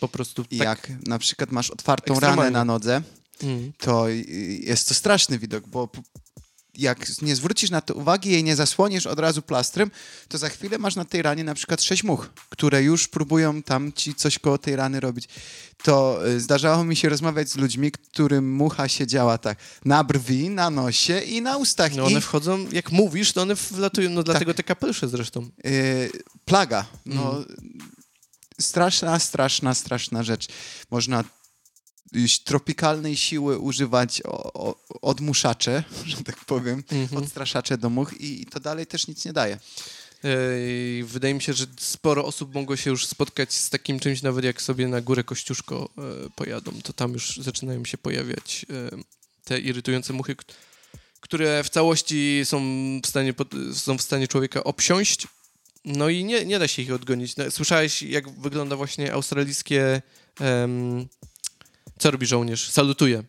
Po 0.00 0.08
prostu. 0.08 0.44
Tak. 0.44 0.52
jak 0.52 0.90
na 1.06 1.18
przykład 1.18 1.52
masz 1.52 1.70
otwartą 1.70 2.20
ranę 2.20 2.50
na 2.50 2.64
nodze, 2.64 3.02
Mm. 3.42 3.72
to 3.78 4.08
jest 4.60 4.88
to 4.88 4.94
straszny 4.94 5.38
widok, 5.38 5.66
bo 5.68 5.88
jak 6.78 7.22
nie 7.22 7.36
zwrócisz 7.36 7.70
na 7.70 7.80
to 7.80 7.94
uwagi 7.94 8.28
i 8.28 8.32
jej 8.32 8.44
nie 8.44 8.56
zasłonisz 8.56 9.06
od 9.06 9.18
razu 9.18 9.42
plastrem, 9.42 9.90
to 10.28 10.38
za 10.38 10.48
chwilę 10.48 10.78
masz 10.78 10.96
na 10.96 11.04
tej 11.04 11.22
ranie 11.22 11.44
na 11.44 11.54
przykład 11.54 11.82
sześć 11.82 12.04
much, 12.04 12.30
które 12.48 12.82
już 12.82 13.08
próbują 13.08 13.62
tam 13.62 13.92
ci 13.92 14.14
coś 14.14 14.38
koło 14.38 14.58
tej 14.58 14.76
rany 14.76 15.00
robić. 15.00 15.28
To 15.82 16.28
y, 16.28 16.40
zdarzało 16.40 16.84
mi 16.84 16.96
się 16.96 17.08
rozmawiać 17.08 17.48
z 17.50 17.56
ludźmi, 17.56 17.92
którym 17.92 18.52
mucha 18.52 18.88
siedziała 18.88 19.38
tak 19.38 19.58
na 19.84 20.04
brwi, 20.04 20.50
na 20.50 20.70
nosie 20.70 21.20
i 21.20 21.42
na 21.42 21.56
ustach. 21.56 21.94
No 21.94 22.02
I 22.02 22.06
one 22.06 22.20
wchodzą, 22.20 22.66
jak 22.72 22.92
mówisz, 22.92 23.32
to 23.32 23.42
one 23.42 23.54
wlatują, 23.54 24.10
no 24.10 24.22
dlatego 24.22 24.54
te 24.54 24.62
kapelusze 24.62 25.08
zresztą. 25.08 25.48
y, 25.66 26.10
plaga. 26.44 26.86
No, 27.06 27.22
Mhm. 27.38 27.44
Straszna, 28.60 29.18
straszna, 29.18 29.74
straszna 29.74 30.22
rzecz. 30.22 30.46
Można 30.90 31.24
tropikalnej 32.44 33.16
siły 33.16 33.58
używać 33.58 34.22
o, 34.24 34.52
o, 34.52 34.74
odmuszacze, 35.02 35.84
że 36.06 36.16
tak 36.24 36.44
powiem, 36.44 36.82
Mhm. 36.92 37.22
odstraszacze 37.22 37.78
do 37.78 37.90
much 37.90 38.12
i, 38.20 38.42
i 38.42 38.46
to 38.46 38.60
dalej 38.60 38.86
też 38.86 39.06
nic 39.08 39.24
nie 39.24 39.32
daje. 39.32 39.58
Wydaje 41.04 41.34
mi 41.34 41.42
się, 41.42 41.52
że 41.52 41.66
sporo 41.78 42.24
osób 42.24 42.54
mogło 42.54 42.76
się 42.76 42.90
już 42.90 43.06
spotkać 43.06 43.52
z 43.54 43.70
takim 43.70 44.00
czymś, 44.00 44.22
nawet 44.22 44.44
jak 44.44 44.62
sobie 44.62 44.88
na 44.88 45.00
górę 45.00 45.24
Kościuszko 45.24 45.88
e, 45.98 46.30
pojadą, 46.30 46.72
to 46.82 46.92
tam 46.92 47.12
już 47.12 47.36
zaczynają 47.36 47.84
się 47.84 47.98
pojawiać 47.98 48.66
e, 48.70 48.96
te 49.44 49.60
irytujące 49.60 50.12
muchy, 50.12 50.36
które 51.20 51.64
w 51.64 51.68
całości 51.70 52.40
są 52.44 52.60
w 53.04 53.06
stanie, 53.06 53.34
są 53.74 53.98
w 53.98 54.02
stanie 54.02 54.28
człowieka 54.28 54.64
obsiąść, 54.64 55.26
no 55.84 56.08
i 56.08 56.24
nie, 56.24 56.44
nie 56.44 56.58
da 56.58 56.68
się 56.68 56.82
ich 56.82 56.92
odgonić. 56.92 57.36
No, 57.36 57.50
Słyszałeś, 57.50 58.02
jak 58.02 58.30
wygląda 58.40 58.76
właśnie 58.76 59.12
australijskie... 59.12 60.02
em, 60.40 61.06
co 61.98 62.10
robi 62.10 62.26
żołnierz? 62.26 62.70
Salutuje. 62.70 63.24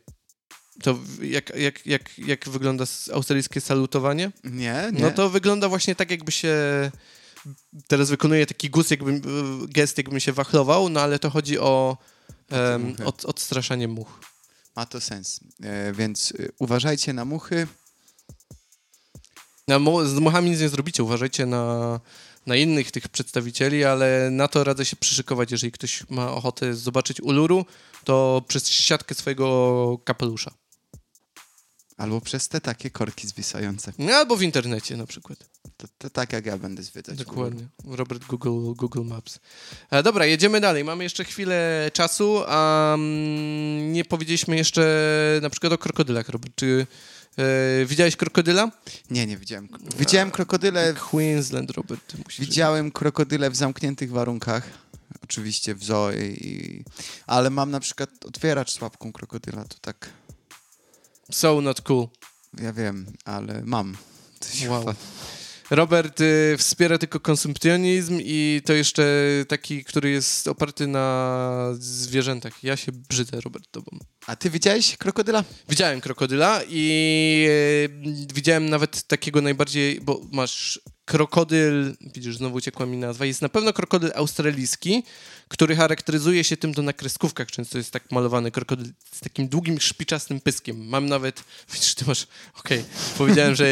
To 0.84 1.00
jak, 1.22 1.50
jak, 1.56 1.86
jak, 1.86 2.20
jak 2.20 2.50
wygląda 2.50 2.86
australijskie 3.14 3.62
salutowanie? 3.62 4.32
Nie, 4.44 4.90
nie. 4.94 5.02
No 5.02 5.12
to 5.12 5.30
wygląda 5.30 5.70
właśnie 5.70 5.96
tak, 5.96 6.12
jakby 6.12 6.32
się. 6.32 6.56
Teraz 7.88 8.10
wykonuje 8.10 8.46
taki 8.46 8.70
gust, 8.70 8.92
jakby, 8.92 9.22
gest, 9.68 9.98
jakbym 9.98 10.20
się 10.20 10.34
wachlował, 10.34 10.90
no 10.90 11.02
ale 11.02 11.20
to 11.20 11.30
chodzi 11.30 11.60
o 11.60 11.98
muchy. 12.80 13.06
od, 13.06 13.26
odstraszanie 13.26 13.88
much. 13.88 14.20
Ma 14.76 14.86
to 14.86 15.02
sens. 15.02 15.40
E, 15.64 15.94
więc 15.94 16.32
y, 16.32 16.52
uważajcie 16.60 17.14
na 17.14 17.26
muchy. 17.26 17.68
No, 19.68 19.80
mu- 19.80 20.06
z 20.06 20.14
muchami 20.14 20.50
nic 20.50 20.60
nie 20.60 20.70
zrobicie, 20.70 21.04
uważajcie 21.04 21.46
na, 21.46 22.00
na 22.46 22.56
innych 22.56 22.92
tych 22.92 23.08
przedstawicieli, 23.10 23.84
ale 23.84 24.30
na 24.32 24.48
to 24.48 24.64
radzę 24.64 24.86
się 24.86 24.96
przyszykować, 24.96 25.52
jeżeli 25.52 25.72
ktoś 25.72 26.10
ma 26.10 26.32
ochotę 26.32 26.74
zobaczyć 26.74 27.22
uluru, 27.22 27.66
to 28.06 28.44
przez 28.48 28.70
siatkę 28.70 29.16
swojego 29.16 29.98
kapelusza. 30.04 30.52
Albo 31.98 32.22
przez 32.22 32.48
te 32.48 32.62
takie 32.62 32.90
korki 32.90 33.28
zwisające. 33.28 33.94
No, 33.98 34.14
albo 34.14 34.38
w 34.38 34.42
internecie 34.42 34.98
na 34.98 35.06
przykład. 35.06 35.40
To, 35.78 35.88
to 35.98 36.10
tak 36.10 36.34
jak 36.34 36.46
ja 36.46 36.58
będę 36.58 36.84
zwiedzać. 36.84 37.18
Dokładnie. 37.18 37.68
Robert 37.86 38.26
Google, 38.26 38.74
Google 38.74 39.04
Maps. 39.04 39.40
E, 39.92 40.04
dobra, 40.04 40.26
jedziemy 40.26 40.62
dalej. 40.62 40.84
Mamy 40.84 41.04
jeszcze 41.04 41.24
chwilę 41.24 41.90
czasu, 41.94 42.44
a 42.48 42.94
mm, 42.94 43.94
nie 43.94 44.06
powiedzieliśmy 44.06 44.56
jeszcze 44.56 45.40
na 45.42 45.50
przykład 45.50 45.74
o 45.74 45.78
krokodylach, 45.78 46.30
Robert. 46.30 46.54
Czy 46.56 46.88
e, 47.38 47.86
widziałeś 47.86 48.16
krokodyla? 48.16 48.72
Nie, 49.10 49.26
nie 49.26 49.38
widziałem. 49.38 49.70
Widziałem 49.98 50.32
krokodyle, 50.32 50.94
Queensland, 50.94 51.72
Robert. 51.72 52.14
Widziałem 52.40 52.92
krokodyle 52.92 53.50
w 53.50 53.56
zamkniętych 53.56 54.12
warunkach. 54.12 54.70
Oczywiście 55.30 55.76
w 55.76 55.84
zoo, 55.84 56.12
i, 56.12 56.84
ale 57.28 57.50
mam 57.50 57.72
na 57.72 57.80
przykład 57.80 58.10
otwieracz 58.26 58.72
z 58.72 58.82
łapką 58.82 59.12
krokodyla, 59.12 59.66
to 59.66 59.76
tak, 59.82 60.10
So 61.32 61.62
not 61.62 61.82
cool. 61.82 62.08
ja 62.62 62.74
wiem, 62.74 63.06
ale 63.26 63.62
mam. 63.66 63.98
Wow. 64.70 64.94
Robert 65.70 66.22
y, 66.22 66.56
wspiera 66.58 66.98
tylko 66.98 67.20
konsumpcjonizm 67.20 68.20
i 68.22 68.62
to 68.66 68.74
jeszcze 68.74 69.06
taki, 69.48 69.84
który 69.84 70.10
jest 70.10 70.48
oparty 70.48 70.88
na 70.88 71.70
zwierzętach. 71.80 72.64
Ja 72.64 72.78
się 72.78 72.92
brzydzę, 72.92 73.42
Robert, 73.42 73.72
tobą. 73.72 74.00
A 74.28 74.36
ty 74.36 74.50
widziałeś 74.50 74.98
krokodyla? 74.98 75.44
Widziałem 75.70 76.02
krokodyla 76.02 76.62
i 76.70 77.48
e, 77.50 78.34
widziałem 78.34 78.70
nawet 78.70 79.04
takiego 79.04 79.42
najbardziej, 79.42 80.02
bo 80.02 80.22
masz 80.32 80.80
krokodyl, 81.06 81.96
widzisz, 82.02 82.38
znowu 82.38 82.56
uciekła 82.56 82.86
mi 82.86 82.98
nazwa, 82.98 83.26
jest 83.26 83.42
na 83.42 83.50
pewno 83.50 83.74
krokodyl 83.74 84.12
australijski, 84.16 85.04
który 85.48 85.76
charakteryzuje 85.76 86.44
się 86.44 86.58
tym, 86.58 86.74
to 86.74 86.82
na 86.82 86.94
kreskówkach 86.94 87.48
często 87.52 87.78
jest 87.78 87.92
tak 87.92 88.12
malowany 88.12 88.52
krokodyl 88.52 88.88
z 89.12 89.20
takim 89.20 89.48
długim, 89.48 89.80
szpiczastym 89.80 90.40
pyskiem. 90.40 90.88
Mam 90.88 91.06
nawet, 91.06 91.44
widzisz, 91.74 91.96
ty 91.96 92.06
masz, 92.08 92.28
okej, 92.60 92.84
powiedziałem, 93.18 93.56
że 93.56 93.68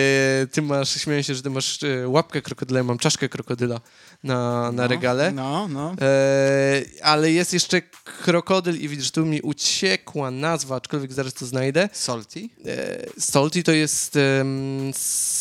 ty 0.51 0.61
masz, 0.61 1.01
śmieję 1.01 1.23
się, 1.23 1.35
że 1.35 1.41
ty 1.41 1.49
masz 1.49 1.83
e, 1.83 2.07
łapkę 2.07 2.41
krokodyla, 2.41 2.77
ja 2.77 2.83
mam 2.83 2.97
czaszkę 2.97 3.29
krokodyla 3.29 3.81
na, 4.23 4.71
na 4.71 4.83
No, 4.83 4.87
regale. 4.87 5.31
No, 5.31 5.67
no. 5.67 5.95
E, 6.01 6.81
ale 7.01 7.31
jest 7.31 7.53
jeszcze 7.53 7.81
krokodyl 8.23 8.81
i 8.81 8.87
widzisz, 8.89 9.11
tu 9.11 9.25
mi 9.25 9.41
uciekła 9.41 10.31
nazwa, 10.31 10.75
aczkolwiek 10.75 11.13
zaraz 11.13 11.33
to 11.33 11.45
znajdę. 11.45 11.89
Salty? 11.93 12.49
E, 12.65 13.05
Salty 13.19 13.63
to 13.63 13.71
jest 13.71 14.15
em, 14.15 14.91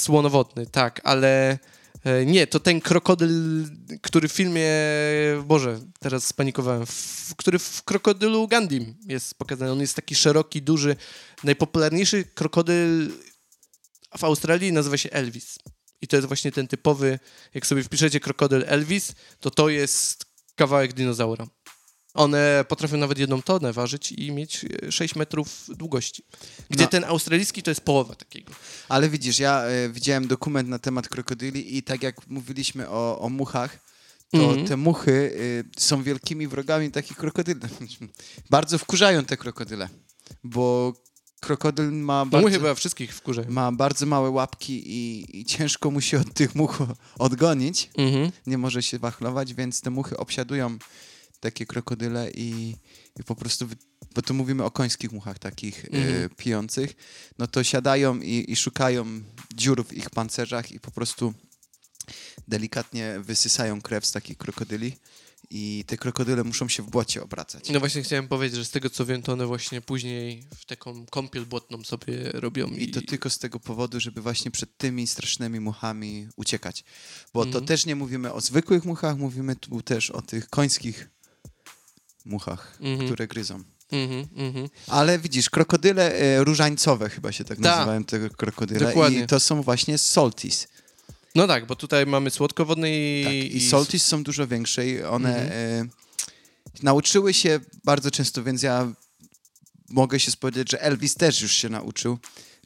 słonowodny, 0.02 0.66
tak, 0.66 1.00
ale 1.04 1.58
nie, 2.26 2.46
to 2.46 2.60
ten 2.60 2.80
krokodyl, 2.80 3.64
który 4.02 4.28
w 4.28 4.32
filmie, 4.32 4.68
Boże, 5.44 5.80
teraz 6.00 6.26
spanikowałem, 6.26 6.86
w, 6.86 7.34
który 7.36 7.58
w 7.58 7.82
Krokodylu 7.82 8.48
Gandim 8.48 8.94
jest 9.06 9.34
pokazany. 9.34 9.72
On 9.72 9.80
jest 9.80 9.96
taki 9.96 10.14
szeroki, 10.14 10.62
duży. 10.62 10.96
Najpopularniejszy 11.44 12.24
krokodyl 12.24 13.10
w 14.18 14.24
Australii 14.24 14.72
nazywa 14.72 14.96
się 14.96 15.10
Elvis. 15.10 15.58
I 16.00 16.08
to 16.08 16.16
jest 16.16 16.28
właśnie 16.28 16.52
ten 16.52 16.68
typowy, 16.68 17.18
jak 17.54 17.66
sobie 17.66 17.82
wpiszecie 17.82 18.20
krokodyl 18.20 18.64
Elvis, 18.66 19.12
to 19.40 19.50
to 19.50 19.68
jest 19.68 20.24
kawałek 20.54 20.92
dinozaura. 20.92 21.46
One 22.14 22.64
potrafią 22.68 22.96
nawet 22.96 23.18
jedną 23.18 23.42
tonę 23.42 23.72
ważyć 23.72 24.12
i 24.12 24.32
mieć 24.32 24.64
e, 24.82 24.92
6 24.92 25.16
metrów 25.16 25.66
długości. 25.68 26.24
Gdzie 26.70 26.84
No. 26.84 26.90
ten 26.90 27.04
australijski 27.04 27.62
to 27.62 27.70
jest 27.70 27.80
połowa 27.80 28.14
takiego. 28.14 28.52
Ale 28.88 29.08
widzisz, 29.08 29.38
ja 29.38 29.62
e, 29.62 29.88
widziałem 29.88 30.26
dokument 30.28 30.68
na 30.68 30.78
temat 30.78 31.08
krokodyli 31.08 31.76
i 31.76 31.82
tak 31.82 32.02
jak 32.02 32.26
mówiliśmy 32.28 32.88
o, 32.88 33.20
o 33.20 33.28
muchach, 33.28 33.78
to 34.30 34.38
Mhm. 34.38 34.66
te 34.66 34.76
muchy 34.76 35.32
e, 35.76 35.80
są 35.80 36.02
wielkimi 36.02 36.46
wrogami 36.48 36.90
takich 36.90 37.16
krokodyli. 37.16 37.60
bardzo 38.50 38.78
wkurzają 38.78 39.24
te 39.24 39.36
krokodyle, 39.36 39.88
bo 40.44 40.92
krokodyl 41.40 41.92
ma 41.92 42.24
No 42.24 42.30
bardzo, 42.30 42.48
mu 42.48 42.52
chyba 42.54 42.74
wszystkich 42.74 43.14
wkurzają. 43.14 43.50
ma 43.50 43.72
bardzo 43.72 44.06
małe 44.06 44.30
łapki 44.30 44.82
i, 44.86 45.26
i 45.40 45.44
ciężko 45.44 45.90
mu 45.90 46.00
się 46.00 46.20
od 46.20 46.34
tych 46.34 46.54
much 46.54 46.78
odgonić. 47.18 47.90
Mhm. 47.98 48.30
Nie 48.46 48.58
może 48.58 48.82
się 48.82 48.98
wachlować, 48.98 49.54
więc 49.54 49.80
te 49.80 49.90
muchy 49.90 50.16
obsiadują 50.16 50.78
takie 51.42 51.66
krokodyle 51.66 52.30
i, 52.30 52.76
i 53.20 53.24
po 53.26 53.34
prostu, 53.34 53.68
bo 54.14 54.22
tu 54.22 54.34
mówimy 54.34 54.64
o 54.64 54.70
końskich 54.70 55.12
muchach 55.12 55.38
takich 55.38 55.84
e, 55.84 55.88
Mhm. 55.88 56.30
pijących, 56.36 56.94
no 57.38 57.46
to 57.46 57.64
siadają 57.64 58.20
i, 58.20 58.44
i 58.52 58.56
szukają 58.56 59.22
dziur 59.54 59.84
w 59.86 59.92
ich 59.92 60.10
pancerzach 60.10 60.72
i 60.72 60.80
po 60.80 60.90
prostu 60.90 61.34
delikatnie 62.48 63.20
wysysają 63.20 63.80
krew 63.82 64.06
z 64.06 64.12
takich 64.12 64.36
krokodyli 64.38 64.96
i 65.50 65.84
te 65.86 65.96
krokodyle 65.96 66.44
muszą 66.44 66.68
się 66.68 66.82
w 66.82 66.90
błocie 66.90 67.22
obracać. 67.22 67.70
No 67.70 67.80
właśnie 67.80 68.02
chciałem 68.02 68.28
powiedzieć, 68.28 68.58
że 68.58 68.64
z 68.64 68.70
tego 68.70 68.90
co 68.90 69.06
wiem, 69.06 69.22
to 69.22 69.32
one 69.32 69.46
właśnie 69.46 69.80
później 69.80 70.44
w 70.58 70.64
taką 70.64 71.06
kąpiel 71.06 71.46
błotną 71.46 71.84
sobie 71.84 72.30
robią. 72.32 72.66
I 72.68 72.88
to 72.90 73.02
tylko 73.02 73.30
z 73.30 73.38
tego 73.38 73.60
powodu, 73.60 74.00
żeby 74.00 74.22
właśnie 74.22 74.50
przed 74.50 74.76
tymi 74.76 75.06
strasznymi 75.06 75.60
muchami 75.60 76.28
uciekać. 76.36 76.84
Bo 77.34 77.42
to 77.42 77.48
Mhm. 77.48 77.66
też 77.66 77.86
nie 77.86 77.96
mówimy 77.96 78.32
o 78.32 78.40
zwykłych 78.40 78.84
muchach, 78.84 79.16
mówimy 79.18 79.56
tu 79.56 79.82
też 79.82 80.10
o 80.10 80.22
tych 80.22 80.48
końskich 80.48 81.10
muchach, 82.24 82.78
Mhm. 82.80 83.06
które 83.06 83.26
gryzą. 83.26 83.62
Mhm, 83.92 84.26
mhm. 84.36 84.68
Ale 84.86 85.18
widzisz, 85.18 85.50
krokodyle 85.50 86.14
e, 86.14 86.44
różańcowe 86.44 87.08
chyba 87.10 87.32
się 87.32 87.44
tak 87.44 87.58
Tak. 87.58 87.64
nazywają 87.76 88.04
te 88.04 88.30
krokodyle 88.30 88.86
Dokładnie. 88.86 89.20
i 89.20 89.26
to 89.26 89.40
są 89.40 89.62
właśnie 89.62 89.98
salties. 89.98 90.68
No 91.34 91.46
tak, 91.46 91.66
bo 91.66 91.76
tutaj 91.76 92.06
mamy 92.06 92.30
słodkowodne 92.30 92.90
i... 92.90 93.24
Tak, 93.24 93.32
I 93.34 93.68
Salties 93.68 94.04
są 94.04 94.22
dużo 94.22 94.46
większe 94.46 94.88
i 94.88 95.02
one 95.02 95.36
Mhm. 95.42 95.52
e, 95.86 96.82
nauczyły 96.82 97.34
się 97.34 97.60
bardzo 97.84 98.10
często, 98.10 98.42
więc 98.44 98.62
ja 98.62 98.92
mogę 99.88 100.20
się 100.20 100.30
spodziewać, 100.30 100.70
że 100.70 100.82
Elvis 100.82 101.14
też 101.14 101.40
już 101.40 101.52
się 101.52 101.68
nauczył, 101.68 102.18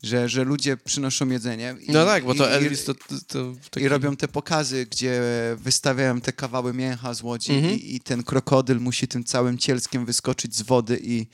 że, 0.06 0.28
że 0.28 0.44
ludzie 0.44 0.76
przynoszą 0.76 1.28
jedzenie. 1.28 1.74
I, 1.80 1.92
No 1.92 2.04
tak, 2.04 2.24
bo 2.24 2.34
to 2.34 2.48
i- 2.48 2.52
Elvis 2.52 2.84
to... 2.84 2.94
to, 2.94 3.00
to 3.28 3.52
taki... 3.70 3.86
I 3.86 3.88
robią 3.88 4.16
te 4.16 4.28
pokazy, 4.28 4.86
gdzie 4.90 5.20
wystawiają 5.56 6.20
te 6.20 6.32
kawały 6.32 6.74
mięcha 6.74 7.14
z 7.14 7.22
łodzi 7.22 7.52
Mhm. 7.52 7.74
i, 7.74 7.94
i 7.94 8.00
ten 8.00 8.22
krokodyl 8.22 8.78
musi 8.80 9.08
tym 9.08 9.24
całym 9.24 9.58
cielskiem 9.58 10.06
wyskoczyć 10.06 10.54
z 10.56 10.62
wody 10.62 11.00
i, 11.02 11.26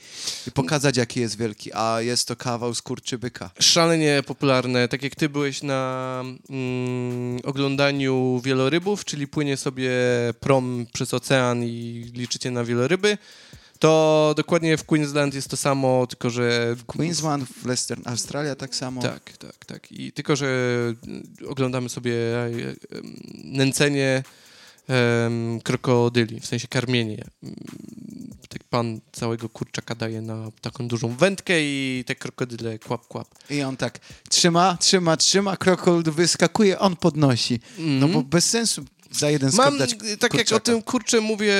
i 0.47 0.51
pokazać, 0.51 0.97
jaki 0.97 1.19
jest 1.19 1.37
wielki, 1.37 1.73
a 1.73 2.01
jest 2.01 2.27
to 2.27 2.35
kawał 2.35 2.73
skurczybyka. 2.75 3.51
szalenie 3.59 4.23
popularne. 4.25 4.87
Tak 4.87 5.03
jak 5.03 5.15
ty 5.15 5.29
byłeś 5.29 5.63
na 5.63 6.23
mm, 6.49 7.39
oglądaniu 7.43 8.41
wielorybów, 8.43 9.05
czyli 9.05 9.27
płynie 9.27 9.57
sobie 9.57 9.91
prom 10.39 10.85
przez 10.93 11.13
ocean 11.13 11.63
i 11.63 12.05
liczycie 12.13 12.51
na 12.51 12.63
wieloryby, 12.63 13.17
to 13.83 14.33
dokładnie 14.37 14.77
w 14.77 14.83
Queensland 14.83 15.33
jest 15.33 15.47
to 15.49 15.57
samo, 15.57 16.07
tylko 16.07 16.29
że... 16.29 16.75
Queensland, 16.87 17.43
w 17.43 17.63
Western 17.63 18.01
Australia 18.05 18.55
tak 18.55 18.75
samo. 18.75 19.01
Tak, 19.01 19.37
tak, 19.37 19.65
tak. 19.65 19.91
I 19.91 20.11
tylko, 20.11 20.35
że 20.35 20.47
mm, 21.07 21.23
oglądamy 21.47 21.89
sobie 21.89 22.13
e, 22.13 22.45
em, 22.45 22.53
nęcenie 23.43 24.23
em, 24.87 25.61
krokodyli, 25.61 26.39
w 26.39 26.45
sensie 26.45 26.67
karmienie. 26.67 27.23
Mm, 27.43 27.55
Tak 28.49 28.63
pan 28.63 29.01
całego 29.11 29.49
kurczaka 29.49 29.95
daje 29.95 30.21
na 30.21 30.51
taką 30.61 30.87
dużą 30.87 31.15
wędkę 31.15 31.53
i 31.61 32.03
te 32.07 32.15
krokodyle 32.15 32.79
kłap, 32.79 33.07
kłap. 33.07 33.27
I 33.49 33.61
on 33.63 33.77
tak 33.77 33.99
trzyma, 34.29 34.77
trzyma, 34.77 35.17
trzyma, 35.17 35.57
krokodyl 35.57 36.13
wyskakuje, 36.13 36.79
on 36.79 36.95
podnosi. 36.95 37.59
No 37.77 38.07
bo 38.07 38.23
bez 38.23 38.49
sensu 38.49 38.85
za 39.17 39.29
jeden 39.29 39.51
skok 39.51 39.65
Mam, 39.65 39.77
dać 39.77 39.93
y, 39.93 40.17
tak 40.17 40.33
jak 40.33 40.41
kurczaka. 40.41 40.55
o 40.55 40.59
tym 40.59 40.81
kurczę 40.81 41.21
mówię 41.21 41.53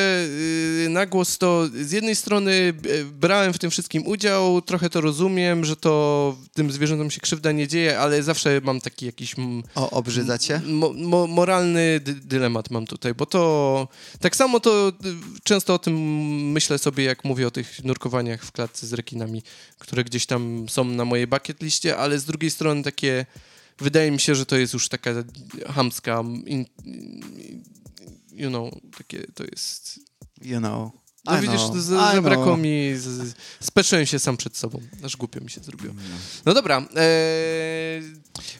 y, 0.86 0.88
na 0.89 1.06
głos, 1.06 1.38
to 1.38 1.68
z 1.82 1.91
jednej 1.91 2.16
strony 2.16 2.51
y, 2.86 3.06
brałem 3.06 3.54
w 3.54 3.60
tym 3.60 3.72
wszystkim 3.72 4.08
udział, 4.08 4.62
trochę 4.62 4.89
to 4.89 5.01
rozumiem, 5.01 5.66
że 5.66 5.76
to 5.76 6.36
tym 6.54 6.72
zwierzętom 6.72 7.12
się 7.12 7.22
krzywda 7.22 7.51
nie 7.51 7.68
dzieje, 7.68 7.99
ale 7.99 8.24
zawsze 8.24 8.62
mam 8.64 8.82
taki 8.82 9.06
jakiś 9.06 9.36
O, 9.76 9.89
obrzydza 9.89 10.38
cię? 10.38 10.62
mo, 10.68 10.93
mo, 10.93 11.28
moralny 11.28 11.99
dy, 12.04 12.14
dylemat 12.14 12.70
mam 12.72 12.86
tutaj, 12.88 13.14
bo 13.14 13.26
to 13.26 13.88
tak 14.20 14.36
samo 14.36 14.60
to 14.60 14.89
y, 14.89 14.93
często 15.43 15.74
o 15.74 15.80
tym 15.80 15.95
myślę 16.51 16.78
sobie, 16.78 17.04
jak 17.04 17.24
mówię 17.24 17.47
o 17.47 17.51
tych 17.51 17.84
nurkowaniach 17.84 18.43
w 18.45 18.51
klatce 18.51 18.88
z 18.88 18.93
rekinami, 18.93 19.43
które 19.80 20.04
gdzieś 20.04 20.26
tam 20.26 20.66
są 20.70 20.84
na 20.86 21.06
mojej 21.06 21.28
bucket 21.28 21.62
liście, 21.62 21.97
ale 21.97 22.20
z 22.20 22.26
drugiej 22.26 22.51
strony 22.51 22.84
takie 22.84 23.26
wydaje 23.78 24.11
mi 24.11 24.19
się, 24.19 24.36
że 24.36 24.45
to 24.45 24.55
jest 24.57 24.74
już 24.74 24.89
taka 24.89 25.09
hamska 25.67 26.24
in, 26.45 26.65
you 28.32 28.49
know, 28.49 28.74
takie 28.97 29.28
to 29.36 29.43
jest 29.43 29.99
You 30.43 30.59
know. 30.59 30.91
no 31.26 31.38
I 31.38 31.41
widzisz, 31.41 31.61
know, 31.61 31.78
z, 31.78 31.86
zabrakło 31.86 32.57
mi, 32.57 32.93
z, 32.95 33.36
speczyłem 33.59 34.05
się 34.05 34.19
sam 34.19 34.38
przed 34.38 34.57
sobą, 34.57 34.82
aż 35.03 35.17
głupio 35.17 35.41
mi 35.41 35.49
się 35.49 35.61
zrobiło. 35.63 35.93
No 36.45 36.53
dobra, 36.53 36.88
e, 36.95 38.01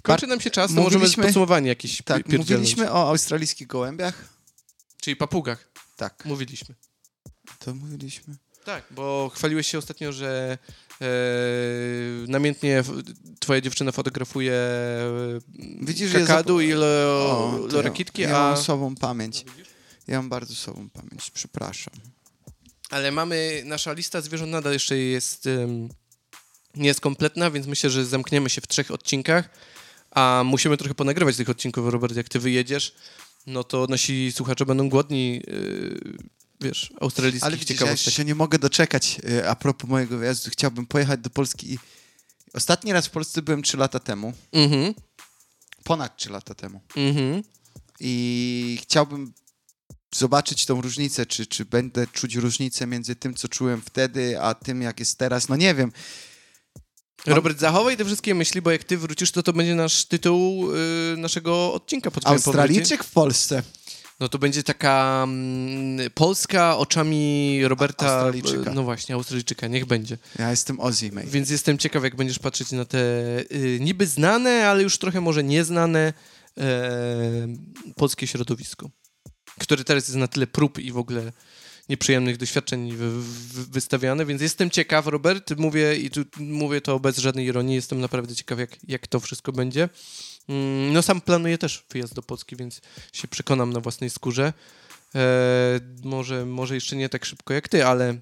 kończy 0.02 0.28
nam 0.28 0.42
się 0.42 0.50
czas, 0.50 0.74
to 0.74 0.82
możemy 0.82 1.10
podsumowanie 1.10 1.68
jakieś 1.68 2.02
Tak, 2.06 2.30
mówiliśmy 2.30 2.92
o 2.92 3.10
australijskich 3.10 3.68
gołębiach? 3.68 4.26
Czyli 5.02 5.16
papugach, 5.16 5.72
Tak, 5.96 6.26
mówiliśmy. 6.26 6.76
to 7.60 7.76
mówiliśmy. 7.76 8.36
Tak, 8.66 8.84
bo 8.92 9.32
chwaliłeś 9.36 9.68
się 9.68 9.78
ostatnio, 9.78 10.12
że 10.12 10.58
namiętnie 12.28 12.80
f- 12.80 12.92
twoja 13.40 13.62
dziewczyna 13.62 13.92
fotografuje 13.92 14.54
e, 14.54 15.40
Widzisz, 15.82 16.12
że 16.12 16.20
ja 16.20 16.26
kakadu 16.26 16.58
zap- 16.58 16.64
i 16.64 16.72
lo, 16.72 17.68
lorekitki, 17.72 18.22
ja, 18.22 18.30
ja 18.30 18.38
a... 18.38 18.52
mam 18.54 18.64
słabą 18.64 18.96
pamięć. 18.96 19.46
Ja 20.08 20.18
mam 20.18 20.30
bardzo 20.30 20.56
słabą 20.56 20.90
pamięć, 20.90 21.32
przepraszam. 21.32 21.94
Ale 22.90 23.12
mamy, 23.12 23.64
nasza 23.66 23.94
lista 23.94 24.22
zwierząt 24.22 24.52
nadal 24.52 24.74
jeszcze 24.74 24.98
jest, 24.98 25.50
nie 26.76 26.88
jest 26.88 27.02
kompletna, 27.02 27.52
więc 27.52 27.68
myślę, 27.68 27.90
że 27.90 28.06
zamkniemy 28.06 28.50
się 28.50 28.62
w 28.62 28.68
trzech 28.68 28.92
odcinkach, 28.92 29.50
a 30.12 30.44
musimy 30.46 30.78
trochę 30.78 30.94
ponagrywać 30.94 31.38
tych 31.38 31.50
odcinków, 31.50 31.90
Robert, 31.90 32.16
jak 32.16 32.30
ty 32.30 32.40
wyjedziesz, 32.40 32.96
no 33.48 33.64
to 33.64 33.88
nasi 33.90 34.32
słuchacze 34.32 34.66
będą 34.66 34.90
głodni, 34.90 35.34
yy, 35.48 36.18
wiesz, 36.64 36.94
australijskich 37.02 37.44
Ale 37.44 37.58
widzisz, 37.58 37.70
ja 37.70 37.76
ciekawostek. 37.80 38.14
się 38.14 38.26
nie 38.26 38.36
mogę 38.36 38.60
doczekać. 38.60 39.18
y, 39.30 39.50
A 39.50 39.56
propos 39.56 39.90
mojego 39.90 40.18
wyjazdu, 40.18 40.50
chciałbym 40.52 40.86
pojechać 40.86 41.20
do 41.20 41.30
Polski. 41.30 41.74
i- 41.74 41.80
Ostatni 42.54 42.94
raz 42.94 43.08
w 43.08 43.10
Polsce 43.10 43.42
byłem 43.42 43.64
3 43.64 43.78
lata 43.78 44.00
temu. 44.00 44.34
Mhm, 44.52 44.94
Ponad 45.84 46.18
3 46.18 46.30
lata 46.30 46.54
temu. 46.56 46.82
mhm. 46.98 47.44
I 48.00 48.80
chciałbym 48.84 49.34
zobaczyć 50.16 50.66
tą 50.66 50.82
różnicę, 50.82 51.26
czy, 51.26 51.46
czy 51.48 51.66
będę 51.66 52.08
czuć 52.08 52.36
różnicę 52.36 52.88
między 52.88 53.16
tym, 53.16 53.34
co 53.36 53.48
czułem 53.48 53.82
wtedy, 53.82 54.42
a 54.42 54.54
tym, 54.54 54.82
jak 54.82 55.00
jest 55.00 55.18
teraz. 55.18 55.50
No 55.50 55.56
nie 55.56 55.76
wiem. 55.76 55.92
Mam- 57.28 57.36
Robert, 57.36 57.60
zachowaj 57.60 57.98
te 57.98 58.06
wszystkie 58.06 58.36
myśli, 58.36 58.62
bo 58.62 58.72
jak 58.72 58.84
ty 58.84 58.98
wrócisz, 58.98 59.32
to 59.32 59.44
to 59.44 59.54
będzie 59.54 59.76
nasz 59.76 60.06
tytuł 60.06 60.72
y, 60.76 61.16
naszego 61.18 61.74
odcinka 61.74 62.12
po 62.12 62.20
twoim 62.22 62.36
powrocie. 62.42 62.60
Australijczyk 62.62 63.04
w 63.04 63.12
Polsce. 63.12 63.64
No 64.20 64.30
to 64.30 64.40
będzie 64.40 64.64
taka 64.64 65.22
mm, 65.24 66.12
Polska 66.12 66.78
oczami 66.78 67.60
Roberta. 67.64 68.06
Australijczyka. 68.06 68.74
No 68.74 68.84
właśnie, 68.84 69.16
Australijczyka, 69.16 69.68
niech 69.68 69.86
będzie. 69.86 70.18
Ja 70.40 70.52
jestem 70.52 70.80
Ozzy, 70.80 71.12
mate. 71.12 71.28
Więc 71.28 71.50
jestem 71.50 71.78
ciekaw, 71.78 72.04
jak 72.04 72.16
będziesz 72.16 72.40
patrzeć 72.40 72.72
na 72.72 72.86
te 72.86 73.00
y, 73.52 73.78
niby 73.82 74.08
znane, 74.08 74.68
ale 74.68 74.84
już 74.84 74.98
trochę 74.98 75.22
może 75.22 75.44
nieznane 75.44 76.14
e, 76.58 77.48
polskie 77.96 78.28
środowisko, 78.28 78.90
które 79.60 79.84
teraz 79.84 80.08
jest 80.08 80.18
na 80.18 80.28
tyle 80.28 80.48
prób 80.48 80.80
i 80.80 80.92
w 80.92 80.98
ogóle 80.98 81.32
nieprzyjemnych 81.90 82.38
doświadczeń 82.38 82.92
wy, 82.92 83.22
wy, 83.22 83.66
wystawiane, 83.66 84.26
więc 84.26 84.42
jestem 84.42 84.70
ciekaw, 84.70 85.08
Robert, 85.08 85.58
mówię 85.58 85.96
i 85.96 86.10
tu 86.10 86.22
mówię 86.40 86.82
to 86.82 87.00
bez 87.00 87.18
żadnej 87.18 87.46
ironii, 87.46 87.76
jestem 87.76 88.00
naprawdę 88.00 88.36
ciekaw, 88.36 88.60
jak, 88.60 88.70
jak 88.88 89.08
to 89.08 89.20
wszystko 89.20 89.52
będzie. 89.52 89.90
Mm, 90.50 90.94
No 90.94 91.02
sam 91.02 91.22
planuję 91.22 91.58
też 91.58 91.86
wyjazd 91.92 92.14
do 92.14 92.22
Polski, 92.22 92.56
więc 92.56 92.82
się 93.14 93.28
przekonam 93.28 93.74
na 93.74 93.80
własnej 93.80 94.10
skórze. 94.10 94.54
E, 95.16 95.80
może, 96.04 96.46
może 96.46 96.76
jeszcze 96.76 96.96
nie 96.96 97.10
tak 97.10 97.26
szybko 97.26 97.54
jak 97.54 97.70
ty, 97.70 97.86
ale 97.86 98.18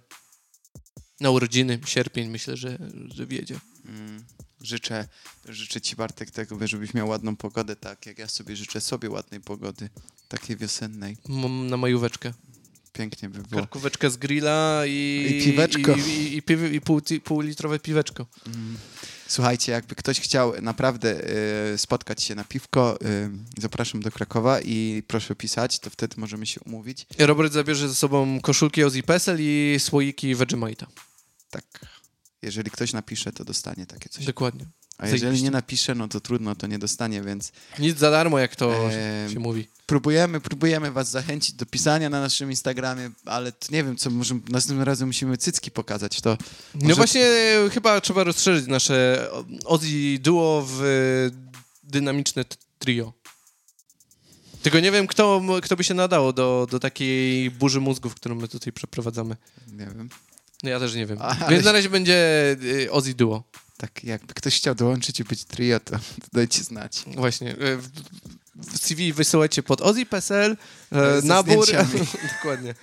na 1.19 1.30
urodziny, 1.30 1.80
sierpień 1.86 2.30
myślę, 2.30 2.57
że, 2.57 2.78
że 3.13 3.28
wiedzie. 3.28 3.59
Mm, 3.86 4.24
Życzę, 4.63 5.07
życzę 5.45 5.82
ci, 5.82 5.95
Bartek, 5.95 6.32
tego, 6.32 6.67
żebyś 6.67 6.93
miał 6.93 7.07
ładną 7.07 7.36
pogodę, 7.36 7.76
tak 7.76 8.05
jak 8.05 8.19
ja 8.19 8.28
sobie 8.28 8.55
życzę 8.55 8.82
sobie 8.82 9.09
ładnej 9.09 9.41
pogody, 9.41 9.89
takiej 10.28 10.57
wiosennej. 10.57 11.17
Mam 11.28 11.67
na 11.67 11.78
majóweczkę. 11.78 12.34
Pięknie 12.93 13.30
by 13.30 13.39
było. 13.39 13.61
Karkóweczka 13.61 14.09
z 14.09 14.17
grilla 14.17 14.82
i... 14.86 15.28
I 15.30 15.45
piweczko. 15.45 15.95
I, 15.95 15.99
i, 15.99 16.38
i, 16.38 16.41
piwy, 16.41 16.69
i 16.69 16.82
pół, 16.82 17.01
pół 17.24 17.41
litrowe 17.41 17.80
piweczko. 17.80 18.26
Mm. 18.47 18.78
Słuchajcie, 19.32 19.71
jakby 19.71 19.95
ktoś 19.95 20.19
chciał 20.19 20.61
naprawdę 20.61 21.29
y, 21.73 21.77
spotkać 21.77 22.23
się 22.23 22.36
na 22.36 22.43
piwko, 22.43 22.99
y, 23.01 23.29
zapraszam 23.57 24.01
do 24.01 24.11
Krakowa 24.11 24.61
i 24.61 25.03
proszę 25.07 25.36
pisać, 25.36 25.79
to 25.79 25.89
wtedy 25.89 26.15
możemy 26.17 26.45
się 26.45 26.61
umówić. 26.61 27.07
Robert 27.19 27.53
zabierze 27.53 27.89
ze 27.89 27.95
sobą 27.95 28.41
koszulki 28.41 28.84
Ozzy 28.84 29.03
Pesel 29.03 29.38
i 29.39 29.75
słoiki 29.79 30.36
Vegemite'a. 30.36 30.86
Tak. 31.49 31.63
Jeżeli 32.41 32.71
ktoś 32.71 32.93
napisze, 32.93 33.32
to 33.32 33.45
dostanie 33.45 33.86
takie 33.86 34.09
coś. 34.09 34.25
Dokładnie. 34.25 34.65
A 35.01 35.07
jeżeli 35.07 35.43
nie 35.43 35.51
napisze, 35.51 35.95
no 35.95 36.07
to 36.07 36.19
trudno, 36.19 36.55
to 36.55 36.67
nie 36.67 36.79
dostanie, 36.79 37.21
więc 37.21 37.51
Nic 37.79 37.97
za 37.97 38.11
darmo, 38.11 38.39
jak 38.39 38.55
to 38.55 38.89
Em, 38.91 39.33
się 39.33 39.39
mówi. 39.39 39.67
próbujemy, 39.85 40.39
próbujemy 40.41 40.91
was 40.91 41.09
zachęcić 41.11 41.55
do 41.55 41.65
pisania 41.65 42.09
na 42.09 42.21
naszym 42.21 42.49
Instagramie, 42.49 43.09
ale 43.25 43.51
nie 43.71 43.83
wiem, 43.83 43.97
co 43.97 44.09
może 44.09 44.35
następnym 44.49 44.83
razem 44.85 45.07
musimy 45.07 45.37
cycki 45.37 45.71
pokazać, 45.71 46.21
to 46.21 46.29
No 46.75 46.81
może- 46.83 46.95
właśnie, 46.95 47.25
chyba 47.73 48.01
trzeba 48.01 48.23
rozszerzyć 48.23 48.67
nasze 48.67 49.27
Ozzy 49.65 50.19
duo 50.19 50.65
w 50.69 50.81
dynamiczne 51.83 52.45
trio. 52.79 53.13
Tylko 54.63 54.79
nie 54.79 54.91
wiem, 54.91 55.07
kto, 55.07 55.41
kto 55.61 55.75
by 55.75 55.83
się 55.83 55.93
nadał 55.93 56.33
do, 56.33 56.67
do 56.71 56.79
takiej 56.79 57.51
burzy 57.51 57.79
mózgów, 57.79 58.15
którą 58.15 58.35
my 58.35 58.47
tutaj 58.47 58.73
przeprowadzamy. 58.73 59.35
nie 59.71 59.85
wiem. 59.85 60.09
No 60.63 60.69
ja 60.69 60.79
też 60.79 60.95
nie 60.95 61.05
wiem. 61.05 61.17
A, 61.21 61.37
ale- 61.39 61.49
Więc 61.49 61.65
na 61.65 61.71
razie 61.71 61.89
będzie 61.89 62.15
y, 62.63 62.91
Ozzy 62.91 63.13
duo. 63.13 63.43
Tak 63.82 64.03
jakby 64.03 64.34
ktoś 64.34 64.57
chciał 64.57 64.75
dołączyć 64.75 65.19
i 65.19 65.23
być 65.23 65.43
trio, 65.43 65.79
to, 65.79 65.99
dajcie 66.34 66.63
znać. 66.63 67.03
Właśnie. 67.15 67.51
e, 67.51 67.77
w- 68.55 68.77
CV 68.79 69.13
wysyłajcie 69.13 69.63
pod 69.63 69.82
Ozzy.pl, 69.82 70.57
E, 70.91 71.17
e, 71.17 71.21
nabór. 71.21 71.67
Dokładnie. 72.38 72.75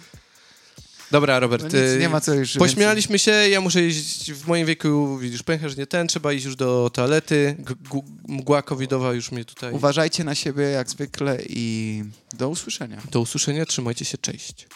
Dobra, 1.11 1.39
Robert. 1.41 1.63
No 1.63 1.69
nic, 1.69 2.01
nie 2.01 2.09
ma 2.09 2.21
co 2.21 2.35
już 2.35 2.53
Pośmialiśmy 2.57 3.19
się, 3.19 3.31
ja 3.31 3.61
muszę 3.61 3.87
iść 3.87 4.33
w 4.33 4.47
moim 4.47 4.67
wieku, 4.67 5.19
widzisz, 5.19 5.43
pęcherz 5.43 5.77
nie 5.77 5.87
ten, 5.87 6.09
trzeba 6.09 6.33
iść 6.33 6.45
już 6.45 6.57
do 6.57 6.91
toalety, 6.95 7.57
G- 7.59 8.03
mgła 8.29 8.63
covidowa 8.63 9.13
już 9.13 9.33
mnie 9.33 9.45
tutaj... 9.45 9.73
Uważajcie 9.75 10.25
na 10.25 10.35
siebie 10.35 10.63
jak 10.65 10.91
zwykle 10.91 11.39
i 11.49 12.05
do 12.33 12.49
usłyszenia. 12.49 13.03
Do 13.11 13.21
usłyszenia, 13.21 13.67
trzymajcie 13.67 14.05
się, 14.05 14.19
cześć. 14.19 14.67